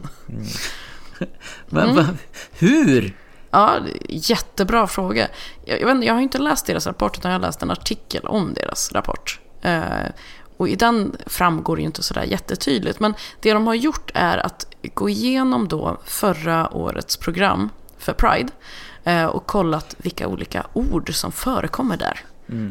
Men, 1.68 1.94
va, 1.94 2.08
hur? 2.52 3.16
Ja, 3.50 3.78
jättebra 4.08 4.86
fråga. 4.86 5.28
Jag, 5.64 5.80
jag, 5.80 5.94
vet, 5.94 6.04
jag 6.04 6.14
har 6.14 6.20
inte 6.20 6.38
läst 6.38 6.66
deras 6.66 6.86
rapport, 6.86 7.18
utan 7.18 7.30
jag 7.30 7.38
har 7.38 7.46
läst 7.46 7.62
en 7.62 7.70
artikel 7.70 8.26
om 8.26 8.54
deras 8.54 8.92
rapport. 8.92 9.40
Eh, 9.62 9.82
och 10.56 10.68
i 10.68 10.76
den 10.76 11.16
framgår 11.26 11.76
det 11.76 11.82
ju 11.82 11.86
inte 11.86 12.02
sådär 12.02 12.22
jättetydligt. 12.22 13.00
Men 13.00 13.14
det 13.40 13.52
de 13.52 13.66
har 13.66 13.74
gjort 13.74 14.10
är 14.14 14.38
att 14.38 14.66
gå 14.94 15.08
igenom 15.08 15.68
då 15.68 16.00
förra 16.04 16.74
årets 16.74 17.16
program 17.16 17.70
för 17.98 18.12
Pride. 18.12 18.52
Eh, 19.04 19.24
och 19.24 19.46
kollat 19.46 19.94
vilka 19.98 20.28
olika 20.28 20.66
ord 20.72 21.14
som 21.14 21.32
förekommer 21.32 21.96
där. 21.96 22.20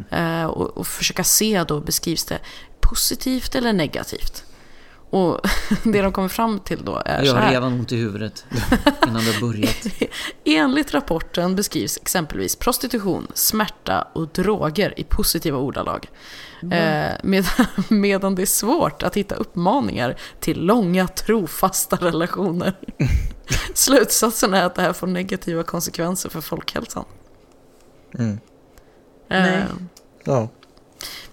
Eh, 0.09 0.45
och, 0.45 0.77
och 0.77 0.87
försöka 0.87 1.23
se 1.23 1.63
då, 1.67 1.79
beskrivs 1.79 2.25
det 2.25 2.39
positivt 2.79 3.55
eller 3.55 3.73
negativt? 3.73 4.43
Och 5.09 5.39
det 5.83 6.01
de 6.01 6.11
kommer 6.11 6.27
fram 6.27 6.59
till 6.59 6.85
då 6.85 7.01
är 7.05 7.23
Jag 7.23 7.33
har 7.33 7.51
redan 7.51 7.73
ont 7.73 7.91
i 7.91 7.95
huvudet 7.95 8.45
innan 9.07 9.25
det 9.25 9.31
har 9.31 9.41
börjat. 9.41 9.87
Enligt 10.45 10.93
rapporten 10.93 11.55
beskrivs 11.55 11.97
exempelvis 11.97 12.55
prostitution, 12.55 13.27
smärta 13.33 14.07
och 14.13 14.27
droger 14.27 14.99
i 14.99 15.03
positiva 15.03 15.57
ordalag. 15.57 16.09
Eh, 16.61 17.11
med, 17.23 17.45
medan 17.89 18.35
det 18.35 18.41
är 18.41 18.45
svårt 18.45 19.03
att 19.03 19.17
hitta 19.17 19.35
uppmaningar 19.35 20.15
till 20.39 20.61
långa 20.65 21.07
trofasta 21.07 21.95
relationer. 21.95 22.73
Slutsatsen 23.73 24.53
är 24.53 24.63
att 24.63 24.75
det 24.75 24.81
här 24.81 24.93
får 24.93 25.07
negativa 25.07 25.63
konsekvenser 25.63 26.29
för 26.29 26.41
folkhälsan. 26.41 27.05
Mm. 28.17 28.39
Eh, 29.29 29.63
Ja. 30.23 30.49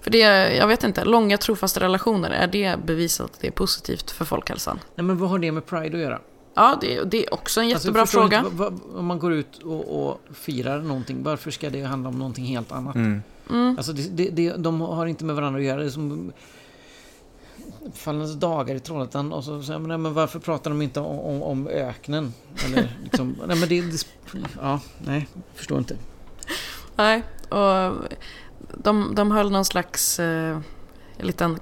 För 0.07 0.11
det, 0.11 0.55
jag 0.57 0.67
vet 0.67 0.85
inte, 0.85 1.05
långa 1.05 1.39
trofasta 1.39 1.81
relationer, 1.81 2.31
är 2.31 2.47
det 2.47 2.79
bevisat 2.85 3.31
att 3.31 3.41
det 3.41 3.47
är 3.47 3.51
positivt 3.51 4.11
för 4.11 4.25
folkhälsan? 4.25 4.81
Nej, 4.95 5.05
men 5.05 5.19
vad 5.19 5.31
har 5.31 5.39
det 5.39 5.53
med 5.53 5.67
Pride 5.67 5.97
att 5.97 6.03
göra? 6.03 6.21
Ja, 6.55 6.79
det, 6.81 7.05
det 7.05 7.27
är 7.27 7.35
också 7.35 7.61
en 7.61 7.67
Alltså, 7.67 7.89
jättebra 7.89 8.07
förstår 8.07 8.21
fråga. 8.21 8.39
Inte, 8.39 8.51
vad, 8.57 8.73
vad, 8.73 8.99
om 8.99 9.07
man 9.07 9.19
går 9.19 9.33
ut 9.33 9.59
och, 9.59 10.09
och 10.09 10.21
firar 10.35 10.81
någonting, 10.81 11.23
varför 11.23 11.51
ska 11.51 11.71
det 11.71 11.83
handla 11.83 12.09
om 12.09 12.19
någonting 12.19 12.45
helt 12.45 12.73
annat? 12.73 12.95
Mm. 12.95 13.23
Alltså, 13.77 13.93
det, 13.93 14.03
det, 14.03 14.31
det, 14.31 14.57
de 14.57 14.81
har 14.81 15.07
inte 15.07 15.25
med 15.25 15.37
varandra 15.37 15.61
att 15.61 15.67
göra. 15.67 15.81
Det 15.81 15.87
är 15.87 15.91
som 15.91 16.33
Fallens 17.95 18.35
dagar 18.35 18.75
i 18.75 18.81
Trollhättan 18.81 19.33
och 19.33 19.45
så 19.45 19.63
säger 19.63 19.79
man, 19.79 19.89
nej, 19.89 19.99
men 19.99 20.15
varför 20.15 20.39
pratar 20.39 20.71
de 20.71 20.83
inte 20.83 21.01
om, 21.01 21.21
om, 21.21 21.43
om 21.43 21.69
öknen? 21.69 22.35
Eller 22.65 22.97
liksom, 23.03 23.37
nej 23.47 23.57
men 23.57 23.69
det, 23.69 23.81
det... 23.81 24.07
Ja, 24.61 24.81
nej, 24.99 25.29
förstår 25.55 25.79
inte. 25.79 25.97
Nej, 26.97 27.23
och 27.49 27.93
de, 28.77 29.15
de 29.15 29.31
höll 29.31 29.51
någon 29.51 29.65
slags 29.65 30.19
eh, 30.21 30.59
liten, 31.19 31.59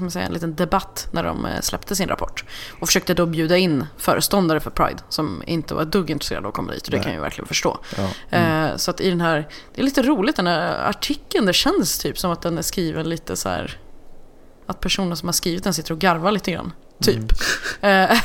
man 0.00 0.10
säga, 0.10 0.26
en 0.26 0.32
liten 0.32 0.54
debatt 0.54 1.08
när 1.10 1.22
de 1.22 1.46
eh, 1.46 1.60
släppte 1.60 1.96
sin 1.96 2.08
rapport. 2.08 2.44
Och 2.80 2.88
försökte 2.88 3.14
då 3.14 3.26
bjuda 3.26 3.56
in 3.56 3.86
föreståndare 3.96 4.60
för 4.60 4.70
Pride 4.70 5.02
som 5.08 5.42
inte 5.46 5.74
var 5.74 5.82
ett 5.82 5.92
dugg 5.92 6.10
intresserade 6.10 6.46
av 6.46 6.48
att 6.48 6.54
komma 6.54 6.72
dit. 6.72 6.84
Och 6.84 6.90
det 6.90 6.96
Nej. 6.96 7.04
kan 7.04 7.12
jag 7.12 7.18
ju 7.18 7.22
verkligen 7.22 7.48
förstå. 7.48 7.78
Ja. 7.96 8.38
Eh, 8.38 8.76
så 8.76 8.90
att 8.90 9.00
i 9.00 9.10
den 9.10 9.20
här, 9.20 9.48
det 9.74 9.80
är 9.80 9.84
lite 9.84 10.02
roligt 10.02 10.36
den 10.36 10.46
här 10.46 10.88
artikeln, 10.88 11.46
det 11.46 11.52
känns 11.52 11.98
typ 11.98 12.18
som 12.18 12.30
att 12.30 12.42
den 12.42 12.58
är 12.58 12.62
skriven 12.62 13.08
lite 13.08 13.36
så 13.36 13.48
här 13.48 13.78
att 14.66 14.80
personen 14.80 15.16
som 15.16 15.28
har 15.28 15.32
skrivit 15.32 15.64
den 15.64 15.74
sitter 15.74 15.92
och 15.92 15.98
garvar 15.98 16.32
lite 16.32 16.52
grann. 16.52 16.72
Typ. 17.02 17.24
Eh, 17.80 18.20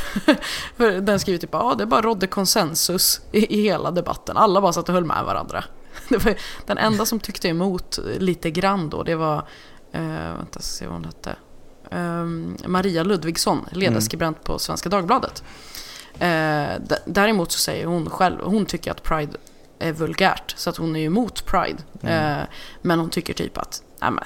för 0.77 1.01
den 1.01 1.19
skriver 1.19 1.39
typ 1.39 1.49
ja 1.53 1.75
det 1.77 1.85
bara 1.85 2.01
rådde 2.01 2.27
konsensus 2.27 3.21
i, 3.31 3.59
i 3.59 3.61
hela 3.61 3.91
debatten. 3.91 4.37
Alla 4.37 4.61
bara 4.61 4.73
satt 4.73 4.89
och 4.89 4.95
höll 4.95 5.05
med 5.05 5.23
varandra. 5.25 5.63
Den 6.65 6.77
enda 6.77 7.05
som 7.05 7.19
tyckte 7.19 7.47
emot 7.47 7.99
lite 8.17 8.51
grann 8.51 8.89
då, 8.89 9.03
det 9.03 9.15
var, 9.15 9.37
eh, 9.91 10.35
vänta 10.37 10.59
ska 10.59 10.61
se 10.61 10.85
vad 10.85 10.95
hon 10.95 11.05
hette. 11.05 11.35
Ehm, 11.91 12.57
Maria 12.65 13.03
Ludvigsson, 13.03 13.65
ledarskribent 13.71 14.43
på 14.43 14.59
Svenska 14.59 14.89
Dagbladet. 14.89 15.43
Eh, 16.19 16.97
däremot 17.05 17.51
så 17.51 17.59
säger 17.59 17.85
hon 17.85 18.09
själv, 18.09 18.37
hon 18.43 18.65
tycker 18.65 18.91
att 18.91 19.03
Pride 19.03 19.31
är 19.79 19.93
vulgärt. 19.93 20.53
Så 20.57 20.69
att 20.69 20.77
hon 20.77 20.95
är 20.95 20.99
ju 20.99 21.05
emot 21.05 21.45
Pride. 21.45 21.77
Eh, 22.01 22.43
men 22.81 22.99
hon 22.99 23.09
tycker 23.09 23.33
typ 23.33 23.57
att, 23.57 23.83
men, 23.99 24.19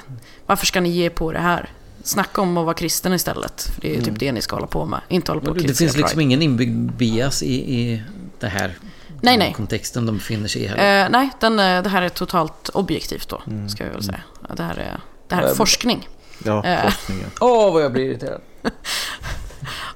varför 0.45 0.65
ska 0.65 0.81
ni 0.81 0.89
ge 0.89 1.09
på 1.09 1.31
det 1.31 1.39
här? 1.39 1.69
Snacka 2.03 2.41
om 2.41 2.57
att 2.57 2.65
vara 2.65 2.73
kristen 2.73 3.13
istället. 3.13 3.61
För 3.61 3.81
det 3.81 3.91
är 3.91 3.95
ju 3.95 4.01
typ 4.01 4.19
det 4.19 4.31
ni 4.31 4.41
ska 4.41 4.55
hålla 4.55 4.67
på 4.67 4.85
med. 4.85 5.01
Inte 5.07 5.31
hålla 5.31 5.41
på 5.41 5.49
och 5.51 5.55
Det 5.55 5.73
finns 5.73 5.97
liksom 5.97 6.03
Pride. 6.03 6.23
ingen 6.23 6.41
inbyggd 6.41 6.91
bias 6.91 7.43
i, 7.43 7.79
i 7.79 8.03
det 8.39 8.47
här 8.47 8.77
Nej, 9.23 9.37
nej. 9.37 9.53
kontexten 9.53 10.05
de 10.05 10.17
befinner 10.17 10.47
sig 10.47 10.61
i 10.63 10.67
heller. 10.67 11.03
Eh, 11.05 11.09
nej, 11.09 11.29
den, 11.39 11.59
eh, 11.59 11.83
det 11.83 11.89
här 11.89 12.01
är 12.01 12.09
totalt 12.09 12.69
objektivt 12.69 13.29
då, 13.29 13.41
ska 13.69 13.83
jag 13.85 13.91
väl 13.91 14.03
säga. 14.03 14.21
Det 14.55 14.63
här 14.63 14.77
är, 14.77 14.99
det 15.27 15.35
här 15.35 15.43
är 15.43 15.55
forskning. 15.55 16.09
Ja, 16.45 16.63
Eh. 16.65 16.83
forskningen. 16.89 17.29
Åh, 17.41 17.73
vad 17.73 17.83
jag 17.83 17.91
blir 17.91 18.03
irriterad. 18.05 18.41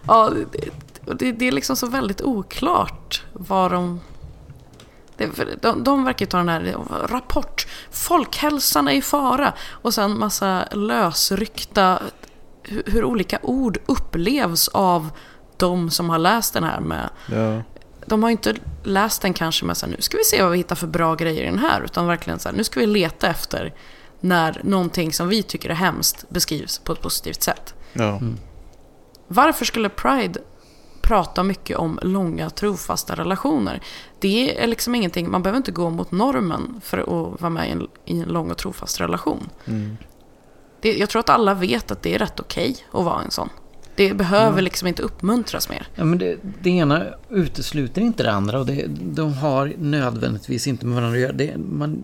Ja, 0.07 0.32
det, 0.51 0.69
det, 1.19 1.32
det 1.32 1.47
är 1.47 1.51
liksom 1.51 1.75
så 1.75 1.88
väldigt 1.88 2.21
oklart 2.21 3.23
vad 3.34 3.71
de... 3.71 4.01
Det, 5.17 5.30
de, 5.61 5.84
de 5.84 6.03
verkar 6.03 6.25
ta 6.25 6.38
den 6.38 6.49
här 6.49 6.75
rapport, 7.07 7.67
folkhälsan 7.91 8.88
är 8.88 8.91
i 8.91 9.01
fara 9.01 9.53
och 9.69 9.93
sen 9.93 10.19
massa 10.19 10.67
lösryckta 10.71 11.99
hur, 12.63 12.84
hur 12.86 13.03
olika 13.03 13.39
ord 13.41 13.78
upplevs 13.86 14.67
av 14.67 15.09
de 15.57 15.89
som 15.91 16.09
har 16.09 16.17
läst 16.17 16.53
den 16.53 16.63
här 16.63 16.80
med 16.80 17.09
Ja. 17.32 17.61
De 18.07 18.23
har 18.23 18.29
inte 18.29 18.55
läst 18.83 19.21
den 19.21 19.33
kanske 19.33 19.65
med 19.65 19.77
så 19.77 19.85
här, 19.85 19.93
nu 19.93 20.01
ska 20.01 20.17
vi 20.17 20.23
se 20.23 20.41
vad 20.41 20.51
vi 20.51 20.57
hittar 20.57 20.75
för 20.75 20.87
bra 20.87 21.15
grejer 21.15 21.41
i 21.41 21.45
den 21.45 21.59
här. 21.59 21.81
Utan 21.81 22.07
verkligen 22.07 22.39
så 22.39 22.49
här, 22.49 22.55
nu 22.55 22.63
ska 22.63 22.79
vi 22.79 22.85
leta 22.85 23.27
efter 23.27 23.73
när 24.19 24.61
någonting 24.63 25.13
som 25.13 25.27
vi 25.27 25.43
tycker 25.43 25.69
är 25.69 25.73
hemskt 25.73 26.29
beskrivs 26.29 26.79
på 26.79 26.93
ett 26.93 27.01
positivt 27.01 27.43
sätt. 27.43 27.73
Ja. 27.93 28.19
Varför 29.27 29.65
skulle 29.65 29.89
Pride 29.89 30.39
prata 31.01 31.43
mycket 31.43 31.77
om 31.77 31.99
långa 32.01 32.49
trofasta 32.49 33.15
relationer? 33.15 33.81
Det 34.19 34.63
är 34.63 34.67
liksom 34.67 34.95
ingenting, 34.95 35.31
man 35.31 35.43
behöver 35.43 35.57
inte 35.57 35.71
gå 35.71 35.89
mot 35.89 36.11
normen 36.11 36.81
för 36.83 36.97
att 36.97 37.41
vara 37.41 37.49
med 37.49 37.67
i 37.67 37.71
en, 37.71 37.87
i 38.05 38.19
en 38.21 38.27
lång 38.27 38.51
och 38.51 38.57
trofast 38.57 39.01
relation. 39.01 39.49
Det, 40.81 40.97
jag 40.97 41.09
tror 41.09 41.19
att 41.19 41.29
alla 41.29 41.53
vet 41.53 41.91
att 41.91 42.01
det 42.01 42.15
är 42.15 42.19
rätt 42.19 42.39
okej 42.39 42.77
att 42.91 43.05
vara 43.05 43.21
en 43.21 43.31
sån. 43.31 43.49
Det 43.97 44.13
behöver 44.13 44.61
liksom 44.61 44.87
inte 44.87 45.01
uppmuntras 45.01 45.69
mer. 45.69 45.87
Ja, 45.95 46.05
men 46.05 46.17
det, 46.17 46.37
det 46.61 46.69
ena 46.69 47.05
utesluter 47.29 48.01
inte 48.01 48.23
det 48.23 48.31
andra 48.31 48.59
och 48.59 48.65
det, 48.65 48.85
de 49.01 49.33
har 49.33 49.73
nödvändigtvis 49.77 50.67
inte 50.67 50.85
med 50.85 50.95
varandra 50.95 51.17
att 51.17 51.21
göra. 51.21 51.33
Det, 51.33 51.57
man 51.57 52.03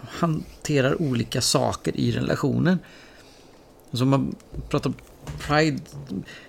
hanterar 0.00 1.02
olika 1.02 1.40
saker 1.40 1.96
i 1.96 2.12
relationen. 2.12 2.78
Så 3.92 4.04
man 4.04 4.34
pratar 4.68 4.92
pride, 5.38 5.78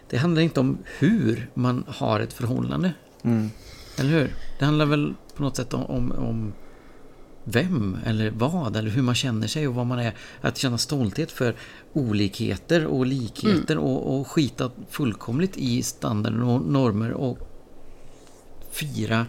det 0.09 0.17
handlar 0.17 0.41
inte 0.41 0.59
om 0.59 0.77
hur 0.99 1.49
man 1.53 1.83
har 1.87 2.19
ett 2.19 2.33
förhållande. 2.33 2.93
Eller 3.97 4.09
hur? 4.09 4.35
Det 4.59 4.65
handlar 4.65 4.85
väl 4.85 5.13
på 5.35 5.43
något 5.43 5.55
sätt 5.55 5.73
om, 5.73 5.83
om, 5.85 6.11
om 6.11 6.53
vem 7.45 7.97
eller 8.05 8.29
vad 8.29 8.75
eller 8.75 8.89
hur 8.89 9.01
man 9.01 9.15
känner 9.15 9.47
sig 9.47 9.67
och 9.67 9.75
vad 9.75 9.85
man 9.85 9.99
är. 9.99 10.13
Att 10.41 10.57
känna 10.57 10.77
stolthet 10.77 11.31
för 11.31 11.55
olikheter 11.93 12.85
och 12.85 13.05
likheter 13.05 13.77
och, 13.77 14.19
och 14.19 14.27
skita 14.27 14.71
fullkomligt 14.89 15.57
i 15.57 15.83
standarder 15.83 16.43
och 16.43 16.61
normer 16.61 17.11
och 17.11 17.37
fira 18.71 19.25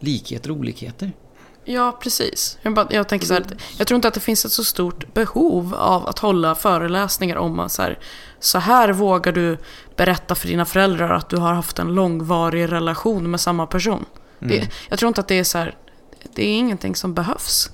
likheter 0.00 0.50
och 0.50 0.56
olikheter. 0.56 1.12
Ja, 1.64 1.98
precis. 2.02 2.58
Jag, 2.62 2.74
bara, 2.74 2.86
jag 2.90 3.08
tänker 3.08 3.26
så 3.26 3.34
här, 3.34 3.40
att 3.40 3.52
jag 3.78 3.86
tror 3.86 3.96
inte 3.96 4.08
att 4.08 4.14
det 4.14 4.20
finns 4.20 4.44
ett 4.44 4.52
så 4.52 4.64
stort 4.64 5.14
behov 5.14 5.74
av 5.74 6.06
att 6.06 6.18
hålla 6.18 6.54
föreläsningar 6.54 7.36
om 7.36 7.58
att 7.60 7.72
så 7.72 7.82
här, 7.82 7.98
så 8.40 8.58
här 8.58 8.88
vågar 8.92 9.32
du 9.32 9.58
berätta 9.96 10.34
för 10.34 10.48
dina 10.48 10.64
föräldrar 10.64 11.10
att 11.10 11.28
du 11.28 11.36
har 11.36 11.54
haft 11.54 11.78
en 11.78 11.94
långvarig 11.94 12.72
relation 12.72 13.30
med 13.30 13.40
samma 13.40 13.66
person. 13.66 14.04
Det, 14.38 14.68
jag 14.88 14.98
tror 14.98 15.08
inte 15.08 15.20
att 15.20 15.28
det 15.28 15.38
är 15.38 15.44
så 15.44 15.58
här, 15.58 15.74
det 16.34 16.44
är 16.44 16.58
ingenting 16.58 16.96
som 16.96 17.14
behövs. 17.14 17.70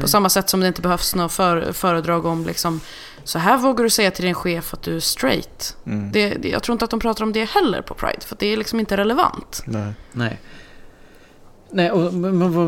På 0.00 0.08
samma 0.08 0.28
sätt 0.28 0.48
som 0.48 0.60
det 0.60 0.68
inte 0.68 0.82
behövs 0.82 1.14
några 1.14 1.28
för, 1.28 1.72
föredrag 1.72 2.26
om 2.26 2.46
liksom, 2.46 2.80
så 3.24 3.38
här 3.38 3.58
vågar 3.58 3.84
du 3.84 3.90
säga 3.90 4.10
till 4.10 4.24
din 4.24 4.34
chef 4.34 4.74
att 4.74 4.82
du 4.82 4.96
är 4.96 5.00
straight. 5.00 5.76
Det, 6.12 6.28
det, 6.34 6.48
jag 6.48 6.62
tror 6.62 6.72
inte 6.72 6.84
att 6.84 6.90
de 6.90 7.00
pratar 7.00 7.24
om 7.24 7.32
det 7.32 7.44
heller 7.44 7.82
på 7.82 7.94
Pride, 7.94 8.20
för 8.20 8.34
att 8.34 8.38
det 8.38 8.46
är 8.46 8.56
liksom 8.56 8.80
inte 8.80 8.96
relevant. 8.96 9.62
Nej. 9.66 9.92
Nej. 10.12 10.40
Nej, 11.70 11.90
och 11.90 12.12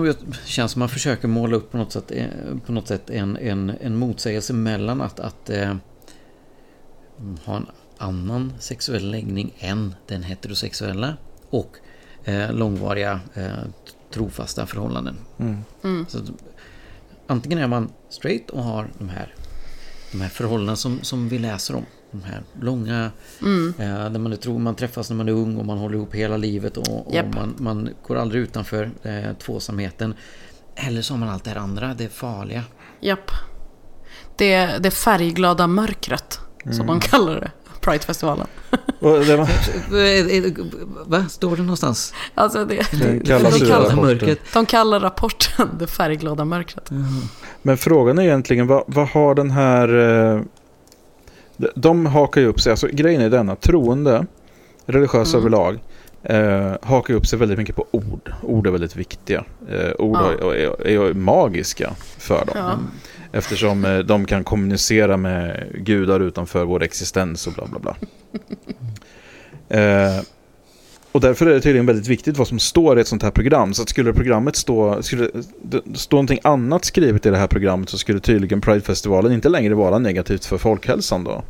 det 0.04 0.16
känns 0.44 0.72
som 0.72 0.80
man 0.80 0.88
försöker 0.88 1.28
måla 1.28 1.56
upp 1.56 1.70
på 1.70 1.76
något 1.76 1.92
sätt, 1.92 2.10
eh, 2.10 2.26
på 2.66 2.72
något 2.72 2.88
sätt 2.88 3.10
en, 3.10 3.36
en, 3.36 3.72
en 3.80 3.96
motsägelse 3.96 4.52
mellan 4.52 5.00
att, 5.00 5.20
att 5.20 5.50
eh, 5.50 5.74
ha 7.44 7.56
en 7.56 7.66
annan 7.98 8.52
sexuell 8.58 9.10
läggning 9.10 9.54
än 9.58 9.94
den 10.06 10.22
heterosexuella 10.22 11.16
och 11.50 11.76
eh, 12.24 12.52
långvariga 12.52 13.20
eh, 13.34 13.52
trofasta 14.10 14.66
förhållanden. 14.66 15.16
Så 16.08 16.18
att, 16.18 16.24
antingen 17.26 17.58
är 17.58 17.66
man 17.66 17.92
straight 18.08 18.50
och 18.50 18.62
har 18.62 18.88
de 18.98 19.08
här, 19.08 19.34
de 20.12 20.20
här 20.20 20.28
förhållandena 20.28 20.76
som, 20.76 20.98
som 21.02 21.28
vi 21.28 21.38
läser 21.38 21.76
om. 21.76 21.84
De 22.10 22.22
här 22.22 22.42
långa, 22.60 23.10
eh, 23.78 24.10
där 24.10 24.18
man, 24.18 24.32
är 24.32 24.36
tro, 24.36 24.58
man 24.58 24.74
träffas 24.74 25.10
när 25.10 25.16
man 25.16 25.28
är 25.28 25.32
ung 25.32 25.56
och 25.56 25.66
man 25.66 25.78
håller 25.78 25.94
ihop 25.94 26.14
hela 26.14 26.36
livet 26.36 26.76
och, 26.76 27.06
och 27.06 27.14
Japp. 27.14 27.34
man, 27.34 27.54
man 27.58 27.90
går 28.06 28.16
aldrig 28.16 28.42
utanför 28.42 28.90
eh, 29.02 29.32
tvåsamheten. 29.38 30.14
Eller 30.74 31.02
så 31.02 31.14
har 31.14 31.18
man 31.18 31.28
allt 31.28 31.44
det 31.44 31.50
här 31.50 31.56
andra, 31.56 31.94
det 31.94 32.08
farliga. 32.08 32.64
Japp. 33.00 33.30
Det, 34.36 34.78
det 34.78 34.90
färgglada 34.90 35.66
mörkret, 35.66 36.40
som 36.70 36.86
de 36.86 37.00
kallar 37.00 37.40
det. 37.40 37.50
Pridefestivalen. 37.90 38.46
Va? 41.06 41.24
Står 41.28 41.56
det 41.56 41.62
någonstans? 41.62 42.14
Alltså 42.34 42.64
det, 42.64 42.74
det 42.92 43.26
kallas 43.26 43.54
de, 43.58 43.66
kallar, 43.66 43.78
rapporten. 43.80 43.96
mörkret. 44.04 44.38
de 44.52 44.66
kallar 44.66 45.00
rapporten 45.00 45.68
det 45.78 45.86
färgglada 45.86 46.44
mörkret. 46.44 46.90
Men 47.62 47.76
frågan 47.78 48.18
är 48.18 48.22
egentligen 48.22 48.66
vad, 48.66 48.84
vad 48.86 49.08
har 49.08 49.34
den 49.34 49.50
här... 49.50 49.98
Eh, 50.34 50.40
de, 51.74 52.06
hakar 52.06 52.40
ju 52.40 52.46
upp 52.46 52.60
sig, 52.60 52.70
alltså 52.70 52.86
grejen 52.92 53.20
är 53.22 53.30
denna, 53.30 53.56
troende, 53.56 54.26
religiösa 54.86 55.36
Mm. 55.38 55.40
överlag, 55.46 55.78
eh, 56.22 56.76
hakar 56.82 57.14
ju 57.14 57.18
upp 57.18 57.26
sig 57.26 57.38
väldigt 57.38 57.58
mycket 57.58 57.76
på 57.76 57.86
ord. 57.90 58.32
Ord 58.42 58.66
är 58.66 58.70
väldigt 58.70 58.96
viktiga. 58.96 59.44
Eh, 59.70 59.90
ord 59.98 60.16
Ja. 60.16 60.32
är, 60.54 60.86
är, 60.86 61.08
är 61.08 61.14
magiska 61.14 61.90
för 62.18 62.44
dem. 62.46 62.54
Ja. 62.56 62.78
Eftersom 63.32 63.84
eh, 63.84 63.98
de 63.98 64.24
kan 64.24 64.44
kommunicera 64.44 65.16
med 65.16 65.66
gudar 65.74 66.20
utanför 66.20 66.64
vår 66.64 66.82
existens 66.82 67.46
och 67.46 67.52
bla 67.52 67.66
bla 67.66 67.78
bla. 67.78 67.96
Eh, 69.70 70.22
och 71.12 71.20
därför 71.20 71.46
är 71.46 71.54
det 71.54 71.60
tydligen 71.60 71.86
väldigt 71.86 72.08
viktigt 72.08 72.36
vad 72.36 72.48
som 72.48 72.58
står 72.58 72.98
i 72.98 73.00
ett 73.00 73.08
sånt 73.08 73.22
här 73.22 73.30
program. 73.30 73.74
Så 73.74 73.82
att 73.82 73.88
skulle 73.88 74.12
programmet 74.12 74.56
stå, 74.56 75.02
skulle 75.02 75.30
stå 75.94 76.16
någonting 76.16 76.38
annat 76.42 76.84
skrivet 76.84 77.26
i 77.26 77.30
det 77.30 77.36
här 77.36 77.46
programmet 77.46 77.88
så 77.88 77.98
skulle 77.98 78.20
tydligen 78.20 78.60
Pridefestivalen 78.60 79.32
inte 79.32 79.48
längre 79.48 79.74
vara 79.74 79.98
negativt 79.98 80.44
för 80.44 80.58
folkhälsan 80.58 81.24
då. 81.24 81.44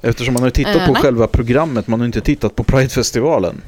Eftersom 0.00 0.34
man 0.34 0.42
har 0.42 0.50
tittat 0.50 0.76
Eh, 0.76 0.86
på 0.86 0.92
nej. 0.92 1.02
själva 1.02 1.26
programmet, 1.26 1.86
man 1.86 2.00
har 2.00 2.06
inte 2.06 2.20
tittat 2.20 2.56
på 2.56 2.64
Pridefestivalen. 2.64 3.62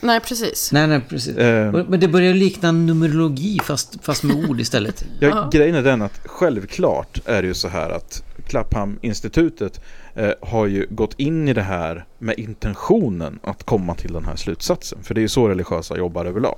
Nej, 0.00 0.20
precis. 0.20 0.72
Nej, 0.72 0.86
nej, 0.86 1.00
precis. 1.08 1.36
Eh, 1.36 1.72
Men 1.88 2.00
det 2.00 2.08
börjar 2.08 2.34
likna 2.34 2.72
numerologi 2.72 3.58
fast, 3.64 3.96
fast 4.04 4.22
med 4.22 4.50
ord 4.50 4.60
istället. 4.60 5.04
Ja, 5.20 5.28
Ja. 5.28 5.48
grejen 5.52 5.74
är 5.74 5.82
den 5.82 6.02
att 6.02 6.20
självklart 6.24 7.20
är 7.24 7.42
det 7.42 7.48
ju 7.48 7.54
så 7.54 7.68
här 7.68 7.90
att 7.90 8.22
Clapham-institutet 8.46 9.80
eh, 10.14 10.30
har 10.42 10.66
ju 10.66 10.86
gått 10.90 11.14
in 11.16 11.48
i 11.48 11.52
det 11.52 11.62
här 11.62 12.04
med 12.18 12.38
intentionen 12.38 13.38
att 13.42 13.62
komma 13.64 13.94
till 13.94 14.12
den 14.12 14.24
här 14.24 14.36
slutsatsen. 14.36 14.98
För 15.02 15.14
det 15.14 15.20
är 15.20 15.22
ju 15.22 15.28
så 15.28 15.48
religiösa 15.48 15.96
jobbar 15.96 16.24
överlag. 16.26 16.56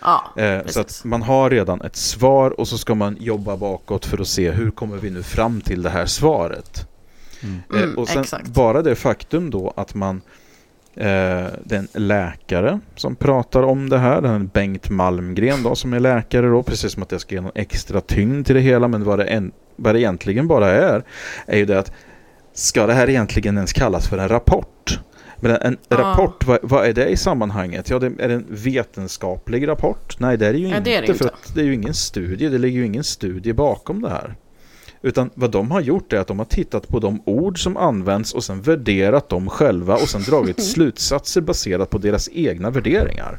Ja, 0.00 0.24
Eh, 0.42 0.66
så 0.66 0.80
att 0.80 1.00
man 1.04 1.22
har 1.22 1.50
redan 1.50 1.80
ett 1.80 1.96
svar 1.96 2.60
och 2.60 2.68
så 2.68 2.78
ska 2.78 2.94
man 2.94 3.16
jobba 3.20 3.56
bakåt 3.56 4.06
för 4.06 4.20
att 4.20 4.28
se 4.28 4.50
hur 4.50 4.70
kommer 4.70 4.96
vi 4.96 5.10
nu 5.10 5.22
fram 5.22 5.60
till 5.60 5.82
det 5.82 5.90
här 5.90 6.06
svaret. 6.06 6.86
Eh, 7.42 7.80
Mm, 7.82 7.98
och 7.98 8.08
sen 8.08 8.22
exakt. 8.22 8.46
bara 8.48 8.82
det 8.82 8.94
faktum 8.94 9.50
då 9.50 9.72
att 9.76 9.94
man 9.94 10.20
eh, 10.96 11.46
det 11.64 11.76
är 11.76 11.78
en 11.78 11.88
läkare 12.06 12.80
som 12.94 13.16
pratar 13.16 13.62
om 13.62 13.88
det 13.88 13.98
här. 13.98 14.20
Den 14.20 14.46
Bengt 14.46 14.90
Malmgren 14.90 15.62
då 15.62 15.74
som 15.74 15.92
är 15.92 16.00
läkare 16.00 16.46
då. 16.48 16.62
Precis 16.62 16.92
som 16.92 17.02
att 17.02 17.08
det 17.08 17.18
ska 17.18 17.34
ge 17.34 17.40
någon 17.40 17.52
extra 17.54 18.00
tyngd 18.00 18.46
till 18.46 18.54
det 18.54 18.60
hela. 18.60 18.88
Men 18.88 19.04
vad 19.04 19.18
det, 19.18 19.24
en, 19.24 19.52
vad 19.76 19.94
det 19.94 20.00
egentligen 20.00 20.48
bara 20.48 20.70
är 20.70 21.02
är 21.46 21.56
ju 21.58 21.64
det 21.64 21.78
att 21.78 21.92
ska 22.52 22.86
det 22.86 22.92
här 22.94 23.08
egentligen 23.10 23.56
ens 23.56 23.72
kallas 23.72 24.08
för 24.08 24.18
en 24.18 24.28
rapport? 24.28 25.00
Men 25.40 25.50
en, 25.50 25.76
Ja. 25.88 25.96
rapport, 25.96 26.46
vad, 26.46 26.58
vad 26.62 26.86
är 26.86 26.92
det 26.92 27.08
i 27.08 27.16
sammanhanget? 27.16 27.90
Ja, 27.90 27.98
det 27.98 28.06
är 28.18 28.28
en 28.28 28.46
vetenskaplig 28.48 29.68
rapport? 29.68 30.16
Nej, 30.20 30.36
det 30.36 30.46
är 30.46 30.52
det 30.52 30.58
ju 30.58 30.68
Nej, 30.68 30.78
inte. 30.78 30.90
det 30.90 30.96
är 30.96 31.00
det 31.00 31.06
för 31.06 31.12
inte. 31.12 31.34
att 31.34 31.54
det 31.54 31.60
är 31.60 31.64
ju 31.64 31.74
ingen 31.74 31.94
studie. 31.94 32.48
Det 32.48 32.58
ligger 32.58 32.78
ju 32.78 32.86
ingen 32.86 33.04
studie 33.04 33.52
bakom 33.52 34.02
det 34.02 34.08
här. 34.10 34.34
Utan 35.06 35.30
vad 35.34 35.50
de 35.50 35.70
har 35.70 35.80
gjort 35.80 36.12
är 36.12 36.18
att 36.18 36.26
de 36.26 36.38
har 36.38 36.46
tittat 36.46 36.88
på 36.88 36.98
de 36.98 37.22
ord 37.24 37.62
som 37.62 37.76
används 37.76 38.34
och 38.34 38.44
sen 38.44 38.62
värderat 38.62 39.28
dem 39.28 39.48
själva 39.50 39.94
och 39.94 40.08
sen 40.08 40.22
dragit 40.22 40.62
slutsatser 40.72 41.40
baserat 41.40 41.90
på 41.90 41.98
deras 41.98 42.28
egna 42.32 42.70
värderingar. 42.70 43.38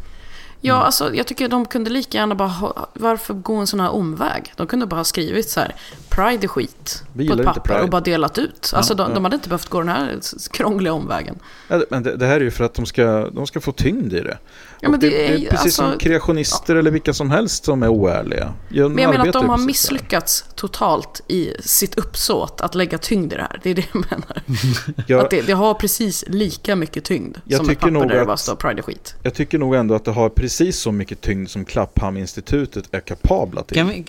Ja, 0.62 0.74
Mm. 0.74 0.86
alltså 0.86 1.16
jag 1.16 1.28
tycker 1.28 1.48
de 1.48 1.66
kunde 1.66 1.90
lika 1.90 2.18
gärna 2.18 2.36
bara 2.36 2.48
ha, 2.48 2.90
Varför 2.94 3.34
gå 3.34 3.56
en 3.56 3.68
sån 3.68 3.80
här 3.80 3.90
omväg? 3.90 4.54
De 4.56 4.68
kunde 4.68 4.86
bara 4.86 4.96
ha 5.00 5.04
skrivit 5.04 5.50
så 5.50 5.60
här 5.60 5.76
Pride 6.18 6.46
är 6.46 6.48
skit 6.48 7.04
Vi 7.14 7.28
på 7.28 7.34
ett 7.34 7.44
papper 7.46 7.62
Pride. 7.62 7.82
och 7.82 7.90
bara 7.90 8.02
delat 8.02 8.38
ut. 8.38 8.72
Alltså 8.76 8.94
de, 8.96 9.10
ja. 9.10 9.16
de 9.16 9.24
hade 9.24 9.36
inte 9.36 9.50
behövt 9.50 9.70
gå 9.70 9.80
den 9.80 9.90
här 9.90 10.20
krångliga 10.52 10.94
omvägen. 10.94 11.40
Ja, 11.68 11.82
Men 11.90 12.04
det, 12.04 12.16
det 12.16 12.26
här 12.26 12.36
är 12.36 12.40
ju 12.44 12.52
för 12.52 12.64
att 12.64 12.74
de 12.74 12.86
ska, 12.86 13.30
de 13.30 13.48
ska 13.48 13.62
få 13.62 13.72
tyngd 13.72 14.14
i 14.14 14.20
det. 14.22 14.38
Ja, 14.80 14.90
men 14.90 15.00
det 15.00 15.28
är 15.28 15.38
ju- 15.38 15.50
precis 15.50 15.76
som 15.76 15.86
alltså- 15.86 16.00
kreationister 16.00 16.76
eller 16.76 16.92
vilka 16.92 17.14
som 17.14 17.32
helst 17.32 17.66
som 17.66 17.84
är 17.84 17.88
oärliga. 17.88 18.54
Ja, 18.70 18.88
Men 18.90 19.04
jag 19.04 19.12
menar 19.12 19.28
att 19.28 19.34
de 19.34 19.50
har 19.50 19.58
misslyckats 19.58 20.46
totalt 20.56 21.22
i 21.28 21.54
sitt 21.60 21.96
uppsåt 21.98 22.62
att 22.62 22.76
lägga 22.76 22.98
tyngd 22.98 23.34
i 23.34 23.36
det 23.36 23.42
här. 23.42 23.60
Det 23.64 23.70
är 23.70 23.76
det 23.76 23.86
jag 23.94 24.06
menar. 24.12 24.42
Ja, 25.08 25.22
Att 25.22 25.30
det, 25.30 25.42
det 25.42 25.54
har 25.54 25.74
precis 25.74 26.24
lika 26.28 26.76
mycket 26.76 27.04
tyngd 27.04 27.38
Jag 27.46 27.58
som 27.58 27.66
ett 27.66 27.70
tycker 27.80 27.92
papper 27.92 28.08
där 28.08 28.16
det 28.16 28.22
att- 28.22 28.28
bara 28.28 28.38
står 28.38 28.56
Pride 28.56 28.80
är 28.80 28.84
skit. 28.84 29.16
Jag 29.24 29.34
tycker 29.34 29.58
nog 29.58 29.76
ändå 29.76 29.96
att 29.96 30.06
det 30.06 30.12
har 30.12 30.30
precis 30.30 30.80
så 30.80 30.92
mycket 30.92 31.22
tyngd 31.22 31.50
som 31.50 31.66
Clapham-institutet 31.66 32.86
är 32.92 33.00
kapabla 33.00 33.64
till. 33.64 33.78
Kan 33.78 33.88
vi, 33.88 34.06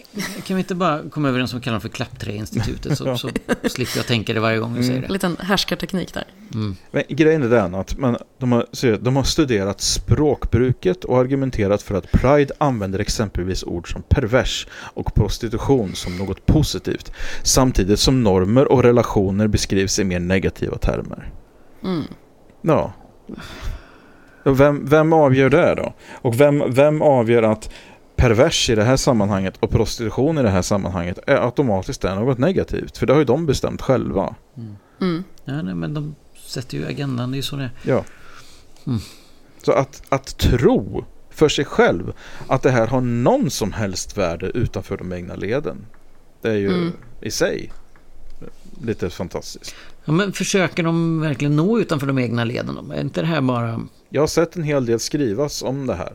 kan 0.46 0.56
vi 0.56 0.60
inte 0.60 0.74
bara 0.74 1.00
komma 1.10 1.28
överens 1.28 1.52
om 1.52 1.58
att 1.58 1.64
kalla 1.64 1.74
dem 1.74 1.80
för 1.80 1.88
Klappträinstitutet 1.98 2.98
så, 2.98 3.16
så 3.16 3.28
slipper 3.62 3.96
jag 3.96 4.06
tänka 4.06 4.34
det 4.34 4.40
varje 4.40 4.58
gång 4.58 4.76
jag 4.76 4.84
säger 4.84 4.98
En 4.98 5.06
det. 5.06 5.12
liten 5.12 5.36
härskarteknik 5.40 6.14
där. 6.14 6.24
Men 6.90 7.02
grejen 7.08 7.42
är 7.42 7.48
den 7.48 7.74
att 7.74 7.98
man, 7.98 8.16
de, 8.38 8.52
har, 8.52 8.98
de 8.98 9.16
har 9.16 9.22
studerat 9.22 9.80
språkbruket 9.80 11.04
och 11.04 11.18
argumenterat 11.18 11.82
för 11.82 11.94
att 11.94 12.12
Pride 12.12 12.54
använder 12.58 12.98
exempelvis 12.98 13.64
ord 13.64 13.92
som 13.92 14.02
pervers 14.02 14.66
och 14.94 15.14
prostitution 15.14 15.94
som 15.94 16.16
något 16.16 16.46
positivt 16.46 17.12
samtidigt 17.42 18.00
som 18.00 18.22
normer 18.22 18.72
och 18.72 18.82
relationer 18.82 19.46
beskrivs 19.46 19.98
i 19.98 20.04
mer 20.04 20.20
negativa 20.20 20.78
termer. 20.78 21.32
Mm. 21.84 22.02
Ja. 22.62 22.92
Vem, 24.44 24.86
vem 24.86 25.12
avgör 25.12 25.50
det 25.50 25.74
då? 25.74 25.94
Och 26.12 26.40
vem, 26.40 26.62
vem 26.74 27.02
avgör 27.02 27.42
att 27.42 27.70
pervers 28.18 28.70
i 28.70 28.74
det 28.74 28.84
här 28.84 28.96
sammanhanget 28.96 29.54
och 29.60 29.70
prostitution 29.70 30.38
i 30.38 30.42
det 30.42 30.50
här 30.50 30.62
sammanhanget 30.62 31.18
är 31.26 31.36
automatiskt 31.36 32.04
är 32.04 32.14
något 32.14 32.38
negativt? 32.38 32.98
För 32.98 33.06
det 33.06 33.12
har 33.12 33.18
ju 33.18 33.24
de 33.24 33.46
bestämt 33.46 33.82
själva. 33.82 34.34
Mm. 35.00 35.24
Ja, 35.44 35.62
nej, 35.62 35.74
men 35.74 35.94
de 35.94 36.14
sätter 36.46 36.78
ju 36.78 36.86
agendan, 36.86 37.30
det 37.30 37.34
är 37.34 37.38
ju 37.38 37.42
så 37.42 37.56
det 37.56 37.62
är. 37.62 37.70
Ja. 37.82 38.04
Mm. 38.86 39.00
Så 39.62 39.72
att, 39.72 40.02
att 40.08 40.38
tro 40.38 41.04
för 41.30 41.48
sig 41.48 41.64
själv 41.64 42.12
att 42.46 42.62
det 42.62 42.70
här 42.70 42.86
har 42.86 43.00
någon 43.00 43.50
som 43.50 43.72
helst 43.72 44.16
värde 44.16 44.46
utanför 44.46 44.96
de 44.96 45.12
egna 45.12 45.34
leden. 45.34 45.86
Det 46.42 46.48
är 46.48 46.56
ju 46.56 46.68
Mm. 46.68 46.92
i 47.20 47.30
sig 47.30 47.72
lite 48.82 49.10
fantastiskt. 49.10 49.74
Ja, 50.04 50.12
men 50.12 50.32
försöker 50.32 50.82
de 50.82 51.20
verkligen 51.20 51.56
nå 51.56 51.80
utanför 51.80 52.06
de 52.06 52.18
egna 52.18 52.44
leden? 52.44 52.90
Är 52.90 53.00
inte 53.00 53.20
det 53.20 53.26
här 53.26 53.40
bara... 53.40 53.80
Jag 54.08 54.22
har 54.22 54.26
sett 54.26 54.56
en 54.56 54.62
hel 54.62 54.86
del 54.86 55.00
skrivas 55.00 55.62
om 55.62 55.86
det 55.86 55.94
här. 55.94 56.12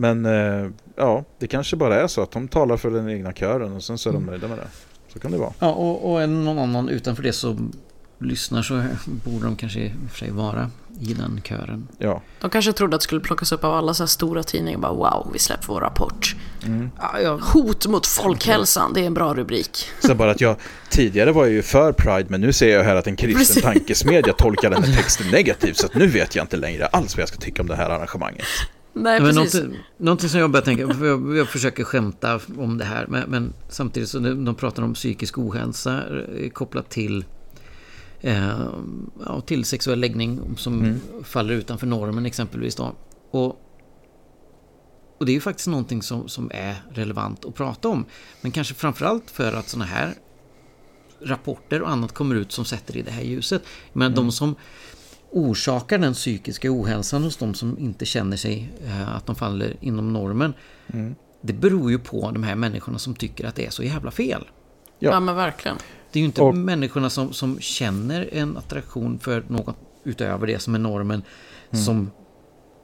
Men 0.00 0.26
eh, 0.26 0.70
ja, 0.96 1.24
det 1.38 1.46
kanske 1.46 1.76
bara 1.76 2.00
är 2.00 2.06
så 2.06 2.22
att 2.22 2.30
de 2.30 2.48
talar 2.48 2.76
för 2.76 2.90
den 2.90 3.10
egna 3.10 3.32
kören 3.32 3.72
och 3.72 3.82
sen 3.82 3.98
så 3.98 4.08
är 4.08 4.12
de 4.12 4.26
nöjda 4.26 4.48
med 4.48 4.58
det. 4.58 4.68
Så 5.12 5.18
kan 5.18 5.32
det 5.32 5.38
vara. 5.38 5.52
Ja, 5.58 5.72
och, 5.72 6.12
och 6.12 6.22
är 6.22 6.26
någon 6.26 6.58
annan 6.58 6.88
utanför 6.88 7.22
det 7.22 7.32
som 7.32 7.72
lyssnar 8.18 8.62
så 8.62 8.82
borde 9.06 9.44
de 9.44 9.56
kanske 9.56 9.80
i 9.80 9.92
och 10.06 10.10
för 10.10 10.18
sig 10.18 10.30
vara 10.30 10.70
i 11.00 11.14
den 11.14 11.40
kören. 11.44 11.88
Ja. 11.98 12.22
De 12.40 12.50
kanske 12.50 12.72
trodde 12.72 12.94
att 12.94 13.00
det 13.00 13.04
skulle 13.04 13.20
plockas 13.20 13.52
upp 13.52 13.64
av 13.64 13.74
alla 13.74 13.94
så 13.94 14.02
här 14.02 14.08
stora 14.08 14.42
tidningar. 14.42 14.78
Bara 14.78 14.92
wow, 14.92 15.30
vi 15.32 15.38
släpper 15.38 15.66
vår 15.66 15.80
rapport. 15.80 16.36
Ja, 17.00 17.20
jag, 17.20 17.38
Hot 17.38 17.86
mot 17.86 18.06
folkhälsan, 18.06 18.92
det 18.92 19.00
är 19.00 19.06
en 19.06 19.14
bra 19.14 19.34
rubrik. 19.34 19.86
Så 19.98 20.14
bara 20.14 20.30
att 20.30 20.40
jag 20.40 20.56
tidigare 20.88 21.32
var 21.32 21.44
jag 21.44 21.52
ju 21.52 21.62
för 21.62 21.92
Pride 21.92 22.26
men 22.28 22.40
nu 22.40 22.52
ser 22.52 22.76
jag 22.76 22.84
här 22.84 22.96
att 22.96 23.06
en 23.06 23.16
kristen 23.16 23.38
Precis. 23.38 23.62
tankesmedja 23.62 24.32
tolkar 24.32 24.70
den 24.70 24.82
här 24.84 24.96
texten 24.96 25.26
negativt 25.30 25.76
så 25.76 25.86
att 25.86 25.94
nu 25.94 26.06
vet 26.06 26.34
jag 26.34 26.42
inte 26.42 26.56
längre 26.56 26.86
alls 26.86 27.16
vad 27.16 27.22
jag 27.22 27.28
ska 27.28 27.38
tycka 27.38 27.62
om 27.62 27.68
det 27.68 27.76
här 27.76 27.90
arrangemanget. 27.90 28.46
Nej, 29.02 29.20
men 29.20 29.34
precis. 29.34 29.54
någonting, 29.54 29.82
någonting 29.96 30.28
som 30.28 30.40
jag 30.40 30.50
börjar 30.50 30.64
tänka, 30.64 30.94
för 30.94 31.06
jag, 31.06 31.36
jag 31.36 31.48
försöker 31.48 31.84
skämta 31.84 32.40
om 32.58 32.78
det 32.78 32.84
här, 32.84 33.06
men, 33.06 33.30
men 33.30 33.52
samtidigt 33.68 34.08
så 34.08 34.18
de, 34.18 34.44
de 34.44 34.54
pratar 34.54 34.82
om 34.82 34.94
psykisk 34.94 35.38
ohälsa 35.38 36.02
eh, 36.36 36.50
kopplat 36.50 36.90
till 36.90 37.24
eh, 38.20 38.68
ja, 39.26 39.40
till 39.40 39.64
sexuell 39.64 40.00
läggning 40.00 40.40
som 40.56 41.00
faller 41.24 41.54
utanför 41.54 41.86
normen 41.86 42.26
exempelvis 42.26 42.74
då. 42.74 42.94
Och, 43.30 43.46
och 45.18 45.26
det 45.26 45.32
är 45.32 45.34
ju 45.34 45.40
faktiskt 45.40 45.68
någonting 45.68 46.02
som, 46.02 46.28
som 46.28 46.50
är 46.54 46.76
relevant 46.92 47.44
att 47.44 47.54
prata 47.54 47.88
om. 47.88 48.04
Men 48.40 48.52
kanske 48.52 48.74
framförallt 48.74 49.30
för 49.30 49.52
att 49.52 49.68
sådana 49.68 49.84
här 49.84 50.14
rapporter 51.22 51.82
och 51.82 51.90
annat 51.90 52.12
kommer 52.14 52.34
ut 52.34 52.52
som 52.52 52.64
sätter 52.64 52.96
i 52.96 53.02
det 53.02 53.10
här 53.10 53.22
ljuset. 53.22 53.62
Men 53.92 54.14
de 54.14 54.32
som 54.32 54.54
orsakar 55.32 55.98
den 55.98 56.12
psykiska 56.14 56.68
ohälsan 56.72 57.22
hos 57.22 57.36
de 57.36 57.54
som 57.54 57.78
inte 57.78 58.04
känner 58.06 58.36
sig 58.36 58.72
eh, 58.86 59.16
att 59.16 59.26
de 59.26 59.36
faller 59.36 59.76
inom 59.80 60.12
normen. 60.12 60.54
Det 61.42 61.52
beror 61.52 61.90
ju 61.90 61.98
på 61.98 62.30
de 62.30 62.42
här 62.42 62.54
människorna 62.54 62.98
som 62.98 63.14
tycker 63.14 63.46
att 63.46 63.54
det 63.54 63.66
är 63.66 63.70
så 63.70 63.82
jävla 63.82 64.10
fel. 64.10 64.44
Ja. 64.98 65.10
Ja, 65.10 65.20
men 65.20 65.36
verkligen. 65.36 65.76
Det 66.12 66.18
är 66.18 66.20
ju 66.20 66.26
inte 66.26 66.42
Och- 66.42 66.54
människorna 66.54 67.10
som, 67.10 67.32
som 67.32 67.58
känner 67.60 68.28
en 68.32 68.56
attraktion 68.56 69.18
för 69.18 69.44
något 69.48 69.76
utöver 70.04 70.46
det 70.46 70.58
som 70.58 70.74
är 70.74 70.78
normen 70.78 71.22
som 71.72 72.10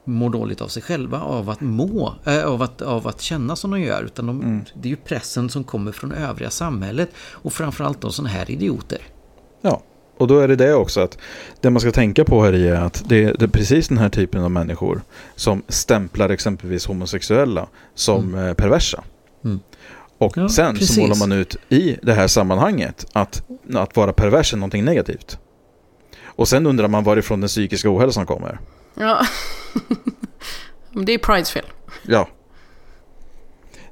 mår 0.05 0.29
dåligt 0.29 0.61
av 0.61 0.67
sig 0.67 0.81
själva 0.83 1.19
av 1.21 1.49
att 1.49 1.61
må, 1.61 2.13
äh, 2.25 2.43
av, 2.45 2.61
att, 2.61 2.81
av 2.81 3.07
att 3.07 3.21
känna 3.21 3.55
som 3.55 3.71
de 3.71 3.81
gör. 3.81 4.03
Utan 4.03 4.27
de, 4.27 4.61
det 4.75 4.87
är 4.87 4.89
ju 4.89 4.95
pressen 4.95 5.49
som 5.49 5.63
kommer 5.63 5.91
från 5.91 6.11
övriga 6.11 6.49
samhället 6.49 7.09
och 7.17 7.53
framförallt 7.53 8.01
då 8.01 8.09
sådana 8.11 8.29
här 8.29 8.51
idioter. 8.51 8.99
Ja, 9.61 9.81
och 10.17 10.27
då 10.27 10.39
är 10.39 10.47
det 10.47 10.55
det 10.55 10.73
också 10.73 11.01
att 11.01 11.17
det 11.61 11.69
man 11.69 11.79
ska 11.81 11.91
tänka 11.91 12.23
på 12.25 12.43
här 12.43 12.53
är 12.53 12.73
att 12.73 13.03
det, 13.09 13.31
det 13.31 13.45
är 13.45 13.49
precis 13.49 13.87
den 13.87 13.97
här 13.97 14.09
typen 14.09 14.43
av 14.43 14.51
människor 14.51 15.01
som 15.35 15.63
stämplar 15.67 16.29
exempelvis 16.29 16.85
homosexuella 16.85 17.67
som 17.95 18.35
eh, 18.35 18.53
perversa. 18.53 19.03
Och 20.17 20.37
Ja, 20.37 20.49
sen 20.49 20.73
precis. 20.75 20.95
så 20.95 21.01
målar 21.01 21.15
man 21.15 21.31
ut 21.31 21.55
i 21.69 21.97
det 22.01 22.13
här 22.13 22.27
sammanhanget 22.27 23.05
att, 23.13 23.43
att 23.73 23.95
vara 23.95 24.13
pervers 24.13 24.53
är 24.53 24.57
någonting 24.57 24.85
negativt. 24.85 25.39
Och 26.25 26.47
sen 26.47 26.65
undrar 26.65 26.87
man 26.87 27.03
varifrån 27.03 27.41
den 27.41 27.47
psykiska 27.47 27.89
ohälsan 27.95 28.25
kommer. 28.25 28.59
Ja. 28.95 29.25
Det 31.05 31.11
är 31.13 31.17
Prides 31.17 31.51
fel. 31.51 31.65
Ja. 32.03 32.27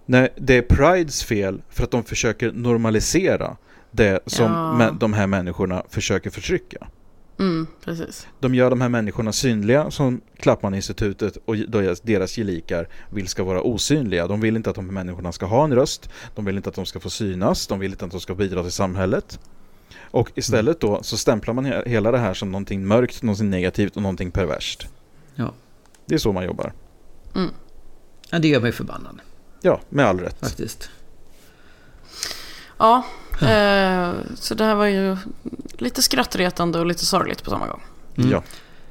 Nej, 0.06 0.34
det 0.38 0.58
är 0.58 0.62
Prides 0.62 1.24
fel 1.24 1.62
för 1.70 1.84
att 1.84 1.92
de 1.92 2.04
försöker 2.04 2.52
normalisera 2.52 3.58
det 3.96 4.20
som 4.26 4.52
Ja. 4.80 4.92
de 5.00 5.14
här 5.14 5.28
människorna 5.28 5.84
försöker 5.90 6.30
förtrycka. 6.30 6.88
Mm, 7.40 7.68
precis. 7.86 8.28
De 8.40 8.56
gör 8.56 8.70
de 8.70 8.82
här 8.82 8.90
människorna 8.90 9.32
synliga 9.32 9.92
som 9.92 10.22
Klappman-institutet 10.38 11.38
och 11.46 11.56
deras- 11.56 12.02
deras 12.02 12.36
gelikar 12.36 12.88
vill 13.10 13.28
ska 13.28 13.44
vara 13.44 13.62
osynliga. 13.62 14.28
De 14.28 14.42
vill 14.42 14.56
inte 14.56 14.70
att 14.70 14.76
de 14.76 14.86
här 14.86 14.92
människorna 14.94 15.32
ska 15.32 15.46
ha 15.46 15.64
en 15.64 15.76
röst. 15.76 16.10
De 16.36 16.46
vill 16.46 16.58
inte 16.58 16.70
att 16.70 16.76
de 16.76 16.86
ska 16.86 17.00
få 17.00 17.10
synas. 17.10 17.68
De 17.68 17.80
vill 17.80 17.92
inte 17.92 18.06
att 18.06 18.12
de 18.12 18.20
ska 18.22 18.36
bidra 18.36 18.64
till 18.64 18.72
samhället. 18.72 19.40
Och 20.02 20.32
istället 20.36 20.80
då 20.80 21.04
så 21.04 21.18
stämplar 21.18 21.54
man 21.54 21.66
he- 21.66 21.88
hela 21.88 22.12
det 22.12 22.18
här 22.18 22.34
som 22.34 22.52
någonting 22.52 22.88
mörkt, 22.88 23.24
någonting 23.24 23.50
negativt 23.50 23.96
och 23.96 24.02
någonting 24.02 24.32
perverst. 24.32 24.88
Ja. 25.36 25.54
Det 26.06 26.16
är 26.16 26.20
så 26.20 26.32
man 26.34 26.46
jobbar. 26.46 26.74
ja, 28.30 28.40
det 28.40 28.48
gör 28.48 28.62
mig 28.62 28.72
förbannad 28.72 29.20
Ja, 29.62 29.80
med 29.90 30.06
all 30.06 30.20
rätt. 30.20 30.40
faktiskt. 30.40 30.90
Ja, 32.78 33.06
eh, 33.42 34.14
så 34.36 34.54
det 34.56 34.64
här 34.64 34.76
var 34.76 34.86
ju 34.86 35.18
lite 35.78 36.02
skrattretande 36.02 36.80
och 36.80 36.86
lite 36.86 37.06
sorgligt 37.06 37.44
på 37.44 37.50
samma 37.50 37.68
gång. 37.68 37.82
Mm. 38.18 38.32
Ja. 38.32 38.44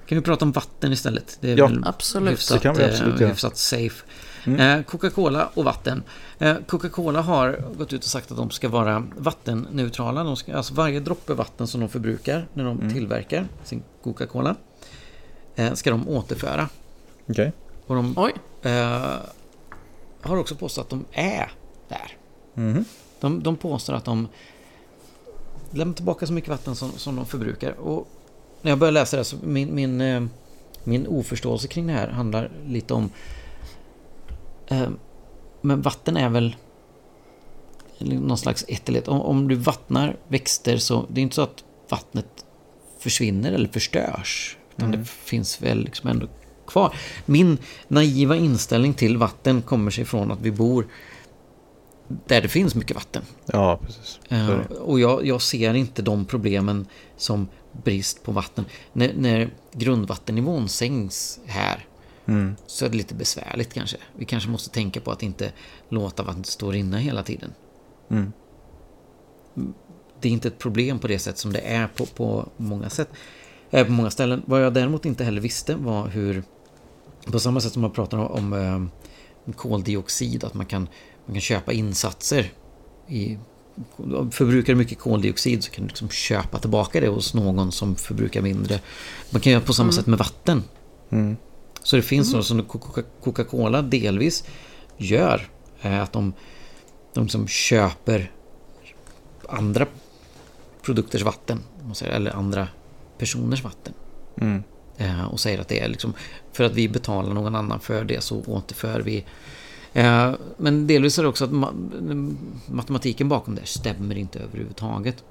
Kan 0.06 0.18
vi 0.18 0.24
prata 0.24 0.44
om 0.44 0.52
vatten 0.52 0.92
istället? 0.92 1.38
Det 1.40 1.52
är 1.52 1.56
Ja, 1.58 1.66
väl 1.66 1.82
absolut. 1.86 2.32
hyfsat, 2.32 2.56
Det 2.62 2.62
kan 2.68 2.76
vi 2.76 2.82
eh, 2.82 2.88
absolut 2.88 3.20
göra. 3.20 3.30
hyfsat 3.30 3.56
safe. 3.56 4.04
Mm. 4.46 4.60
Eh, 4.78 4.84
Coca-Cola 4.84 5.48
och 5.54 5.64
vatten. 5.64 6.02
Eh, 6.38 6.54
Coca-Cola 6.66 7.20
har 7.20 7.60
gått 7.76 7.92
ut 7.92 8.00
och 8.04 8.10
sagt 8.10 8.30
att 8.30 8.36
de 8.36 8.50
ska 8.50 8.68
vara 8.68 9.04
vattenneutrala. 9.16 10.24
De 10.24 10.36
ska, 10.36 10.56
alltså 10.56 10.74
varje 10.74 11.00
droppe 11.00 11.34
vatten 11.34 11.66
som 11.66 11.80
de 11.80 11.88
förbrukar 11.88 12.46
när 12.54 12.64
de 12.64 12.78
Mm. 12.80 12.92
tillverkar 12.94 13.48
sin 13.64 13.82
Coca-Cola 14.02 14.56
eh, 15.56 15.72
ska 15.74 15.90
de 15.90 16.08
återföra. 16.08 16.68
Okej. 17.28 17.52
Och 17.86 17.94
de 17.94 18.14
Oj, 18.16 18.32
eh, 18.62 19.02
har 20.22 20.36
också 20.36 20.54
påstått 20.54 20.84
att 20.84 20.90
de 20.90 21.04
är 21.12 21.52
där. 21.88 22.16
Mhm. 22.54 22.84
De, 23.24 23.42
de 23.42 23.56
påstår 23.56 23.94
att 23.94 24.04
de 24.04 24.28
lämnar 25.70 25.94
tillbaka 25.94 26.26
så 26.26 26.32
mycket 26.32 26.50
vatten 26.50 26.76
som, 26.76 26.90
som 26.90 27.16
de 27.16 27.26
förbrukar. 27.26 27.72
Och 27.72 28.08
när 28.62 28.70
jag 28.70 28.78
började 28.78 29.00
läsa 29.00 29.16
det 29.16 29.24
så 29.24 29.36
min, 29.42 29.74
min, 29.74 30.00
eh, 30.00 30.24
min 30.84 31.06
oförståelse 31.06 31.68
kring 31.68 31.86
det 31.86 31.92
här 31.92 32.08
handlar 32.08 32.50
lite 32.66 32.94
om 32.94 33.10
eh, 34.66 34.88
men 35.60 35.82
vatten 35.82 36.16
är 36.16 36.28
väl 36.28 36.56
någon 37.98 38.38
slags 38.38 38.64
ett. 38.68 39.08
Om, 39.08 39.20
om 39.20 39.48
du 39.48 39.54
vattnar 39.54 40.16
växter 40.28 40.76
så 40.76 41.06
det 41.08 41.20
är 41.20 41.22
inte 41.22 41.34
så 41.34 41.42
att 41.42 41.64
vattnet 41.88 42.44
försvinner 42.98 43.52
eller 43.52 43.68
förstörs. 43.68 44.56
Utan 44.76 44.90
det 44.90 45.04
finns 45.04 45.62
väl 45.62 45.78
liksom 45.78 46.10
ändå 46.10 46.26
kvar. 46.66 46.94
Min 47.26 47.58
naiva 47.88 48.36
inställning 48.36 48.94
till 48.94 49.16
vatten 49.16 49.62
kommer 49.62 49.90
sig 49.90 50.04
från 50.04 50.30
att 50.30 50.40
vi 50.40 50.50
bor 50.50 50.86
där 52.26 52.42
det 52.42 52.48
finns 52.48 52.74
mycket 52.74 52.96
vatten. 52.96 53.22
Ja, 53.46 53.78
precis. 53.86 54.20
Det. 54.28 54.64
och 54.80 55.00
jag, 55.00 55.26
jag 55.26 55.42
ser 55.42 55.74
inte 55.74 56.02
de 56.02 56.24
problemen 56.24 56.86
som 57.16 57.48
brist 57.84 58.22
på 58.22 58.32
vatten. 58.32 58.64
När, 58.92 59.12
när 59.16 59.50
grundvattennivån 59.72 60.68
sänks 60.68 61.40
här 61.46 61.86
Mm. 62.26 62.56
så 62.66 62.84
är 62.84 62.88
det 62.88 62.96
lite 62.96 63.14
besvärligt 63.14 63.74
kanske. 63.74 63.96
Vi 64.16 64.24
kanske 64.24 64.50
måste 64.50 64.70
tänka 64.70 65.00
på 65.00 65.10
att 65.10 65.22
inte 65.22 65.52
låta 65.88 66.22
vattnet 66.22 66.46
stå 66.46 66.66
och 66.66 66.72
rinna 66.72 66.98
hela 66.98 67.22
tiden. 67.22 67.52
Mm. 68.10 68.32
Det 70.20 70.28
är 70.28 70.32
inte 70.32 70.48
ett 70.48 70.58
problem 70.58 70.98
på 70.98 71.06
det 71.08 71.18
sätt 71.18 71.38
som 71.38 71.52
det 71.52 71.58
är 71.60 71.86
på, 71.86 72.06
på 72.06 72.48
många 72.56 72.90
sätt. 72.90 73.08
Eh, 73.70 73.86
på 73.86 73.92
många 73.92 74.10
ställen. 74.10 74.42
Vad 74.46 74.64
jag 74.64 74.74
däremot 74.74 75.04
inte 75.04 75.24
heller 75.24 75.40
visste 75.40 75.74
var 75.74 76.08
hur, 76.08 76.42
på 77.32 77.38
samma 77.38 77.60
sätt 77.60 77.72
som 77.72 77.82
man 77.82 77.90
pratar 77.90 78.18
om, 78.18 78.26
om 78.26 78.52
eh, 78.52 79.02
koldioxid, 79.52 80.44
att 80.44 80.54
man 80.54 80.66
kan, 80.66 80.88
man 81.26 81.34
kan 81.34 81.40
köpa 81.40 81.72
insatser 81.72 82.52
i 83.08 83.38
Förbrukar 84.30 84.72
du 84.72 84.78
mycket 84.78 84.98
koldioxid 84.98 85.64
så 85.64 85.70
kan 85.70 85.84
du 85.84 85.88
liksom 85.88 86.08
köpa 86.08 86.58
tillbaka 86.58 87.00
det 87.00 87.08
hos 87.08 87.34
någon 87.34 87.72
som 87.72 87.96
förbrukar 87.96 88.42
mindre. 88.42 88.80
Man 89.30 89.40
kan 89.40 89.52
göra 89.52 89.62
på 89.62 89.72
samma 89.72 89.92
sätt 89.92 90.06
med 90.06 90.18
vatten. 90.18 90.62
Mm. 91.10 91.36
Så 91.82 91.96
det 91.96 92.02
finns 92.02 92.32
något 92.34 92.46
som 92.46 92.62
Coca- 92.62 93.04
Coca-Cola 93.20 93.82
delvis 93.82 94.44
gör. 94.96 95.48
Är 95.80 96.00
att 96.00 96.12
de, 96.12 96.32
de 97.14 97.28
som 97.28 97.48
köper 97.48 98.32
andra 99.48 99.86
produkters 100.82 101.22
vatten. 101.22 101.60
Eller 102.02 102.30
andra 102.30 102.68
personers 103.18 103.64
vatten. 103.64 103.94
Mm. 104.40 104.62
Eh, 104.96 105.24
och 105.24 105.40
säger 105.40 105.58
att 105.58 105.68
det 105.68 105.80
är 105.80 105.88
liksom 105.88 106.14
för 106.52 106.64
att 106.64 106.72
vi 106.72 106.88
betalar 106.88 107.34
någon 107.34 107.54
annan 107.54 107.80
för 107.80 108.04
det 108.04 108.20
så 108.20 108.42
återför 108.46 109.00
vi. 109.00 109.24
Eh, 109.92 110.34
men 110.56 110.86
delvis 110.86 111.18
är 111.18 111.22
det 111.22 111.28
också 111.28 111.44
att 111.44 111.50
ma- 111.50 112.36
matematiken 112.66 113.28
bakom 113.28 113.54
det 113.54 113.66
stämmer 113.66 114.18
inte 114.18 114.38
överhuvudtaget. 114.38 115.24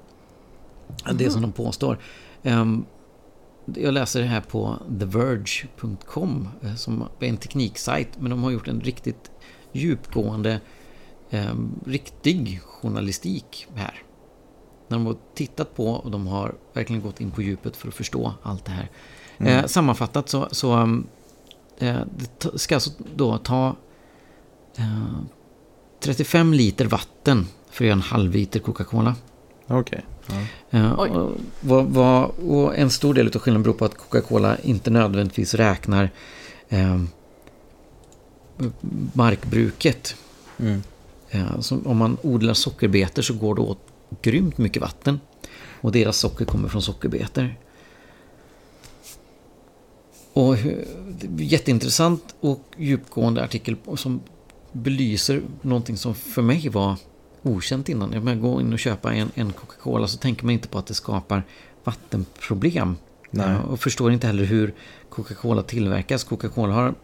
Det 1.14 1.30
som 1.30 1.42
de 1.42 1.52
påstår. 1.52 1.98
Ehm, 2.42 2.84
jag 3.74 3.94
läser 3.94 4.20
det 4.20 4.26
här 4.26 4.40
på 4.40 4.78
TheVerge.com 5.00 6.48
eh, 6.62 6.74
som 6.74 7.04
är 7.20 7.26
en 7.26 7.36
tekniksajt 7.36 8.08
men 8.18 8.30
de 8.30 8.42
har 8.42 8.50
gjort 8.50 8.68
en 8.68 8.80
riktigt 8.80 9.30
djupgående 9.72 10.60
eh, 11.30 11.54
riktig 11.86 12.60
journalistik 12.62 13.66
här. 13.74 14.02
När 14.88 14.96
de 14.96 15.06
har 15.06 15.16
tittat 15.34 15.76
på 15.76 15.88
och 15.88 16.10
de 16.10 16.26
har 16.26 16.54
verkligen 16.72 17.02
gått 17.02 17.20
in 17.20 17.30
på 17.30 17.42
djupet 17.42 17.76
för 17.76 17.88
att 17.88 17.94
förstå 17.94 18.32
allt 18.42 18.64
det 18.64 18.70
här. 18.72 18.90
Eh, 19.38 19.66
sammanfattat 19.66 20.28
så, 20.28 20.48
så 20.50 20.72
eh, 21.78 21.98
det 22.16 22.38
ta- 22.38 22.58
ska 22.58 22.74
alltså 22.74 22.90
då 23.16 23.38
ta 23.38 23.76
eh, 24.76 25.08
35 26.00 26.52
liter 26.54 26.84
vatten 26.86 27.46
för 27.70 27.84
att 27.84 27.86
göra 27.86 27.92
en 27.96 28.00
halv 28.02 28.32
liter 28.32 28.60
Coca-Cola. 28.60 29.14
Okej. 29.66 30.04
Eh, 30.70 30.94
Oj. 31.00 31.10
och, 31.10 31.32
vad, 31.60 31.84
vad, 31.86 32.30
och 32.30 32.76
en 32.78 32.90
stor 32.90 33.14
del 33.14 33.26
av 33.26 33.32
skillnaden 33.40 33.62
beror 33.62 33.74
på 33.74 33.84
att 33.84 33.96
Coca-Cola 33.98 34.56
inte 34.62 34.90
nödvändigtvis 34.90 35.54
räknar 35.54 36.10
eh, 36.68 37.02
markbruket. 39.12 40.16
Mm. 40.58 40.82
Eh, 41.30 41.60
om 41.84 41.96
man 41.96 42.16
odlar 42.22 42.54
sockerbetor 42.54 43.22
så 43.22 43.34
går 43.34 43.54
det 43.54 43.60
åt 43.60 43.78
grymt 44.22 44.58
mycket 44.58 44.82
vatten. 44.82 45.20
Och 45.80 45.92
deras 45.92 46.16
socker 46.16 46.44
kommer 46.44 46.68
från 46.68 46.82
sockerbetor. 46.82 47.54
Och 50.34 50.56
jätteintressant 51.36 52.34
och 52.40 52.60
djupgående 52.76 53.44
artikel 53.44 53.76
som 53.96 54.20
belyser 54.72 55.42
någonting 55.62 55.96
som 55.96 56.14
för 56.14 56.42
mig 56.42 56.68
var 56.68 56.96
okänt 57.42 57.88
innan. 57.88 58.14
Om 58.14 58.26
jag 58.26 58.40
går 58.40 58.60
in 58.60 58.72
och 58.72 58.78
köper 58.78 59.08
en, 59.08 59.30
en 59.34 59.52
Coca-Cola 59.52 60.06
så 60.06 60.18
tänker 60.18 60.44
man 60.44 60.52
inte 60.52 60.68
på 60.68 60.78
att 60.78 60.86
det 60.86 60.94
skapar 60.94 61.42
vattenproblem. 61.84 62.96
Ja, 63.30 63.60
Och 63.60 63.80
förstår 63.80 64.12
inte 64.12 64.26
heller 64.26 64.44
hur 64.44 64.74
Coca-Cola 65.08 65.62
tillverkas. 65.62 66.24
Coca-Cola 66.24 66.74
har 66.74 66.94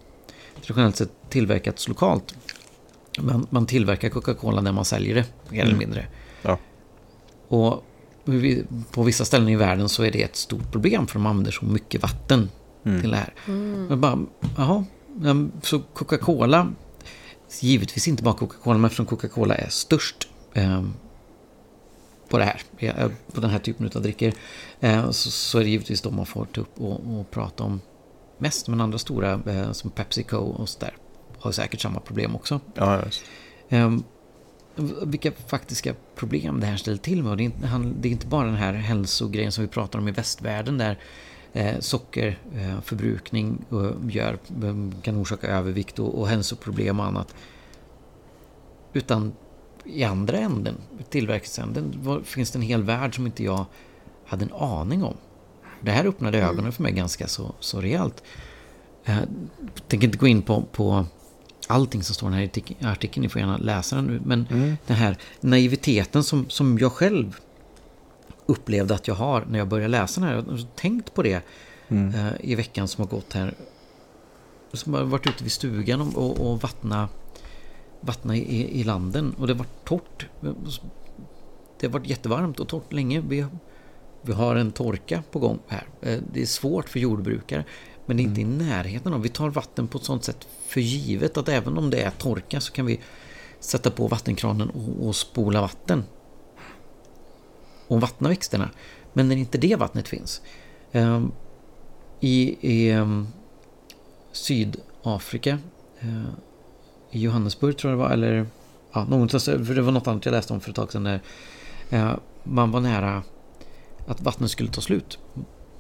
traditionellt 0.61 0.97
sett 0.97 1.13
tillverkats 1.29 1.89
lokalt. 1.89 2.35
Man, 3.21 3.47
man 3.51 3.67
tillverkar 3.67 4.09
Coca-Cola 4.09 4.61
när 4.61 4.73
man 4.73 4.85
säljer 4.85 5.15
det, 5.15 5.25
mer 5.49 5.63
eller 5.63 5.77
mindre. 5.77 6.07
Ja. 6.43 6.59
Och 7.49 7.85
på 8.91 9.03
vissa 9.03 9.25
ställen 9.25 9.49
i 9.49 9.57
världen 9.57 9.89
så 9.89 10.03
är 10.03 10.11
det 10.11 10.23
ett 10.23 10.37
stort 10.37 10.73
problem 10.73 11.07
för 11.07 11.15
de 11.15 11.27
använder 11.27 11.53
så 11.53 11.65
mycket 11.65 12.03
vatten 12.03 12.49
till 12.83 13.11
det 13.11 13.17
här. 13.17 13.33
Men 13.89 14.01
bara, 14.01 14.19
jaha, 14.57 14.85
så 15.63 15.79
Coca-Cola, 15.81 16.73
givetvis 17.61 18.09
inte 18.09 18.23
bara 18.23 18.35
Coca-Cola, 18.35 18.79
men 18.79 18.85
eftersom 18.85 19.07
Coca-Cola 19.07 19.55
är 19.55 19.69
störst 19.69 20.29
eh, 20.55 20.83
på 22.29 22.39
det 22.39 22.45
här, 22.45 22.63
eh, 22.79 23.09
på 23.35 23.41
den 23.41 23.51
här 23.51 23.59
typen 23.59 23.91
av 23.95 24.03
drycker, 24.03 24.33
eh, 24.81 25.11
så, 25.11 25.31
så 25.31 25.59
är 25.59 25.63
det 25.63 25.71
givetvis 25.71 26.01
de 26.01 26.17
man 26.17 26.27
får 26.27 26.45
ta 26.45 26.61
upp 26.61 26.81
och, 26.81 27.21
och 27.21 27.31
prata 27.31 27.65
om 27.65 27.81
mest. 28.39 28.69
Men 28.69 28.81
andra 28.81 28.99
stora, 28.99 29.41
eh, 29.47 29.73
som 29.73 29.91
Pepsi 29.91 30.23
Co 30.23 30.37
och 30.39 30.69
så 30.69 30.79
där, 30.79 30.97
har 31.39 31.53
säkert 31.53 31.81
samma 31.81 32.01
problem 32.01 32.37
också. 32.37 32.61
Ja, 32.75 33.03
just. 33.05 33.23
Ehm, 33.69 34.03
vilka 35.03 35.33
faktiska 35.47 35.95
problem 36.17 36.61
det 36.61 36.67
här 36.67 36.77
ställer 36.77 36.99
till 36.99 37.23
med. 37.23 37.31
Och 37.31 37.37
det, 37.37 37.43
är 37.43 37.45
inte, 37.45 37.67
han- 37.67 37.95
det 38.01 38.09
är 38.09 38.13
inte 38.13 38.27
bara 38.27 38.47
den 38.47 38.55
här 38.57 38.73
hälsogrejen 38.73 39.53
som 39.53 39.65
vi 39.65 39.69
pratar 39.69 39.99
om 39.99 40.09
i 40.09 40.13
västvärlden 40.13 40.79
där 40.79 40.99
sockerförbrukning 41.81 43.65
eh, 43.73 43.91
gör, 44.17 44.33
eh, 44.63 45.01
kan 45.03 45.17
orsaka 45.17 45.47
övervikt 45.47 45.99
och, 45.99 46.19
och 46.21 46.29
hälsoproblem 46.29 47.01
och 47.01 47.07
annat. 47.07 47.35
Utan 48.93 49.33
i 49.85 50.05
andra 50.05 50.39
änden, 50.39 50.75
tillverkningsänden, 51.11 52.21
finns 52.25 52.51
det 52.51 52.59
en 52.59 52.63
hel 52.63 52.83
värld 52.83 53.15
som 53.15 53.27
inte 53.27 53.45
jag 53.45 53.65
hade 54.27 54.45
en 54.45 54.53
aning 54.53 55.05
om. 55.05 55.15
Det 55.81 55.91
här 55.91 56.05
öppnade 56.05 56.39
ögonen 56.39 56.73
för 56.73 56.83
mig 56.83 56.93
ganska 56.93 57.29
så, 57.29 57.55
så 57.61 57.81
rejält. 57.81 58.23
Eh, 59.05 59.17
Jag 59.75 59.89
tänker 59.89 60.07
inte 60.07 60.19
gå 60.19 60.27
in 60.27 60.43
på, 60.43 60.63
på 60.73 61.05
allting 61.67 62.03
som 62.03 62.15
står 62.15 62.29
i 62.29 62.31
den 62.33 62.39
här 62.41 62.47
artik- 62.49 62.87
artikeln. 62.87 63.23
Ni 63.23 63.29
får 63.29 63.41
gärna 63.41 63.57
läsa 63.57 63.97
den 63.97 64.05
nu. 64.07 64.21
Men 64.25 64.47
den 64.87 64.97
här 64.97 65.17
naiviteten 65.41 66.25
som, 66.25 66.49
som 66.51 66.79
jag 66.79 66.93
själv 66.93 67.37
upplevde 68.51 68.95
att 68.95 69.09
jag 69.09 69.15
har 69.15 69.45
när 69.51 69.59
jag 69.59 69.69
började 69.69 69.89
läsa 69.89 70.21
den 70.21 70.29
här. 70.31 70.37
Jag 70.37 70.43
har 70.43 70.77
tänkt 70.77 71.15
på 71.15 71.23
det 71.23 71.43
eh, 71.89 72.31
i 72.41 72.55
veckan 72.55 72.89
som 72.89 73.05
har 73.05 73.11
gått 73.11 73.33
här. 73.33 73.55
Som 74.73 74.95
har 74.95 75.03
varit 75.03 75.27
ute 75.27 75.45
vid 75.45 75.53
stugan 75.53 76.01
och, 76.01 76.17
och, 76.17 76.51
och 76.51 76.63
vattna, 76.63 77.09
vattna 78.01 78.37
i, 78.37 78.81
i 78.81 78.85
landen. 78.85 79.35
Och 79.39 79.47
det 79.47 79.55
var 79.55 79.67
torrt. 79.85 80.27
Det 81.81 81.87
har 81.87 81.93
varit 81.93 82.07
jättevarmt 82.09 82.61
och 82.61 82.69
torrt 82.69 82.93
länge. 82.93 83.21
Vi, 83.21 83.47
vi 84.23 84.33
har 84.33 84.57
en 84.57 84.73
torka 84.73 85.23
på 85.31 85.39
gång 85.39 85.59
här. 85.69 85.87
Eh, 86.01 86.19
Det 86.33 86.43
är 86.43 86.47
svårt 86.47 86.89
för 86.89 87.01
jordbrukare. 87.01 87.65
Men 88.07 88.17
det 88.17 88.23
är 88.23 88.25
inte 88.25 88.41
i 88.41 88.45
närheten 88.45 89.13
av. 89.15 89.23
Vi 89.23 89.29
tar 89.29 89.51
vatten 89.51 89.89
på 89.89 89.99
ett 89.99 90.05
sånt 90.05 90.25
sätt 90.25 90.49
för 90.67 90.81
givet 90.81 91.37
att 91.37 91.49
även 91.49 91.79
om 91.79 91.91
det 91.91 92.01
är 92.03 92.11
torka 92.11 92.61
så 92.61 92.73
kan 92.73 92.87
vi 92.87 93.01
sätta 93.61 93.91
på 93.91 94.09
vattenkranen 94.09 94.71
och, 94.71 95.07
och 95.07 95.17
spola 95.17 95.61
vatten. 95.61 96.05
Och 97.91 98.01
vattna 98.01 98.29
växterna. 98.29 98.71
Men 99.13 99.29
när 99.29 99.37
inte 99.37 99.59
det 99.59 99.77
vattnet 99.77 100.09
finns. 100.09 100.43
Ehm, 100.93 101.33
I, 102.21 102.57
i 102.61 102.91
ehm, 102.91 103.27
Sydafrika. 104.33 105.59
eh, 106.01 106.31
I 107.11 107.21
Johannesburg 107.21 107.77
tror 107.77 107.91
jag 107.93 107.99
det 107.99 108.03
var. 108.03 108.11
Eller 108.11 108.47
ja, 108.93 109.05
någonstans. 109.05 109.45
För 109.45 109.75
det 109.75 109.83
var 109.83 109.93
något 109.93 110.07
annat 110.07 110.25
jag 110.25 110.33
läste 110.33 110.53
om 110.53 110.61
för 110.61 110.71
ett 110.71 110.77
tag 110.77 110.93
sedan. 110.93 111.05
Där, 111.05 111.21
eh, 111.91 112.13
man 112.43 112.71
var 112.71 112.81
nära 112.81 113.23
att 114.07 114.23
vattnet 114.23 114.51
skulle 114.51 114.71
ta 114.71 114.81
slut. 114.81 115.19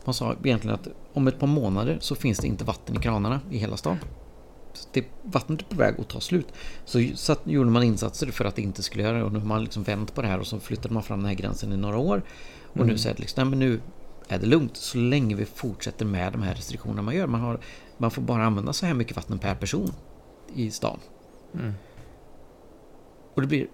Man 0.04 0.14
sa 0.14 0.36
egentligen 0.44 0.74
att 0.74 0.88
om 1.12 1.28
ett 1.28 1.38
par 1.38 1.46
månader 1.46 1.98
så 2.00 2.14
finns 2.14 2.38
det 2.38 2.46
inte 2.46 2.64
vatten 2.64 2.96
i 2.96 2.98
kranarna 2.98 3.40
i 3.50 3.58
hela 3.58 3.76
stan. 3.76 3.96
Så 4.72 4.88
det, 4.92 5.04
vattnet 5.22 5.60
är 5.60 5.64
på 5.64 5.76
väg 5.76 6.00
att 6.00 6.08
ta 6.08 6.20
slut. 6.20 6.46
Så 6.84 7.02
satt, 7.14 7.40
gjorde 7.44 7.70
man 7.70 7.82
insatser 7.82 8.26
för 8.26 8.44
att 8.44 8.56
det 8.56 8.62
inte 8.62 8.82
skulle 8.82 9.02
göra 9.02 9.18
det 9.18 9.24
och 9.24 9.32
nu 9.32 9.38
har 9.38 9.46
man 9.46 9.64
liksom 9.64 9.82
vänt 9.82 10.14
på 10.14 10.22
det 10.22 10.28
här 10.28 10.38
och 10.38 10.46
så 10.46 10.60
flyttade 10.60 10.94
man 10.94 11.02
fram 11.02 11.18
den 11.18 11.28
här 11.28 11.34
gränsen 11.34 11.72
i 11.72 11.76
några 11.76 11.98
år. 11.98 12.22
Och 12.72 12.86
nu 12.86 12.98
säger 12.98 13.16
det 13.16 13.20
liksom, 13.20 13.42
nej 13.42 13.50
men 13.50 13.58
nu 13.58 13.80
är 14.28 14.38
det 14.38 14.46
lugnt 14.46 14.76
så 14.76 14.98
länge 14.98 15.34
vi 15.34 15.44
fortsätter 15.44 16.04
med 16.06 16.32
de 16.32 16.42
här 16.42 16.54
restriktionerna 16.54 17.02
man 17.02 17.16
gör. 17.16 17.26
Man, 17.26 17.40
har, 17.40 17.60
man 17.98 18.10
får 18.10 18.22
bara 18.22 18.44
använda 18.44 18.72
så 18.72 18.86
här 18.86 18.94
mycket 18.94 19.16
vatten 19.16 19.38
per 19.38 19.54
person 19.54 19.92
i 20.54 20.70
stan. 20.70 20.98
Och 23.34 23.40
det 23.40 23.48
blir... 23.48 23.66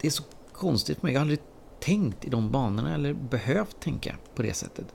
Det 0.00 0.06
är 0.06 0.10
så 0.10 0.22
konstigt 0.52 0.98
för 0.98 1.06
mig. 1.06 1.12
Jag 1.12 1.20
har 1.20 1.22
aldrig 1.22 1.40
tänkt 1.80 2.24
i 2.24 2.30
de 2.30 2.50
banorna 2.50 2.94
eller 2.94 3.12
behövt 3.12 3.80
tänka 3.80 4.16
på 4.34 4.42
det 4.42 4.54
sättet. 4.54 4.86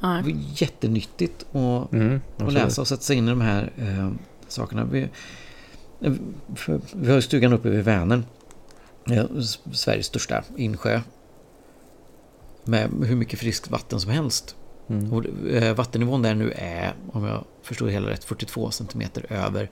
Det 0.00 0.06
var 0.32 0.40
jättenyttigt 0.54 1.46
att, 1.54 1.92
Mm, 1.92 2.20
att 2.36 2.52
läsa 2.52 2.80
och 2.80 2.88
sätta 2.88 3.02
sig 3.02 3.16
in 3.16 3.26
i 3.26 3.30
de 3.30 3.40
här 3.40 3.72
eh, 3.76 4.10
sakerna. 4.48 4.84
Vi, 4.84 5.08
eh, 6.00 6.12
för, 6.54 6.80
vi 6.94 7.08
har 7.08 7.14
ju 7.16 7.22
stugan 7.22 7.52
uppe 7.52 7.68
vid 7.70 7.84
Vänern. 7.84 8.24
Eh, 9.10 9.24
S- 9.38 9.58
Sveriges 9.72 10.06
största 10.06 10.44
insjö. 10.56 11.00
Med 12.64 12.90
hur 13.04 13.16
mycket 13.16 13.38
friskt 13.38 13.70
vatten 13.70 14.00
som 14.00 14.10
helst. 14.10 14.56
Mm. 14.88 15.12
Och, 15.12 15.24
eh, 15.50 15.74
vattennivån 15.76 16.22
där 16.22 16.34
nu 16.34 16.52
är, 16.56 16.94
om 17.12 17.24
jag 17.24 17.44
förstår 17.62 17.86
det 17.86 17.92
hela 17.92 18.10
rätt, 18.10 18.24
42 18.24 18.70
centimeter 18.70 19.26
över 19.32 19.70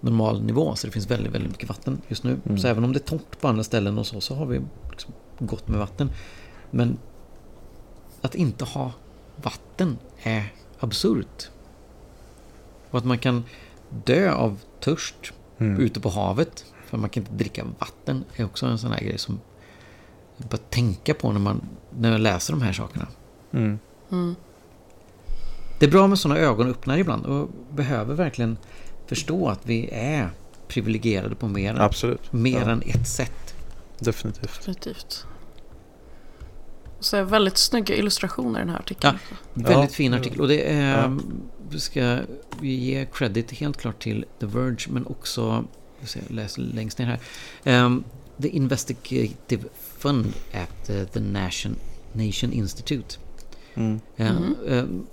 normal 0.00 0.42
nivå. 0.42 0.74
Så 0.74 0.86
det 0.86 0.90
finns 0.92 1.10
väldigt, 1.10 1.32
väldigt 1.34 1.50
mycket 1.50 1.68
vatten 1.68 2.00
just 2.08 2.24
nu. 2.24 2.40
Mm. 2.46 2.58
Så 2.58 2.68
även 2.68 2.84
om 2.84 2.92
det 2.92 2.98
är 2.98 3.04
torrt 3.18 3.40
på 3.40 3.48
andra 3.48 3.64
ställen 3.64 3.98
och 3.98 4.06
så, 4.06 4.20
så 4.20 4.34
har 4.34 4.46
vi 4.46 4.60
liksom 4.90 5.12
gott 5.38 5.68
med 5.68 5.78
vatten. 5.78 6.10
Men 6.70 6.98
att 8.22 8.34
inte 8.34 8.64
ha 8.64 8.92
vatten 9.42 9.98
är 10.22 10.52
absurt. 10.78 11.50
Och 12.90 12.98
att 12.98 13.04
man 13.04 13.18
kan 13.18 13.44
dö 14.04 14.32
av 14.32 14.58
törst 14.80 15.32
Mm. 15.60 15.80
ute 15.80 16.00
på 16.00 16.08
havet 16.08 16.64
för 16.86 16.98
man 16.98 17.10
kan 17.10 17.22
inte 17.22 17.34
dricka 17.34 17.64
vatten 17.78 18.24
är 18.36 18.44
också 18.44 18.66
en 18.66 18.78
sån 18.78 18.92
här 18.92 19.00
grej 19.00 19.18
som 19.18 19.40
bara 20.36 20.56
tänka 20.56 21.14
på 21.14 21.32
när 21.32 21.40
man 21.40 21.60
när 21.98 22.12
jag 22.12 22.20
läser 22.20 22.52
de 22.52 22.62
här 22.62 22.72
sakerna. 22.72 23.06
Mm. 23.52 23.78
Det 25.78 25.86
är 25.86 25.90
bra 25.90 26.06
med 26.06 26.18
sådana 26.18 26.40
ögonöppnare 26.40 27.00
ibland 27.00 27.26
och 27.26 27.48
behöver 27.70 28.14
verkligen 28.14 28.56
förstå 29.06 29.48
att 29.48 29.60
vi 29.66 29.88
är 29.92 30.30
privilegierade 30.68 31.34
på 31.34 31.48
mer, 31.48 31.80
Absolut. 31.80 32.32
mer 32.32 32.60
Ja, 32.60 32.70
än 32.70 32.82
ett 32.86 33.08
sätt. 33.08 33.54
definitivt. 33.98 34.54
Definitivt. 34.54 35.26
Så 37.00 37.24
väldigt 37.24 37.58
snygga 37.58 37.94
illustrationer 37.96 38.60
i 38.60 38.62
den 38.62 38.70
här 38.70 38.78
artikeln. 38.78 39.18
Väldigt 39.54 39.90
Ja. 39.90 39.94
fin 39.94 40.14
artikel 40.14 40.40
och 40.40 40.48
det 40.48 40.72
är, 40.72 41.18
Ja. 41.72 41.78
ska 41.78 42.18
vi 42.60 42.74
ge 42.74 43.06
credit 43.12 43.50
helt 43.52 43.76
klart 43.76 44.02
till 44.02 44.24
The 44.40 44.46
Verge 44.46 44.86
men 44.88 45.06
också, 45.06 45.64
jag 46.00 46.08
ska 46.08 46.20
läsa 46.28 46.60
längst 46.60 46.98
ner 46.98 47.06
här, 47.06 47.20
Ehm, 47.64 48.04
The 48.42 48.48
Investigative 48.48 49.62
Fund 49.98 50.32
at 50.54 50.86
the 51.12 51.20
Nation, 51.20 51.76
Nation 52.12 52.52
Institute. 52.52 53.16
Mm. 53.74 54.00
Ehm, 54.16 54.56
ehm, 54.68 55.06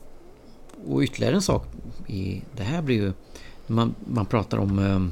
och 0.87 1.01
ytterligare 1.01 1.35
en 1.35 1.41
sak 1.41 1.67
i 2.07 2.41
det 2.55 2.63
här 2.63 2.81
blir 2.81 2.95
ju, 2.95 3.13
man, 3.67 3.95
man 4.13 4.25
pratar 4.25 4.57
om 4.57 5.11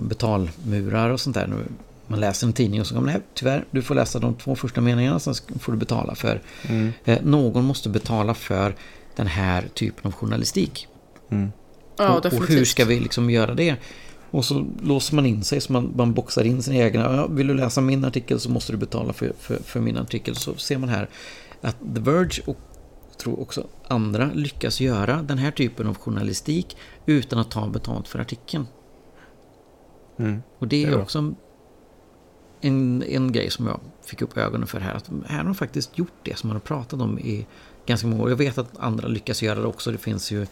betalmurar 0.00 1.10
och 1.10 1.20
sånt 1.20 1.34
där. 1.34 1.46
Nu, 1.46 1.64
man 2.06 2.20
läser 2.20 2.46
en 2.46 2.52
tidning 2.52 2.80
och 2.80 2.86
så 2.86 2.94
kommer 2.94 3.06
det 3.06 3.12
här, 3.12 3.22
tyvärr, 3.34 3.64
du 3.70 3.82
får 3.82 3.94
läsa 3.94 4.18
de 4.18 4.34
två 4.34 4.56
första 4.56 4.80
meningarna, 4.80 5.18
sen 5.18 5.34
får 5.60 5.72
du 5.72 5.78
betala 5.78 6.14
för. 6.14 6.42
Mm. 6.68 6.92
Eh, 7.04 7.18
någon 7.22 7.64
måste 7.64 7.88
betala 7.88 8.34
för 8.34 8.74
den 9.16 9.26
här 9.26 9.68
typen 9.74 10.06
av 10.06 10.12
journalistik. 10.12 10.88
Mm. 11.30 11.52
Ja, 11.96 12.08
och, 12.08 12.16
och 12.16 12.22
definitivt. 12.22 12.58
hur 12.58 12.64
ska 12.64 12.84
vi 12.84 13.00
liksom 13.00 13.30
göra 13.30 13.54
det? 13.54 13.76
Och 14.30 14.44
så 14.44 14.66
låser 14.82 15.14
man 15.14 15.26
in 15.26 15.44
sig 15.44 15.60
så 15.60 15.72
man, 15.72 15.92
man 15.96 16.14
boxar 16.14 16.44
in 16.44 16.62
sina 16.62 16.76
egna. 16.76 17.16
Ja, 17.16 17.26
vill 17.26 17.46
du 17.46 17.54
läsa 17.54 17.80
min 17.80 18.04
artikel 18.04 18.40
så 18.40 18.50
måste 18.50 18.72
du 18.72 18.78
betala 18.78 19.12
för, 19.12 19.32
för, 19.38 19.56
för 19.56 19.80
min 19.80 19.96
artikel. 19.96 20.36
Så 20.36 20.54
ser 20.54 20.78
man 20.78 20.88
här 20.88 21.08
att 21.60 21.76
The 21.94 22.00
Verge 22.00 22.42
och 22.46 22.58
tror 23.18 23.40
också 23.40 23.66
andra 23.88 24.30
lyckas 24.34 24.80
göra 24.80 25.22
den 25.22 25.38
här 25.38 25.50
typen 25.50 25.86
av 25.86 25.96
journalistik 25.96 26.76
utan 27.06 27.38
att 27.38 27.50
ta 27.50 27.68
betalt 27.68 28.08
för 28.08 28.18
artikeln. 28.18 28.66
Mm. 30.18 30.42
Och 30.58 30.68
det 30.68 30.82
är 30.82 30.86
Det 30.86 30.92
är 30.92 31.02
också 31.02 31.18
en, 31.18 31.36
en 33.02 33.32
grej 33.32 33.50
som 33.50 33.66
jag 33.66 33.80
fick 34.04 34.22
upp 34.22 34.36
ögonen 34.36 34.66
för 34.66 34.80
här. 34.80 34.94
Att 34.94 35.10
här 35.26 35.36
har 35.36 35.44
de 35.44 35.54
faktiskt 35.54 35.98
gjort 35.98 36.12
det 36.22 36.38
som 36.38 36.48
man 36.48 36.54
har 36.54 36.60
pratat 36.60 37.00
om 37.00 37.18
i 37.18 37.46
ganska 37.86 38.06
många 38.06 38.22
år. 38.22 38.30
Jag 38.30 38.36
vet 38.36 38.58
att 38.58 38.78
andra 38.78 39.08
lyckas 39.08 39.42
göra 39.42 39.60
det 39.60 39.66
också. 39.66 39.92
Det 39.92 39.98
finns 39.98 40.32
ju, 40.32 40.46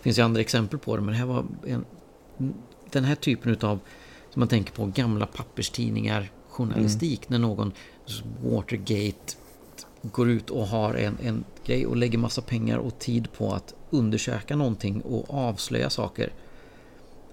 finns 0.00 0.18
ju 0.18 0.22
andra 0.22 0.40
exempel 0.40 0.78
på 0.78 0.96
det. 0.96 1.02
Men 1.02 1.12
det 1.12 1.18
här 1.18 1.26
var 1.26 1.44
en, 1.66 1.84
den 2.90 3.04
här 3.04 3.14
typen 3.14 3.56
av 3.60 3.78
som 4.30 4.40
man 4.40 4.48
tänker 4.48 4.72
på 4.72 4.86
gamla 4.86 5.26
papperstidningar, 5.26 6.30
journalistik. 6.48 7.28
När 7.28 7.38
någon 7.38 7.72
Watergate 8.44 9.36
går 10.02 10.30
ut 10.30 10.50
och 10.50 10.66
har 10.66 10.94
en, 10.94 11.18
en 11.22 11.44
grej 11.64 11.86
och 11.86 11.96
lägger 11.96 12.18
massa 12.18 12.42
pengar 12.42 12.78
och 12.78 12.98
tid 12.98 13.32
på 13.32 13.52
att 13.52 13.74
undersöka 13.90 14.56
någonting 14.56 15.00
och 15.00 15.34
avslöja 15.34 15.90
saker. 15.90 16.32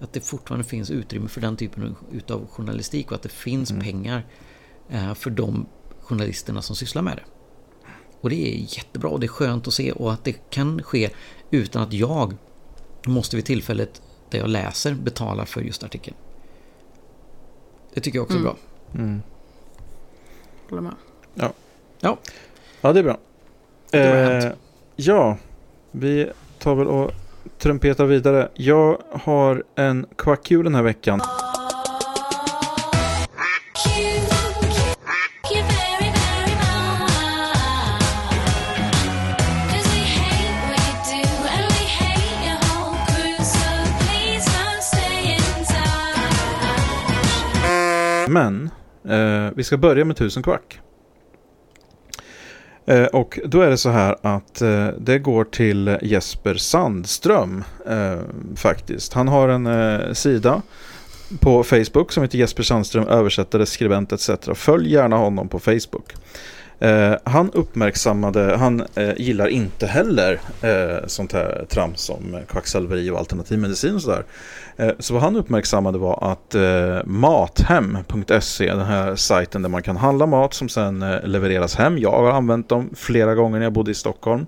Att 0.00 0.12
det 0.12 0.20
fortfarande 0.20 0.64
finns 0.64 0.90
utrymme 0.90 1.28
för 1.28 1.40
den 1.40 1.56
typen 1.56 1.96
av 2.28 2.48
journalistik 2.50 3.10
och 3.10 3.14
att 3.14 3.22
det 3.22 3.28
finns 3.28 3.70
pengar 3.70 4.26
eh, 4.88 5.14
för 5.14 5.30
de 5.30 5.66
journalisterna 6.00 6.62
som 6.62 6.76
sysslar 6.76 7.02
med 7.02 7.16
det. 7.16 7.24
Och 8.20 8.30
det 8.30 8.54
är 8.54 8.76
jättebra 8.76 9.10
och 9.10 9.20
det 9.20 9.26
är 9.26 9.28
skönt 9.28 9.68
att 9.68 9.74
se 9.74 9.92
och 9.92 10.12
att 10.12 10.24
det 10.24 10.32
kan 10.32 10.82
ske 10.82 11.10
utan 11.50 11.82
att 11.82 11.92
jag 11.92 12.36
måste 13.06 13.36
vid 13.36 13.44
tillfället 13.44 14.02
där 14.30 14.38
jag 14.38 14.48
läser 14.48 14.94
betala 14.94 15.46
för 15.46 15.60
just 15.60 15.84
artikeln. 15.84 16.16
Det 17.94 18.00
tycker 18.00 18.18
jag 18.18 18.22
också 18.22 18.36
är 18.38 18.42
bra. 18.42 18.56
Mm. 18.94 19.22
Håller 20.68 20.82
med. 20.82 20.94
Ja, 21.34 21.52
Ja, 22.80 22.92
det 22.92 22.98
är 22.98 23.02
bra. 23.02 23.18
Det 23.90 23.98
Eh, 23.98 24.52
ja, 24.96 25.36
vi 25.90 26.30
tar 26.58 26.74
väl 26.74 26.86
och 26.86 27.10
trumpetar 27.60 28.06
vidare. 28.06 28.48
Jag 28.54 28.98
har 29.12 29.62
en 29.76 30.06
kvackkul 30.16 30.64
den 30.64 30.74
här 30.74 30.82
veckan. 30.82 31.20
Men 48.28 48.70
eh, 49.08 49.52
vi 49.54 49.64
ska 49.64 49.76
börja 49.76 50.04
med 50.04 50.16
tusen 50.16 50.42
kvack. 50.42 50.80
Eh, 52.90 53.04
och 53.04 53.38
då 53.44 53.60
är 53.60 53.70
det 53.70 53.76
så 53.76 53.90
här 53.90 54.16
att 54.22 54.62
eh, 54.62 54.88
det 54.98 55.18
går 55.18 55.44
till 55.44 55.98
Jesper 56.02 56.54
Sandström 56.54 57.64
eh, 57.86 58.18
faktiskt. 58.56 59.12
Han 59.12 59.28
har 59.28 59.48
en 59.48 60.14
sida 60.14 60.62
på 61.40 61.64
Facebook 61.64 62.12
som 62.12 62.22
heter 62.22 62.38
Jesper 62.38 62.62
Sandström, 62.62 63.08
översättare, 63.08 63.66
skribent 63.66 64.12
etc. 64.12 64.30
Följ 64.54 64.92
gärna 64.92 65.16
honom 65.16 65.48
på 65.48 65.58
Facebook. 65.58 66.14
Eh, 66.80 67.14
han 67.24 67.50
uppmärksammade, 67.52 68.56
han 68.56 68.82
eh, 68.94 69.12
gillar 69.16 69.46
inte 69.48 69.86
heller 69.86 70.40
eh, 70.62 71.06
sånt 71.06 71.32
här 71.32 71.66
trams 71.68 72.00
som 72.00 72.38
kvacksalveri 72.48 73.10
och 73.10 73.18
alternativmedicin 73.18 73.94
och 73.94 74.02
sådär. 74.02 74.24
Eh, 74.76 74.90
så 74.98 75.14
vad 75.14 75.22
han 75.22 75.36
uppmärksammade 75.36 75.98
var 75.98 76.32
att 76.32 76.54
eh, 76.54 77.04
mathem.se, 77.04 78.66
den 78.66 78.86
här 78.86 79.16
sajten 79.16 79.62
där 79.62 79.68
man 79.68 79.82
kan 79.82 79.96
handla 79.96 80.26
mat 80.26 80.54
som 80.54 80.68
sen 80.68 81.02
eh, 81.02 81.22
levereras 81.24 81.74
hem. 81.76 81.98
Jag 81.98 82.10
har 82.10 82.30
använt 82.30 82.68
dem 82.68 82.90
flera 82.96 83.34
gånger 83.34 83.58
när 83.58 83.66
jag 83.66 83.72
bodde 83.72 83.90
i 83.90 83.94
Stockholm. 83.94 84.46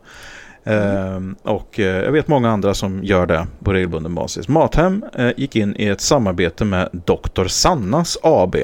Mm. 0.64 1.36
och 1.42 1.80
eh, 1.80 2.04
jag 2.04 2.12
vet 2.12 2.28
många 2.28 2.50
andra 2.50 2.74
som 2.74 3.04
gör 3.04 3.26
det 3.26 3.46
på 3.64 3.72
regelbunden 3.72 4.14
basis. 4.14 4.48
Mathem 4.48 5.04
eh, 5.14 5.30
gick 5.36 5.56
in 5.56 5.76
i 5.78 5.86
ett 5.86 6.00
samarbete 6.00 6.64
med 6.64 6.88
Dr. 6.92 7.46
Sannas 7.46 8.18
AB 8.22 8.56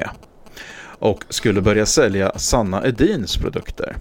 och 0.99 1.25
skulle 1.29 1.61
börja 1.61 1.85
sälja 1.85 2.31
Sanna 2.35 2.87
Edins 2.87 3.37
produkter. 3.37 3.95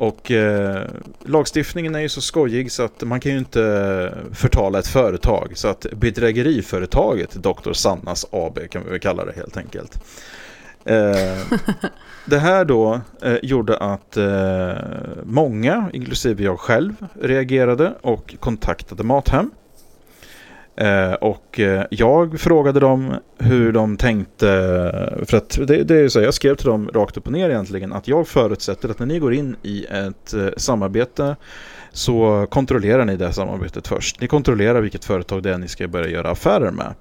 Och 0.00 0.30
eh, 0.30 0.86
lagstiftningen 1.24 1.94
är 1.94 2.00
ju 2.00 2.08
så 2.08 2.20
skojig 2.20 2.72
så 2.72 2.82
att 2.82 3.02
man 3.02 3.20
kan 3.20 3.32
ju 3.32 3.38
inte 3.38 4.14
förtala 4.32 4.78
ett 4.78 4.86
företag. 4.86 5.52
Så 5.54 5.68
att 5.68 5.86
bedrägeriföretaget 5.92 7.30
Dr. 7.30 7.72
Sannas 7.72 8.26
AB 8.32 8.58
kan 8.70 8.84
vi 8.84 8.90
väl 8.90 9.00
kalla 9.00 9.24
det 9.24 9.32
helt 9.32 9.56
enkelt. 9.56 10.00
Eh, 10.84 11.58
det 12.24 12.38
här 12.38 12.64
då 12.64 13.00
eh, 13.22 13.36
gjorde 13.42 13.76
att 13.76 14.16
eh, 14.16 14.72
många, 15.24 15.90
inklusive 15.92 16.44
jag 16.44 16.60
själv, 16.60 16.92
reagerade 17.20 17.94
och 18.00 18.34
kontaktade 18.40 19.02
Mathem. 19.02 19.50
Eh, 20.80 21.12
och 21.12 21.60
eh, 21.60 21.84
jag 21.90 22.40
frågade 22.40 22.80
dem 22.80 23.14
hur 23.38 23.72
de 23.72 23.96
tänkte, 23.96 24.46
för 25.26 25.36
att 25.36 25.58
det, 25.66 25.84
det 25.84 25.96
är 25.96 26.08
så, 26.08 26.20
jag 26.20 26.34
skrev 26.34 26.54
till 26.54 26.66
dem 26.66 26.90
rakt 26.94 27.16
upp 27.16 27.26
och 27.26 27.32
ner 27.32 27.50
egentligen, 27.50 27.92
att 27.92 28.08
jag 28.08 28.28
förutsätter 28.28 28.88
att 28.88 28.98
när 28.98 29.06
ni 29.06 29.18
går 29.18 29.34
in 29.34 29.56
i 29.62 29.84
ett 29.84 30.34
eh, 30.34 30.48
samarbete 30.56 31.36
så 31.92 32.46
kontrollerar 32.50 33.04
ni 33.04 33.16
det 33.16 33.32
samarbetet 33.32 33.88
först. 33.88 34.20
Ni 34.20 34.26
kontrollerar 34.26 34.80
vilket 34.80 35.04
företag 35.04 35.42
det 35.42 35.50
är 35.54 35.58
ni 35.58 35.68
ska 35.68 35.88
börja 35.88 36.08
göra 36.08 36.30
affärer 36.30 36.70
med. 36.70 36.94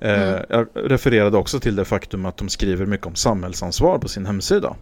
Mm. 0.00 0.42
Jag 0.48 0.66
refererade 0.74 1.36
också 1.36 1.60
till 1.60 1.76
det 1.76 1.84
faktum 1.84 2.26
att 2.26 2.36
de 2.36 2.48
skriver 2.48 2.86
mycket 2.86 3.06
om 3.06 3.14
samhällsansvar 3.14 3.98
på 3.98 4.08
sin 4.08 4.26
hemsida. 4.26 4.76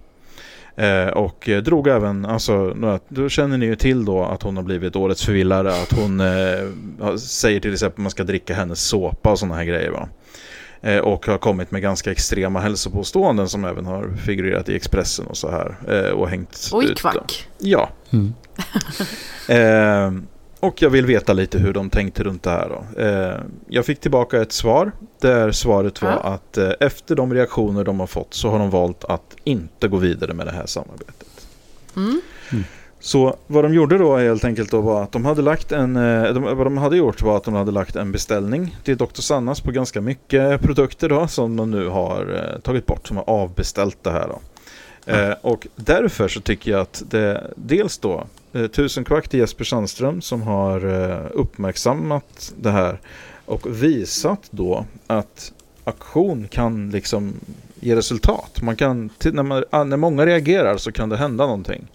Eh, 0.76 1.06
och 1.06 1.48
drog 1.64 1.88
även, 1.88 2.24
alltså, 2.26 2.76
då 3.08 3.28
känner 3.28 3.58
ni 3.58 3.66
ju 3.66 3.76
till 3.76 4.04
då 4.04 4.24
att 4.24 4.42
hon 4.42 4.56
har 4.56 4.64
blivit 4.64 4.96
årets 4.96 5.24
förvillare, 5.24 5.68
att 5.68 5.92
hon 5.92 6.20
eh, 6.20 7.16
säger 7.16 7.60
till 7.60 7.72
exempel 7.72 8.00
att 8.00 8.02
man 8.02 8.10
ska 8.10 8.24
dricka 8.24 8.54
hennes 8.54 8.80
såpa 8.80 9.30
och 9.30 9.38
sådana 9.38 9.54
här 9.54 9.64
grejer 9.64 9.90
va. 9.90 10.08
Eh, 10.84 10.98
och 10.98 11.26
har 11.26 11.38
kommit 11.38 11.70
med 11.70 11.82
ganska 11.82 12.10
extrema 12.10 12.60
hälsopåståenden 12.60 13.48
som 13.48 13.64
även 13.64 13.86
har 13.86 14.16
figurerat 14.24 14.68
i 14.68 14.76
Expressen 14.76 15.26
och 15.26 15.36
så 15.36 15.50
här. 15.50 15.76
Eh, 15.88 16.10
och 16.10 16.28
hängt 16.28 16.70
Och 16.72 16.84
i 16.84 16.94
Kvack. 16.94 17.48
Ja. 17.58 17.88
Mm. 18.10 18.34
Och 20.64 20.82
jag 20.82 20.90
vill 20.90 21.06
veta 21.06 21.32
lite 21.32 21.58
hur 21.58 21.72
de 21.72 21.90
tänkte 21.90 22.22
runt 22.22 22.42
det 22.42 22.50
här. 22.50 22.68
Då. 22.68 23.00
Eh, 23.00 23.40
jag 23.68 23.86
fick 23.86 24.00
tillbaka 24.00 24.42
ett 24.42 24.52
svar 24.52 24.92
där 25.20 25.52
svaret 25.52 26.02
var 26.02 26.10
ja. 26.10 26.18
att 26.18 26.58
eh, 26.58 26.70
efter 26.80 27.14
de 27.14 27.34
reaktioner 27.34 27.84
de 27.84 28.00
har 28.00 28.06
fått 28.06 28.34
så 28.34 28.50
har 28.50 28.58
de 28.58 28.70
valt 28.70 29.04
att 29.04 29.36
inte 29.44 29.88
gå 29.88 29.96
vidare 29.96 30.34
med 30.34 30.46
det 30.46 30.52
här 30.52 30.66
samarbetet. 30.66 31.46
Mm. 31.96 32.20
Mm. 32.52 32.64
Så 33.00 33.36
vad 33.46 33.64
de 33.64 33.74
gjorde 33.74 33.98
då 33.98 34.16
helt 34.16 34.44
enkelt 34.44 34.70
då 34.70 34.80
var 34.80 35.02
att 35.02 35.12
de 35.12 35.24
hade 35.24 35.42
lagt 35.42 35.72
en, 35.72 35.96
eh, 35.96 36.32
de, 36.34 36.42
vad 36.42 36.66
de 36.66 36.78
hade 36.78 36.96
gjort 36.96 37.22
var 37.22 37.36
att 37.36 37.44
de 37.44 37.54
hade 37.54 37.72
lagt 37.72 37.96
en 37.96 38.12
beställning 38.12 38.76
till 38.84 38.96
Dr. 38.96 39.20
Sannas 39.20 39.60
på 39.60 39.70
ganska 39.70 40.00
mycket 40.00 40.62
produkter 40.62 41.08
då 41.08 41.26
som 41.28 41.56
de 41.56 41.70
nu 41.70 41.88
har 41.88 42.52
eh, 42.54 42.60
tagit 42.60 42.86
bort, 42.86 43.08
som 43.08 43.16
har 43.16 43.30
avbeställt 43.30 44.04
det 44.04 44.10
här 44.10 44.28
då. 44.28 44.38
Mm. 45.06 45.30
Eh, 45.30 45.36
och 45.40 45.66
därför 45.76 46.28
så 46.28 46.40
tycker 46.40 46.70
jag 46.70 46.80
att 46.80 47.02
det 47.10 47.50
dels 47.56 47.98
då 47.98 48.26
eh, 48.52 48.66
Tusen 48.66 49.04
kvack 49.04 49.28
till 49.28 49.40
Jesper 49.40 49.64
Sandström 49.64 50.20
som 50.22 50.42
har 50.42 50.86
eh, 50.86 51.26
uppmärksammat 51.30 52.54
det 52.56 52.70
här 52.70 53.00
och 53.46 53.82
visat 53.82 54.40
då 54.50 54.86
att 55.06 55.52
aktion 55.84 56.48
kan 56.48 56.90
liksom 56.90 57.34
ge 57.80 57.96
resultat. 57.96 58.62
Man 58.62 58.76
kan, 58.76 59.10
när, 59.24 59.42
man, 59.42 59.64
ah, 59.70 59.84
när 59.84 59.96
många 59.96 60.26
reagerar 60.26 60.76
så 60.76 60.92
kan 60.92 61.08
det 61.08 61.16
hända 61.16 61.46
någonting. 61.46 61.86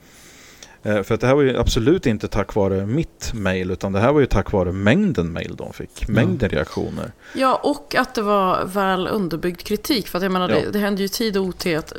Eh, 0.83 1.03
för 1.03 1.15
att 1.15 1.21
det 1.21 1.27
här 1.27 1.35
var 1.35 1.41
ju 1.41 1.57
absolut 1.57 2.05
inte 2.05 2.27
tack 2.27 2.55
vare 2.55 2.85
mitt 2.85 3.31
mail 3.33 3.71
utan 3.71 3.93
det 3.93 3.99
här 3.99 4.11
var 4.11 4.19
ju 4.19 4.25
tack 4.25 4.51
vare 4.51 4.71
mängden 4.71 5.33
mail 5.33 5.55
de 5.55 5.73
fick. 5.73 6.07
Mängden 6.07 6.49
reaktioner. 6.49 7.11
Ja, 7.33 7.55
och 7.55 7.95
att 7.95 8.15
det 8.15 8.21
var 8.21 8.65
väl 8.65 9.07
underbyggd 9.07 9.61
kritik. 9.61 10.07
För 10.07 10.17
att 10.17 10.23
jag 10.23 10.31
menar, 10.31 10.49
ja. 10.49 10.55
det, 10.55 10.71
det 10.71 10.79
händer 10.79 11.01
ju 11.01 11.07
tid 11.07 11.37
och 11.37 11.43
otid 11.43 11.77
att, 11.77 11.93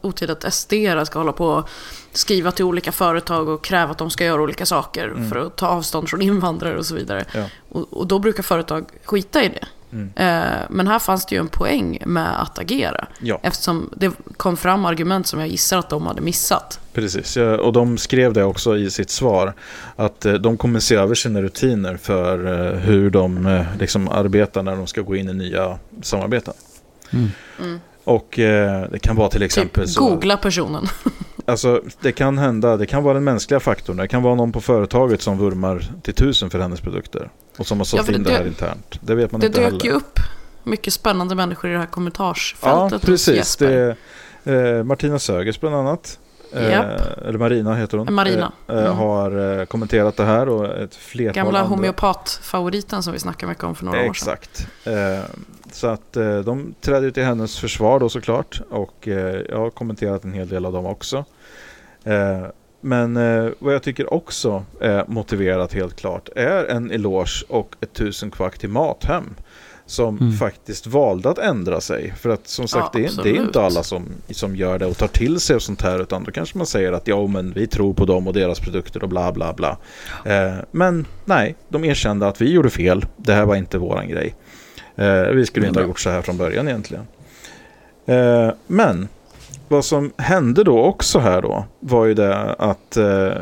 otid 0.00 0.30
att 0.30 0.54
SD 0.54 0.72
ska 1.04 1.18
hålla 1.18 1.32
på 1.32 1.46
och 1.46 1.68
skriva 2.12 2.52
till 2.52 2.64
olika 2.64 2.92
företag 2.92 3.48
och 3.48 3.64
kräva 3.64 3.90
att 3.90 3.98
de 3.98 4.10
ska 4.10 4.24
göra 4.24 4.42
olika 4.42 4.66
saker 4.66 5.08
mm. 5.08 5.30
för 5.30 5.36
att 5.36 5.56
ta 5.56 5.68
avstånd 5.68 6.08
från 6.08 6.22
invandrare 6.22 6.78
och 6.78 6.86
så 6.86 6.94
vidare. 6.94 7.24
Ja. 7.34 7.44
Och, 7.68 7.92
och 7.92 8.06
då 8.06 8.18
brukar 8.18 8.42
företag 8.42 8.84
skita 9.04 9.44
i 9.44 9.48
det. 9.48 9.66
Mm. 9.92 10.10
Eh, 10.16 10.58
men 10.70 10.88
här 10.88 10.98
fanns 10.98 11.26
det 11.26 11.34
ju 11.34 11.40
en 11.40 11.48
poäng 11.48 11.98
med 12.06 12.42
att 12.42 12.58
agera. 12.58 13.06
Ja. 13.20 13.40
Eftersom 13.42 13.90
det 13.96 14.12
kom 14.36 14.56
fram 14.56 14.84
argument 14.84 15.26
som 15.26 15.40
jag 15.40 15.48
gissar 15.48 15.78
att 15.78 15.90
de 15.90 16.06
hade 16.06 16.20
missat. 16.20 16.80
Precis, 16.92 17.36
och 17.36 17.72
de 17.72 17.98
skrev 17.98 18.32
det 18.32 18.44
också 18.44 18.76
i 18.76 18.90
sitt 18.90 19.10
svar. 19.10 19.52
Att 19.96 20.26
eh, 20.26 20.34
de 20.34 20.56
kommer 20.56 20.80
se 20.80 20.94
över 20.94 21.14
sina 21.14 21.42
rutiner 21.42 21.96
för 21.96 22.46
eh, 22.46 22.78
hur 22.78 23.10
de 23.10 23.64
liksom 23.78 24.08
arbetar 24.08 24.62
när 24.62 24.76
de 24.76 24.86
ska 24.86 25.00
gå 25.00 25.16
in 25.16 25.28
i 25.28 25.34
nya 25.34 25.78
samarbeten. 26.02 26.54
Mm. 27.10 27.28
Mm. 27.60 27.80
Och 28.04 28.32
det 28.90 28.98
kan 29.02 29.16
vara 29.16 29.28
till 29.28 29.40
typ 29.40 29.46
exempel 29.46 29.84
typ, 29.84 29.94
så... 29.94 30.08
Googla 30.08 30.36
personen. 30.36 30.86
alltså 31.46 31.82
det 32.00 32.12
kan 32.12 32.38
hända, 32.38 32.76
det 32.76 32.86
kan 32.86 33.02
vara 33.02 33.14
den 33.14 33.24
mänskliga 33.24 33.60
faktorn. 33.60 33.96
Det 33.96 34.08
kan 34.08 34.22
vara 34.22 34.34
någon 34.34 34.52
på 34.52 34.60
företaget 34.60 35.22
som 35.22 35.38
vurmar 35.38 35.86
till 36.02 36.14
tusen 36.14 36.50
för 36.50 36.58
hennes 36.58 36.80
produkter. 36.80 37.30
Och 37.56 37.66
som 37.66 37.78
har 37.78 37.84
sålt 37.84 38.08
ja, 38.08 38.14
in 38.14 38.22
det, 38.22 38.30
det 38.30 38.36
här 38.36 38.46
internt. 38.46 38.98
Det 39.00 39.14
vet 39.14 39.32
man 39.32 39.40
det 39.40 39.46
inte 39.46 39.60
heller. 39.60 39.70
Det 39.70 39.76
dök 39.76 39.84
ju 39.84 39.92
upp 39.92 40.18
mycket 40.62 40.92
spännande 40.92 41.34
människor 41.34 41.70
i 41.70 41.72
det 41.72 41.78
här 41.78 41.86
kommentarsfältet. 41.86 42.92
Ja, 42.92 43.06
precis. 43.06 43.56
Det 43.56 43.96
är, 44.44 44.78
eh, 44.78 44.84
Martina 44.84 45.18
Sögers 45.18 45.60
bland 45.60 45.76
annat. 45.76 46.18
Eh, 46.52 46.80
eller 47.28 47.38
Marina 47.38 47.74
heter 47.74 47.98
hon. 47.98 48.14
Marina. 48.14 48.52
Eh, 48.68 48.78
mm. 48.78 48.96
Har 48.96 49.58
eh, 49.60 49.64
kommenterat 49.64 50.16
det 50.16 50.24
här 50.24 50.48
och 50.48 50.66
ett 50.66 50.94
flertal 50.94 51.34
Gamla 51.34 51.58
andra. 51.58 51.76
homeopatfavoriten 51.76 53.02
som 53.02 53.12
vi 53.12 53.18
snackade 53.18 53.50
mycket 53.50 53.64
om 53.64 53.74
för 53.74 53.84
några 53.84 54.04
Exakt. 54.04 54.60
år 54.60 54.90
sedan. 54.90 55.22
Exakt. 55.64 55.76
Så 55.76 55.86
att 55.86 56.12
de 56.44 56.74
trädde 56.80 57.12
till 57.12 57.24
hennes 57.24 57.58
försvar 57.58 58.00
då 58.00 58.08
såklart. 58.08 58.60
Och 58.70 59.06
jag 59.48 59.58
har 59.58 59.70
kommenterat 59.70 60.24
en 60.24 60.32
hel 60.32 60.48
del 60.48 60.66
av 60.66 60.72
dem 60.72 60.86
också. 60.86 61.24
Men 62.80 63.16
eh, 63.16 63.48
vad 63.58 63.74
jag 63.74 63.82
tycker 63.82 64.14
också 64.14 64.64
är 64.80 65.04
motiverat 65.08 65.72
helt 65.72 65.96
klart 65.96 66.28
är 66.36 66.64
en 66.64 66.90
eloge 66.90 67.44
och 67.48 67.76
ett 67.80 67.92
tusen 67.92 68.30
kvack 68.30 68.58
till 68.58 68.68
Mathem. 68.68 69.34
Som 69.88 70.18
mm. 70.18 70.32
faktiskt 70.32 70.86
valde 70.86 71.30
att 71.30 71.38
ändra 71.38 71.80
sig. 71.80 72.14
För 72.16 72.30
att 72.30 72.48
som 72.48 72.68
sagt, 72.68 72.88
ja, 72.94 73.00
det, 73.00 73.06
är, 73.06 73.22
det, 73.22 73.30
är 73.30 73.42
inte 73.42 73.62
alla 73.62 73.82
som, 73.82 74.08
som 74.30 74.56
gör 74.56 74.78
det 74.78 74.86
och 74.86 74.96
tar 74.96 75.08
till 75.08 75.40
sig 75.40 75.56
och 75.56 75.62
sånt 75.62 75.82
här. 75.82 76.02
Utan 76.02 76.24
då 76.24 76.30
kanske 76.30 76.58
man 76.58 76.66
säger 76.66 76.92
att 76.92 77.08
ja, 77.08 77.26
men 77.26 77.52
vi 77.52 77.66
tror 77.66 77.94
på 77.94 78.04
dem 78.04 78.26
och 78.26 78.32
deras 78.32 78.60
produkter 78.60 79.02
och 79.02 79.08
bla 79.08 79.32
bla 79.32 79.52
bla. 79.52 79.78
Eh, 80.24 80.54
men 80.70 81.06
nej, 81.24 81.54
de 81.68 81.84
erkände 81.84 82.28
att 82.28 82.40
vi 82.40 82.52
gjorde 82.52 82.70
fel. 82.70 83.06
Det 83.16 83.32
här 83.32 83.44
var 83.44 83.56
inte 83.56 83.78
våran 83.78 84.08
grej. 84.08 84.34
Eh, 84.96 85.22
vi 85.22 85.46
skulle 85.46 85.66
inte 85.66 85.80
ha 85.80 85.86
gjort 85.86 86.00
så 86.00 86.10
här 86.10 86.22
från 86.22 86.36
början 86.36 86.68
egentligen. 86.68 87.06
Eh, 88.06 88.50
men 88.66 89.08
vad 89.68 89.84
som 89.84 90.12
hände 90.16 90.64
då 90.64 90.82
också 90.82 91.18
här 91.18 91.42
då 91.42 91.64
var 91.80 92.04
ju 92.04 92.14
det 92.14 92.54
att 92.54 92.96
eh, 92.96 93.32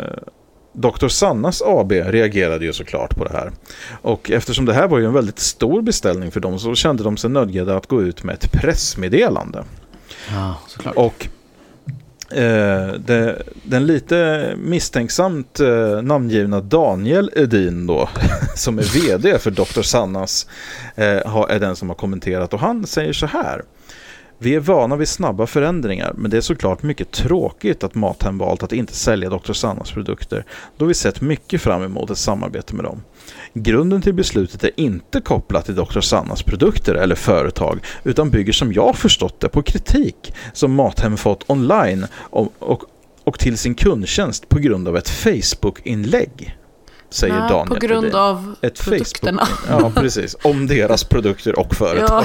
Dr. 0.74 1.08
Sannas 1.08 1.62
AB 1.62 1.92
reagerade 1.92 2.64
ju 2.64 2.72
såklart 2.72 3.16
på 3.16 3.24
det 3.24 3.32
här. 3.32 3.52
Och 4.02 4.30
eftersom 4.30 4.64
det 4.64 4.74
här 4.74 4.88
var 4.88 4.98
ju 4.98 5.04
en 5.04 5.12
väldigt 5.12 5.38
stor 5.38 5.82
beställning 5.82 6.30
för 6.30 6.40
dem 6.40 6.58
så 6.58 6.74
kände 6.74 7.04
de 7.04 7.16
sig 7.16 7.30
nödgade 7.30 7.76
att 7.76 7.86
gå 7.86 8.02
ut 8.02 8.24
med 8.24 8.34
ett 8.34 8.52
pressmeddelande. 8.52 9.64
Ja, 10.32 10.54
såklart. 10.66 10.96
Och 10.96 11.28
eh, 12.36 12.92
det, 12.92 13.42
den 13.62 13.86
lite 13.86 14.48
misstänksamt 14.58 15.60
eh, 15.60 16.02
namngivna 16.02 16.60
Daniel 16.60 17.30
Edin 17.36 17.86
då, 17.86 18.08
som 18.56 18.78
är 18.78 18.82
vd 18.82 19.38
för 19.38 19.50
Dr. 19.50 19.82
Sannas, 19.82 20.46
eh, 20.94 21.36
är 21.48 21.58
den 21.58 21.76
som 21.76 21.88
har 21.88 21.96
kommenterat 21.96 22.54
och 22.54 22.60
han 22.60 22.86
säger 22.86 23.12
så 23.12 23.26
här. 23.26 23.62
Vi 24.44 24.54
är 24.54 24.60
vana 24.60 24.96
vid 24.96 25.08
snabba 25.08 25.46
förändringar, 25.46 26.12
men 26.16 26.30
det 26.30 26.36
är 26.36 26.40
såklart 26.40 26.82
mycket 26.82 27.10
tråkigt 27.10 27.84
att 27.84 27.94
Mathem 27.94 28.38
valt 28.38 28.62
att 28.62 28.72
inte 28.72 28.94
sälja 28.94 29.30
Dr. 29.30 29.52
Sannas 29.52 29.90
produkter, 29.90 30.44
då 30.76 30.84
vi 30.84 30.94
sett 30.94 31.20
mycket 31.20 31.62
fram 31.62 31.82
emot 31.82 32.10
ett 32.10 32.18
samarbete 32.18 32.74
med 32.74 32.84
dem. 32.84 33.02
Grunden 33.54 34.02
till 34.02 34.14
beslutet 34.14 34.64
är 34.64 34.70
inte 34.76 35.20
kopplat 35.20 35.64
till 35.64 35.74
Dr. 35.74 36.00
Sannas 36.00 36.42
produkter 36.42 36.94
eller 36.94 37.14
företag, 37.14 37.80
utan 38.04 38.30
bygger 38.30 38.52
som 38.52 38.72
jag 38.72 38.96
förstått 38.96 39.40
det 39.40 39.48
på 39.48 39.62
kritik 39.62 40.34
som 40.52 40.74
Mathem 40.74 41.16
fått 41.16 41.44
online 41.50 42.06
och, 42.14 42.52
och, 42.58 42.82
och 43.24 43.38
till 43.38 43.58
sin 43.58 43.74
kundtjänst 43.74 44.48
på 44.48 44.58
grund 44.58 44.88
av 44.88 44.96
ett 44.96 45.08
Facebook-inlägg 45.08 46.56
säger 47.10 47.40
Nej, 47.40 47.48
Daniel. 47.50 47.80
På 47.80 47.86
grund 47.86 48.06
Edin. 48.06 48.16
av 48.16 48.54
ett 48.60 48.84
produkterna. 48.84 49.46
Facebook, 49.46 49.82
ja, 49.94 50.00
precis. 50.00 50.36
Om 50.42 50.66
deras 50.66 51.04
produkter 51.04 51.58
och 51.58 51.74
företag. 51.74 52.24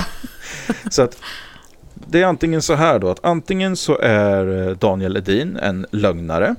Ja. 0.67 0.74
Så 0.89 1.01
att 1.01 1.17
det 2.12 2.22
är 2.22 2.26
antingen 2.26 2.62
så 2.62 2.74
här 2.74 2.99
då 2.99 3.10
att 3.10 3.26
antingen 3.26 3.76
så 3.76 3.97
är 3.97 4.68
eh, 4.68 4.78
Daniel 4.78 5.18
Edin 5.18 5.57
en 5.57 5.86
lögnare 5.91 6.55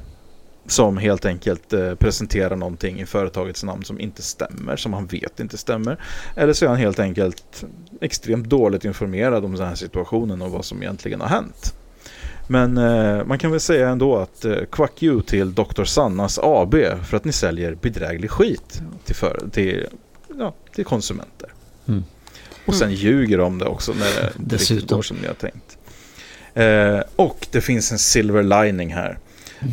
som 0.66 0.96
helt 0.96 1.24
enkelt 1.24 1.72
eh, 1.72 1.94
presenterar 1.94 2.56
någonting 2.56 3.00
i 3.00 3.06
företagets 3.06 3.64
namn 3.64 3.84
som 3.84 4.00
inte 4.00 4.22
stämmer, 4.22 4.76
som 4.76 4.92
han 4.92 5.06
vet 5.06 5.40
inte 5.40 5.58
stämmer. 5.58 5.96
Eller 6.36 6.52
så 6.52 6.64
är 6.64 6.68
han 6.68 6.78
helt 6.78 6.98
enkelt 6.98 7.64
extremt 8.00 8.48
dåligt 8.48 8.84
informerad 8.84 9.44
om 9.44 9.54
den 9.54 9.68
här 9.68 9.74
situationen 9.74 10.42
och 10.42 10.50
vad 10.50 10.64
som 10.64 10.82
egentligen 10.82 11.20
har 11.20 11.28
hänt. 11.28 11.74
Men 12.46 12.78
eh, 12.78 13.24
man 13.24 13.38
kan 13.38 13.50
väl 13.50 13.60
säga 13.60 13.88
ändå 13.88 14.16
att 14.16 14.44
eh, 14.44 14.56
quack 14.70 15.02
you 15.02 15.22
till 15.22 15.54
Dr. 15.54 15.84
Sannas 15.84 16.38
AB 16.42 16.74
för 17.04 17.16
att 17.16 17.24
ni 17.24 17.32
säljer 17.32 17.74
bedräglig 17.74 18.30
skit 18.30 18.82
till, 19.04 19.14
för, 19.14 19.42
till, 19.52 19.86
ja, 20.38 20.54
till 20.74 20.84
konsumenter. 20.84 21.48
Mm. 22.64 22.66
Och 22.66 22.74
sen 22.74 22.92
ljuger 22.94 23.38
de 23.38 23.44
om 23.44 23.58
det 23.58 23.64
också 23.64 23.92
när 23.92 24.22
det 24.22 24.32
Dessutom. 24.36 24.96
går 24.96 25.02
som 25.02 25.16
ni 25.16 25.26
har 25.26 25.34
tänkt. 25.34 25.78
Eh, 26.54 27.00
och 27.16 27.46
det 27.50 27.60
finns 27.60 27.92
en 27.92 27.98
silver 27.98 28.42
lining 28.42 28.94
här. 28.94 29.18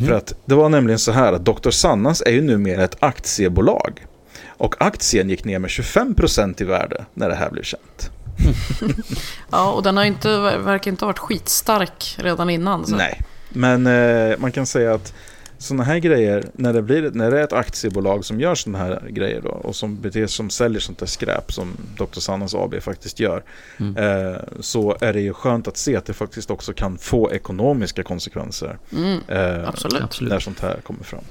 För 0.06 0.12
att 0.12 0.34
det 0.44 0.54
var 0.54 0.68
nämligen 0.68 0.98
så 0.98 1.12
här 1.12 1.32
att 1.32 1.44
Dr. 1.44 1.70
Sannas 1.70 2.22
är 2.26 2.30
ju 2.30 2.42
numera 2.42 2.84
ett 2.84 2.96
aktiebolag. 3.00 4.06
Och 4.46 4.74
aktien 4.82 5.30
gick 5.30 5.44
ner 5.44 5.58
med 5.58 5.68
25% 5.70 6.62
i 6.62 6.64
värde 6.64 7.04
när 7.14 7.28
det 7.28 7.34
här 7.34 7.50
blev 7.50 7.62
känt. 7.62 8.10
Ja, 9.50 9.70
och 9.72 9.82
den 9.82 9.96
har 9.96 10.04
inte, 10.04 10.38
verkar 10.58 10.90
inte 10.90 11.04
ha 11.04 11.06
varit 11.06 11.18
skitstark 11.18 12.16
redan 12.18 12.50
innan. 12.50 12.86
Så. 12.86 12.96
Nej, 12.96 13.20
men 13.48 13.86
eh, 13.86 14.38
man 14.38 14.52
kan 14.52 14.66
säga 14.66 14.94
att 14.94 15.14
sådana 15.58 15.84
här 15.84 15.98
grejer, 15.98 16.44
när 16.52 16.72
det, 16.72 16.82
blir, 16.82 17.10
när 17.10 17.30
det 17.30 17.40
är 17.40 17.44
ett 17.44 17.52
aktiebolag 17.52 18.24
som 18.24 18.40
gör 18.40 18.54
sådana 18.54 18.78
här 18.78 19.02
grejer 19.08 19.40
då, 19.40 19.48
och 19.48 19.76
som, 19.76 19.96
beter, 20.00 20.26
som 20.26 20.50
säljer 20.50 20.80
sånt 20.80 20.98
där 20.98 21.06
skräp 21.06 21.52
som 21.52 21.76
Dr. 21.96 22.20
Sannas 22.20 22.54
AB 22.54 22.74
faktiskt 22.80 23.20
gör, 23.20 23.42
Mm. 23.78 23.96
eh, 23.96 24.40
så 24.60 24.96
är 25.00 25.12
det 25.12 25.20
ju 25.20 25.32
skönt 25.32 25.68
att 25.68 25.76
se 25.76 25.96
att 25.96 26.04
det 26.06 26.12
faktiskt 26.12 26.50
också 26.50 26.72
kan 26.72 26.98
få 26.98 27.32
ekonomiska 27.32 28.02
konsekvenser 28.02 28.78
Mm, 28.92 29.18
eh, 29.28 29.68
absolut. 29.68 30.20
När 30.20 30.38
sånt 30.40 30.60
här 30.60 30.80
kommer 30.80 31.04
fram. 31.04 31.24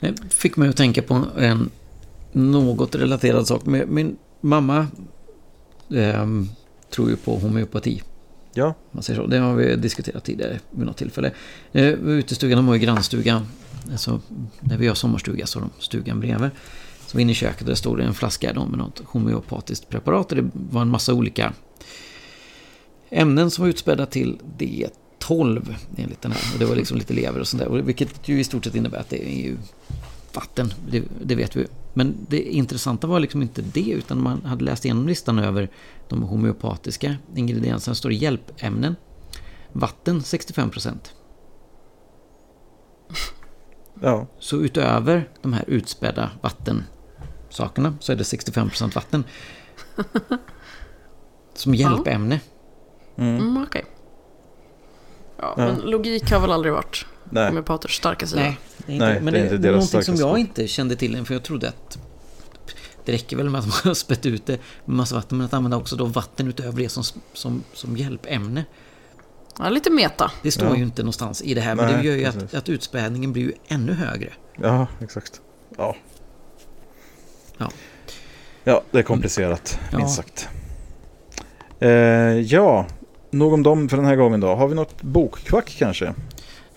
Det 0.00 0.14
fick 0.30 0.56
mig 0.56 0.68
att 0.68 0.76
tänka 0.76 1.02
på 1.02 1.22
en 1.38 1.70
något 2.32 2.94
relaterad 2.94 3.46
sak. 3.46 3.66
Min, 3.66 4.16
mamma 4.40 4.86
ehm, 5.94 6.48
tror 6.90 7.10
ju 7.10 7.16
på 7.16 7.36
homeopati. 7.36 8.02
Ja, 8.54 8.74
Man 8.90 9.02
säger 9.02 9.20
så. 9.20 9.26
Det 9.26 9.38
har 9.38 9.54
vi 9.54 9.76
diskuterat 9.76 10.24
tidigare 10.24 10.60
vid 10.70 10.86
något 10.86 10.96
tillfälle. 10.96 11.30
Eh, 11.72 11.88
utestugan 11.88 12.56
de 12.56 12.68
har 12.68 12.74
ju 12.74 12.80
grannstugan. 12.80 13.46
Alltså, 13.90 14.20
när 14.60 14.76
vi 14.78 14.86
har 14.88 14.94
sommarstuga 14.94 15.46
så 15.46 15.60
har 15.60 15.66
de 15.66 15.82
stugan 15.82 16.20
bredvid. 16.20 16.50
Så 17.06 17.16
vi 17.16 17.22
inne 17.22 17.32
i 17.32 17.34
köket 17.34 17.66
där 17.66 17.74
stod 17.74 17.98
det 17.98 18.04
en 18.04 18.14
flaska 18.14 18.52
då 18.52 18.66
med 18.66 18.78
något 18.78 19.02
homeopatiskt 19.04 19.88
preparat. 19.88 20.32
Och 20.32 20.36
det 20.36 20.50
var 20.52 20.82
en 20.82 20.88
massa 20.88 21.14
olika 21.14 21.52
ämnen 23.10 23.50
som 23.50 23.62
var 23.62 23.68
utspädda 23.68 24.06
till 24.06 24.38
D12 24.58 25.74
enligt 25.96 26.22
den 26.22 26.32
här. 26.32 26.52
Och 26.52 26.58
det 26.58 26.64
var 26.64 26.76
liksom 26.76 26.98
lite 26.98 27.14
lever 27.14 27.40
och 27.40 27.48
sånt 27.48 27.62
där. 27.62 27.70
Vilket 27.70 28.28
ju 28.28 28.40
i 28.40 28.44
stort 28.44 28.64
sett 28.64 28.74
innebär 28.74 28.98
att 28.98 29.10
det 29.10 29.28
är 29.28 29.44
ju 29.44 29.56
vatten. 30.34 30.74
Det, 30.90 31.02
det 31.22 31.34
vet 31.34 31.56
vi. 31.56 31.66
Men 31.94 32.26
det 32.28 32.42
intressanta 32.42 33.06
var 33.06 33.20
liksom 33.20 33.42
inte 33.42 33.62
det 33.62 33.90
utan 33.90 34.22
man 34.22 34.42
hade 34.44 34.64
läst 34.64 34.84
igenom 34.84 35.08
listan 35.08 35.38
över 35.38 35.68
de 36.08 36.22
homeopatiska 36.22 37.16
ingredienserna. 37.36 37.94
står 37.94 38.08
det 38.08 38.14
hjälpämnen. 38.14 38.96
Vatten 39.72 40.20
65%. 40.20 40.94
ja, 44.02 44.26
Så 44.38 44.56
utöver 44.56 45.28
de 45.42 45.52
här 45.52 45.64
utspädda 45.66 46.30
vattensakerna 46.40 47.94
så 48.00 48.12
är 48.12 48.16
det 48.16 48.22
65% 48.24 48.94
vatten. 48.94 49.24
Som 51.54 51.74
hjälpämne. 51.74 52.40
Mm, 53.16 53.62
okej. 53.62 53.84
Ja, 55.38 55.54
Ja. 55.56 55.64
men 55.66 55.76
logik 55.90 56.30
har 56.30 56.40
väl 56.40 56.52
aldrig 56.52 56.72
varit 56.72 57.06
homeopaters 57.30 57.96
starka 57.96 58.26
sida. 58.26 58.42
Nej, 58.42 58.58
det 58.86 58.92
är 58.92 58.94
inte, 58.94 59.06
Nej, 59.06 59.20
men 59.20 59.24
det 59.24 59.30
det 59.32 59.38
är 59.40 59.44
inte 59.44 59.56
deras 59.56 59.92
någonting 59.92 60.16
som 60.16 60.28
jag 60.28 60.38
inte 60.38 60.68
kände 60.68 60.96
till 60.96 61.14
än, 61.14 61.24
för 61.24 61.34
jag 61.34 61.42
trodde 61.42 61.68
att 61.68 61.98
det 63.04 63.12
räcker 63.12 63.36
väl 63.36 63.50
med 63.50 63.58
att 63.58 63.66
man 63.66 63.76
har 63.84 63.94
spett 63.94 64.26
ut 64.26 64.46
det 64.46 64.58
med 64.84 64.96
massa 64.96 65.14
vatten, 65.14 65.38
men 65.38 65.44
att 65.46 65.52
använda 65.54 65.76
också 65.76 65.96
då 65.96 66.04
vatten 66.04 66.48
utöver 66.48 66.78
det 66.82 66.88
som, 66.88 67.04
som, 67.32 67.62
som 67.72 67.96
hjälpämne. 67.96 68.64
Ja, 69.58 69.68
lite 69.68 69.90
meta. 69.90 70.30
Det 70.42 70.50
står 70.50 70.68
Ja. 70.68 70.76
ju 70.76 70.82
inte 70.82 71.02
någonstans 71.02 71.42
i 71.42 71.54
det 71.54 71.60
här, 71.60 71.74
men 71.74 71.84
Nej, 71.86 71.96
det 71.96 72.08
gör 72.08 72.16
ju 72.16 72.24
att, 72.24 72.54
att 72.54 72.68
utspädningen 72.68 73.32
blir 73.32 73.42
ju 73.42 73.52
ännu 73.68 73.92
högre. 73.92 74.32
Ja, 74.62 74.86
exakt. 75.00 75.40
Ja. 75.78 75.96
Ja. 77.58 77.70
Ja, 78.64 78.82
det 78.90 78.98
är 78.98 79.02
komplicerat, 79.02 79.78
Ja. 79.92 79.98
minst 79.98 80.16
sagt. 80.16 80.48
Eh, 81.80 81.88
ja, 82.40 82.86
nog 83.30 83.52
om 83.52 83.62
dem 83.62 83.88
för 83.88 83.96
den 83.96 84.06
här 84.06 84.16
gången 84.16 84.40
då. 84.40 84.54
Har 84.54 84.68
vi 84.68 84.74
något 84.74 85.02
bokkvack 85.02 85.74
kanske? 85.78 86.14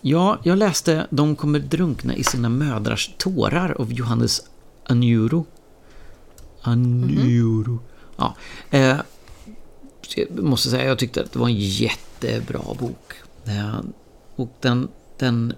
Ja, 0.02 0.40
jag 0.44 0.58
läste 0.58 1.08
De 1.10 1.36
kommer 1.36 1.60
drunkna 1.60 2.16
i 2.16 2.24
sina 2.24 2.50
mödrars 2.50 3.12
tårar 3.18 3.82
av 3.82 3.94
Johannes 3.94 4.42
Anjuro. 4.84 5.46
Anjuro. 6.62 7.80
Ja. 8.18 8.36
Eh, 8.70 8.98
jag 10.16 10.44
måste 10.44 10.70
säga, 10.70 10.86
jag 10.86 11.00
tyckte 11.00 11.22
att 11.22 11.32
det 11.32 11.40
var 11.40 11.48
en 11.48 11.60
jättebra 11.60 12.62
bok. 12.80 13.14
Eh, 13.46 13.80
och 14.36 14.58
den, 14.62 14.88
den 15.18 15.54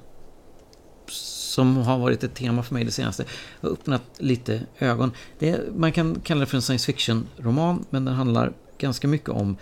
som 1.08 1.78
har 1.78 1.98
varit 1.98 2.24
ett 2.24 2.36
tema 2.36 2.64
för 2.64 2.74
mig 2.74 2.84
det 2.84 2.92
senaste 2.92 3.26
har 3.62 3.70
öppnat 3.70 4.04
lite 4.18 4.62
ögon. 4.80 5.12
Det, 5.40 5.60
man 5.76 5.92
kan 5.92 6.20
kalla 6.24 6.40
det 6.40 6.46
för 6.46 6.58
en 6.58 6.62
science 6.62 6.86
fiction-roman, 6.86 7.86
men 7.90 8.06
den 8.06 8.16
handlar 8.16 8.54
ganska 8.78 9.08
mycket 9.08 9.30
om 9.30 9.58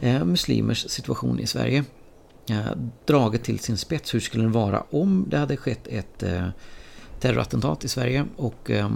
eh, 0.00 0.24
muslimers 0.24 0.90
situation 0.90 1.40
i 1.40 1.46
Sverige 1.46 1.84
draget 3.04 3.44
till 3.44 3.58
sin 3.58 3.76
spets. 3.76 4.14
Hur 4.14 4.20
skulle 4.20 4.44
den 4.44 4.52
vara 4.52 4.84
om 4.90 5.24
det 5.28 5.38
hade 5.38 5.56
skett 5.56 5.86
ett 5.86 6.22
eh, 6.22 6.48
terrorattentat 7.20 7.84
i 7.84 7.88
Sverige 7.88 8.24
och 8.36 8.70
eh, 8.70 8.90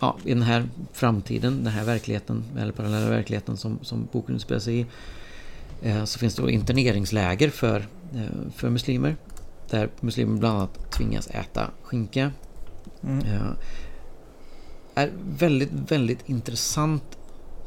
ja, 0.00 0.16
i 0.24 0.34
den 0.34 0.42
här 0.42 0.68
framtiden, 0.92 1.64
den 1.64 1.72
här 1.72 1.84
verkligheten, 1.84 2.44
eller 2.58 2.72
parallella 2.72 3.10
verkligheten 3.10 3.56
som, 3.56 3.78
som 3.82 4.08
boken 4.12 4.36
utspelar 4.36 4.60
sig 4.60 4.80
i, 4.80 4.86
eh, 5.82 6.04
så 6.04 6.18
finns 6.18 6.34
det 6.34 6.42
då 6.42 6.50
interneringsläger 6.50 7.50
för, 7.50 7.88
eh, 8.14 8.50
för 8.56 8.70
muslimer. 8.70 9.16
Där 9.70 9.90
muslimer 10.00 10.38
bland 10.38 10.56
annat 10.56 10.90
tvingas 10.90 11.26
äta 11.26 11.70
skinka. 11.82 12.32
Mm. 13.02 13.18
Eh, 13.18 13.50
är 14.94 15.12
väldigt, 15.38 15.72
väldigt 15.72 16.28
intressant 16.28 17.18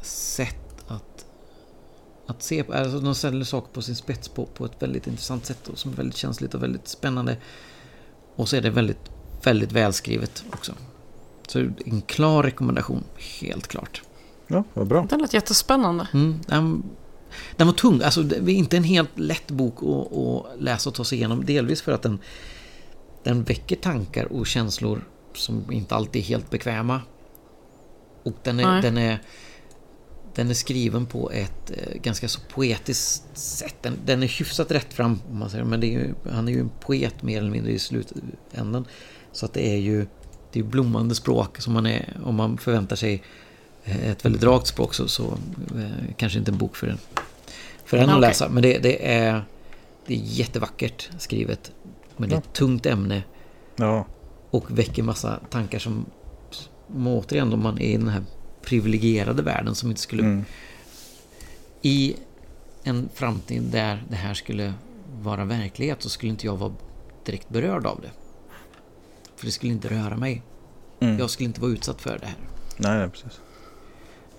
sätt 0.02 0.61
att 2.32 2.44
se 2.44 2.64
på. 2.64 2.74
Alltså 2.74 3.00
de 3.00 3.16
ställer 3.16 3.46
saker 3.46 3.74
på 3.74 3.82
sin 3.82 3.96
spets 3.96 4.30
på, 4.30 4.46
på 4.46 4.66
ett 4.66 4.76
väldigt 4.80 5.08
intressant 5.08 5.46
sätt 5.46 5.68
och 5.68 5.80
som 5.80 5.92
är 5.92 5.96
väldigt 5.96 6.18
känsligt 6.18 6.54
och 6.54 6.64
väldigt 6.64 6.88
spännande. 6.88 7.38
Och 8.36 8.50
så 8.50 8.56
är 8.56 8.62
det 8.62 8.70
väldigt, 8.70 9.12
väldigt 9.44 9.72
välskrivet 9.72 10.44
också. 10.54 10.74
Så 11.48 11.60
en 11.60 12.02
klar 12.02 12.44
rekommendation, 12.44 13.04
helt 13.42 13.68
klart. 13.68 14.02
Ja, 14.48 14.64
vad 14.74 14.88
bra. 14.88 15.08
Den 15.10 15.22
lät 15.22 15.34
jättespännande. 15.34 16.08
Mm, 16.14 16.40
den, 16.48 16.84
den 17.56 17.68
var 17.68 17.74
tung, 17.74 18.02
alltså 18.02 18.24
det 18.24 18.36
är 18.36 18.50
inte 18.50 18.78
en 18.78 18.84
helt 18.84 19.20
lätt 19.20 19.52
bok 19.52 19.78
att, 19.84 20.18
att 20.18 20.62
läsa 20.62 20.90
och 20.90 20.96
ta 20.96 21.04
sig 21.04 21.18
igenom. 21.18 21.46
Delvis 21.46 21.82
för 21.82 21.92
att 21.92 22.02
den, 22.02 22.20
den 23.24 23.44
väcker 23.44 23.76
tankar 23.76 24.26
och 24.26 24.48
känslor 24.48 25.04
som 25.34 25.72
inte 25.72 25.96
alltid 25.96 26.22
är 26.22 26.26
helt 26.26 26.50
bekväma. 26.50 27.02
Och 28.24 28.36
den 28.44 28.60
är, 28.60 28.66
Nej. 28.66 28.82
den 28.82 28.98
är, 28.98 29.22
den 30.36 30.50
är 30.50 30.54
skriven 30.54 31.06
på 31.06 31.32
ett 31.32 31.72
eh, 31.72 32.02
ganska 32.02 32.28
så 32.28 32.40
poetiskt 32.54 33.24
sätt. 33.38 33.76
Den, 33.82 33.98
den 34.06 34.24
är 34.24 34.28
hyfsat 34.28 34.72
rätt 34.72 34.94
fram, 34.94 35.20
om 35.32 35.40
man 35.40 35.50
säger. 35.50 35.64
Men 35.64 35.80
det 35.80 35.88
är 35.88 35.92
ju, 35.92 36.14
han 36.32 36.48
är 36.48 36.52
ju 36.52 36.60
en 36.60 36.72
poet 36.80 37.24
mer 37.24 37.38
eller 37.38 37.52
mindre 37.52 37.72
i 37.72 37.80
slutänden. 37.80 38.86
Så 39.32 39.46
att 39.46 39.54
det 39.54 39.68
är 39.68 39.78
ju 39.78 40.06
det 40.52 40.60
är 40.60 40.64
blommande 40.64 41.16
språk 41.16 41.62
som 41.62 41.74
man 41.74 41.86
är, 41.86 42.18
om 42.24 42.36
man 42.36 42.58
förväntar 42.58 42.96
sig 42.96 43.24
eh, 43.84 44.10
ett 44.10 44.26
väldigt 44.26 44.44
rakt 44.44 44.68
språk 44.68 44.94
så, 44.94 45.08
så 45.08 45.24
eh, 45.76 46.14
kanske 46.18 46.40
inte 46.40 46.52
en 46.52 46.58
bok 46.58 46.76
för 46.76 46.88
en, 46.88 46.98
för 47.86 47.98
en 47.98 48.10
att 48.10 48.22
läsa. 48.22 48.50
Men 48.50 48.64
det, 48.64 48.78
det, 48.78 49.14
är, 49.14 49.46
det 50.06 50.14
är 50.14 50.20
jättevackert 50.24 51.10
skrivet. 51.18 51.72
Men 52.18 52.30
det 52.30 52.36
är 52.36 52.40
ett 52.40 52.54
tungt 52.54 52.86
ämne 52.86 53.24
Ja, 53.76 54.06
och 54.50 54.80
väcker 54.80 55.04
massa 55.04 55.40
tankar 55.50 55.80
som, 55.80 56.06
som 56.50 57.08
återigen 57.08 57.54
om 57.54 57.64
man 57.64 57.80
är 57.80 57.90
i 57.90 57.98
den 57.98 58.08
här 58.08 58.24
privilegierade 58.62 59.42
världen 59.42 59.76
som 59.76 59.90
inte 59.90 60.02
skulle... 60.02 60.24
mm. 60.24 60.46
I 61.82 62.16
en 62.84 63.10
framtid 63.14 63.62
där 63.64 64.04
det 64.10 64.16
här 64.16 64.34
skulle 64.34 64.74
vara 65.22 65.46
verklighet 65.46 66.02
så 66.02 66.10
skulle 66.10 66.30
inte 66.32 66.46
jag 66.46 66.58
vara 66.58 66.74
direkt 67.26 67.50
berörd 67.50 67.86
av 67.86 68.02
det. 68.02 68.10
För 69.36 69.46
det 69.46 69.52
skulle 69.52 69.72
inte 69.74 69.88
röra 69.90 70.18
mig. 70.18 70.42
Mm. 71.00 71.20
Jag 71.20 71.30
skulle 71.30 71.48
inte 71.48 71.62
vara 71.62 71.72
utsatt 71.72 72.02
för 72.02 72.18
det 72.20 72.26
här. 72.26 72.36
Nej, 72.78 72.98
nej, 72.98 73.10
precis. 73.10 73.40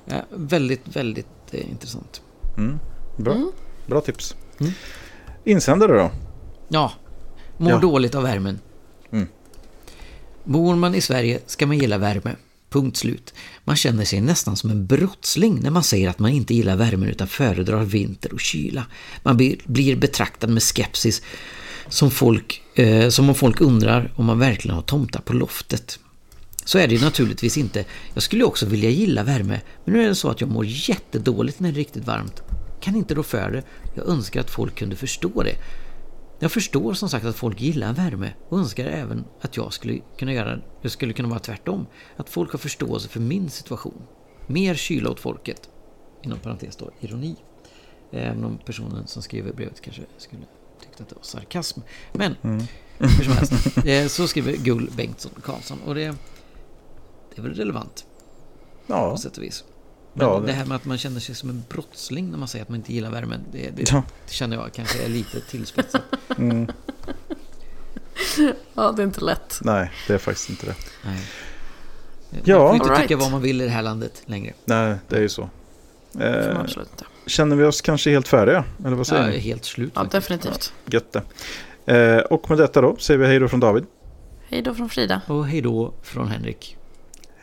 Ja, 0.05 0.23
väldigt, 0.31 0.97
väldigt 0.97 1.27
eh, 1.51 1.71
intressant. 1.71 2.23
Mm. 2.59 2.79
Bra. 3.17 3.35
Mm. 3.35 3.53
bra 3.87 4.01
tips. 4.01 4.37
Mm. 4.61 4.73
Insändare 5.45 5.93
då? 5.99 6.11
Ja, 6.69 6.93
mår 7.57 7.71
Ja. 7.71 7.79
dåligt 7.79 8.15
av 8.15 8.23
värmen. 8.23 8.59
Mm. 9.11 9.29
Bor 10.45 10.75
man 10.77 10.95
i 10.95 11.01
Sverige 11.01 11.41
ska 11.47 11.67
man 11.67 11.79
gilla 11.79 11.99
värme. 11.99 12.37
Punkt 12.73 12.97
slut. 12.97 13.35
Man 13.65 13.77
känner 13.77 14.05
sig 14.05 14.21
nästan 14.21 14.57
som 14.57 14.71
en 14.71 14.87
brottsling 14.87 15.61
när 15.63 15.71
man 15.71 15.83
säger 15.83 16.09
att 16.09 16.19
man 16.19 16.31
inte 16.31 16.55
gillar 16.55 16.77
värmen 16.77 17.09
utan 17.09 17.29
föredrar 17.29 17.85
vinter 17.85 18.33
och 18.33 18.41
kyla. 18.41 18.87
Man 19.23 19.37
blir 19.37 19.97
betraktad 19.97 20.51
med 20.51 20.63
skepsis 20.63 21.23
som, 21.89 22.11
folk, 22.11 22.63
eh, 22.75 23.09
som 23.09 23.29
om 23.29 23.35
folk 23.35 23.61
undrar 23.61 24.13
om 24.17 24.25
man 24.25 24.39
verkligen 24.39 24.75
har 24.75 24.83
tomtar 24.83 25.21
på 25.21 25.33
loftet. 25.33 25.99
Så 26.65 26.79
är 26.79 26.89
det 26.89 27.03
naturligtvis 27.03 27.57
inte. 27.57 27.85
Jag 28.15 28.23
skulle 28.23 28.45
också 28.45 28.67
vilja 28.67 28.91
gilla 28.91 29.23
värme, 29.23 29.61
men 29.85 29.95
nu 29.95 30.05
är 30.05 30.09
det 30.09 30.15
så 30.15 30.29
att 30.29 30.41
jag 30.41 30.51
mår 30.51 30.65
jättedåligt 30.67 31.61
när 31.61 31.73
det 31.73 31.75
är 31.75 31.79
riktigt 31.79 32.07
varmt. 32.07 32.43
Kan 32.81 32.97
inte 32.97 33.15
rå 33.15 33.23
för 33.23 33.51
det. 33.51 33.63
Jag 33.95 34.09
önskar 34.09 34.41
att 34.41 34.51
folk 34.51 34.75
kunde 34.75 34.97
förstå 34.97 35.43
det. 35.43 35.57
Jag 36.43 36.53
förstår 36.53 36.95
som 36.95 37.09
sagt 37.09 37.25
att 37.25 37.37
folk 37.37 37.61
gillar 37.61 37.93
värme 37.93 38.33
och 38.49 38.59
önskar 38.59 38.85
även 38.85 39.25
att 39.41 39.57
jag 39.57 39.73
skulle 39.73 40.01
kunna 40.19 40.33
göra 40.33 40.61
det 40.83 40.91
skulle 40.91 41.13
kunna 41.13 41.29
vara 41.29 41.39
tvärtom. 41.39 41.87
Att 42.17 42.29
folk 42.29 42.53
har 42.53 42.59
förståelse 42.59 43.09
för 43.09 43.21
min 43.21 43.51
situation. 43.51 44.03
Mer 44.47 44.75
kyla 44.75 45.11
åt 45.11 45.21
folket. 45.21 45.71
Inom 46.23 46.39
parentes 46.39 46.77
då, 46.77 46.91
ironi. 47.01 47.37
Även 48.11 48.45
om 48.45 48.59
personen 48.59 49.07
som 49.07 49.23
skriver 49.23 49.53
brevet 49.53 49.81
kanske 49.81 50.03
skulle 50.19 50.43
tycka 50.81 51.03
att 51.03 51.09
det 51.09 51.15
var 51.15 51.23
sarkasm. 51.23 51.81
Men 52.13 52.37
mm. 52.43 52.63
hur 52.99 53.25
som 53.25 53.33
helst. 53.33 53.53
Eh, 53.87 54.07
så 54.07 54.27
skriver 54.27 54.57
Gull 54.57 54.91
Bengtsson 54.97 55.33
Karlsson. 55.43 55.79
Och 55.87 55.95
det, 55.95 56.15
det 57.35 57.39
är 57.39 57.43
väl 57.43 57.55
relevant. 57.55 58.07
Ja. 58.87 59.11
På 59.11 59.17
sätt 59.17 59.37
och 59.37 59.43
vis. 59.43 59.65
Men 60.15 60.27
ja, 60.27 60.41
det... 60.41 60.47
det 60.47 60.53
här 60.53 60.65
med 60.65 60.77
att 60.77 60.85
man 60.85 60.99
känner 60.99 61.21
sig 61.21 61.35
som 61.35 61.51
en 61.51 61.65
brottsling 61.69 62.31
när 62.31 62.39
man 62.39 62.49
säger 62.49 62.63
att 62.63 62.69
man 62.69 62.79
inte 62.79 62.93
gillar 62.93 63.11
värmen. 63.11 63.41
Det, 63.53 63.71
det, 63.71 63.93
ja. 63.93 64.03
det 64.27 64.33
känner 64.33 64.57
jag 64.57 64.73
kanske 64.73 65.05
är 65.05 65.09
lite 65.09 65.41
tillspetsat. 65.41 66.03
Mm. 66.39 66.69
ja, 68.75 68.93
det 68.93 69.03
är 69.03 69.07
inte 69.07 69.21
lätt. 69.21 69.61
Nej, 69.63 69.91
det 70.07 70.15
är 70.15 70.19
faktiskt 70.19 70.51
inte 70.51 70.67
det. 70.67 70.75
Nej. 71.05 71.23
Ja. 72.45 72.59
Man 72.59 72.67
får 72.67 72.75
inte 72.77 72.89
right. 72.89 73.03
tycka 73.03 73.17
vad 73.17 73.31
man 73.31 73.43
vill 73.43 73.61
i 73.61 73.65
det 73.65 73.71
här 73.71 73.83
landet 73.83 74.23
längre. 74.27 74.53
Nej, 74.65 74.97
det 75.09 75.17
är 75.17 75.21
ju 75.21 75.29
så. 75.29 75.51
Eh, 76.21 76.65
känner 77.27 77.57
vi 77.57 77.65
oss 77.65 77.81
kanske 77.81 78.11
helt 78.11 78.29
färdiga? 78.29 78.65
Eller 78.85 78.97
vad 78.97 79.07
säger 79.07 79.23
ja, 79.23 79.29
ni? 79.29 79.39
helt 79.39 79.65
slut. 79.65 79.93
Ja, 79.95 80.05
definitivt. 80.05 80.73
Ja, 80.85 80.93
gött 80.93 81.13
det. 81.13 81.23
Eh, 81.97 82.19
och 82.19 82.51
med 82.51 82.59
detta 82.59 82.81
då 82.81 82.97
säger 82.97 83.21
vi 83.21 83.27
hej 83.27 83.39
då 83.39 83.49
från 83.49 83.61
David. 83.61 83.85
Hej 84.49 84.63
då 84.63 84.75
från 84.75 84.89
Frida. 84.89 85.21
Och 85.27 85.47
hej 85.47 85.61
då 85.61 85.95
från 86.03 86.29
Henrik. 86.29 86.77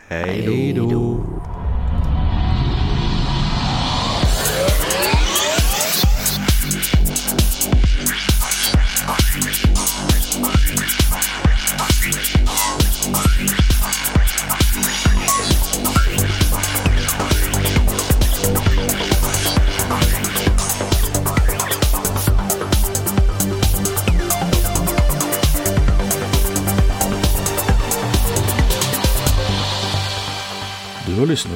Hej 0.07 0.74
då. 0.78 1.26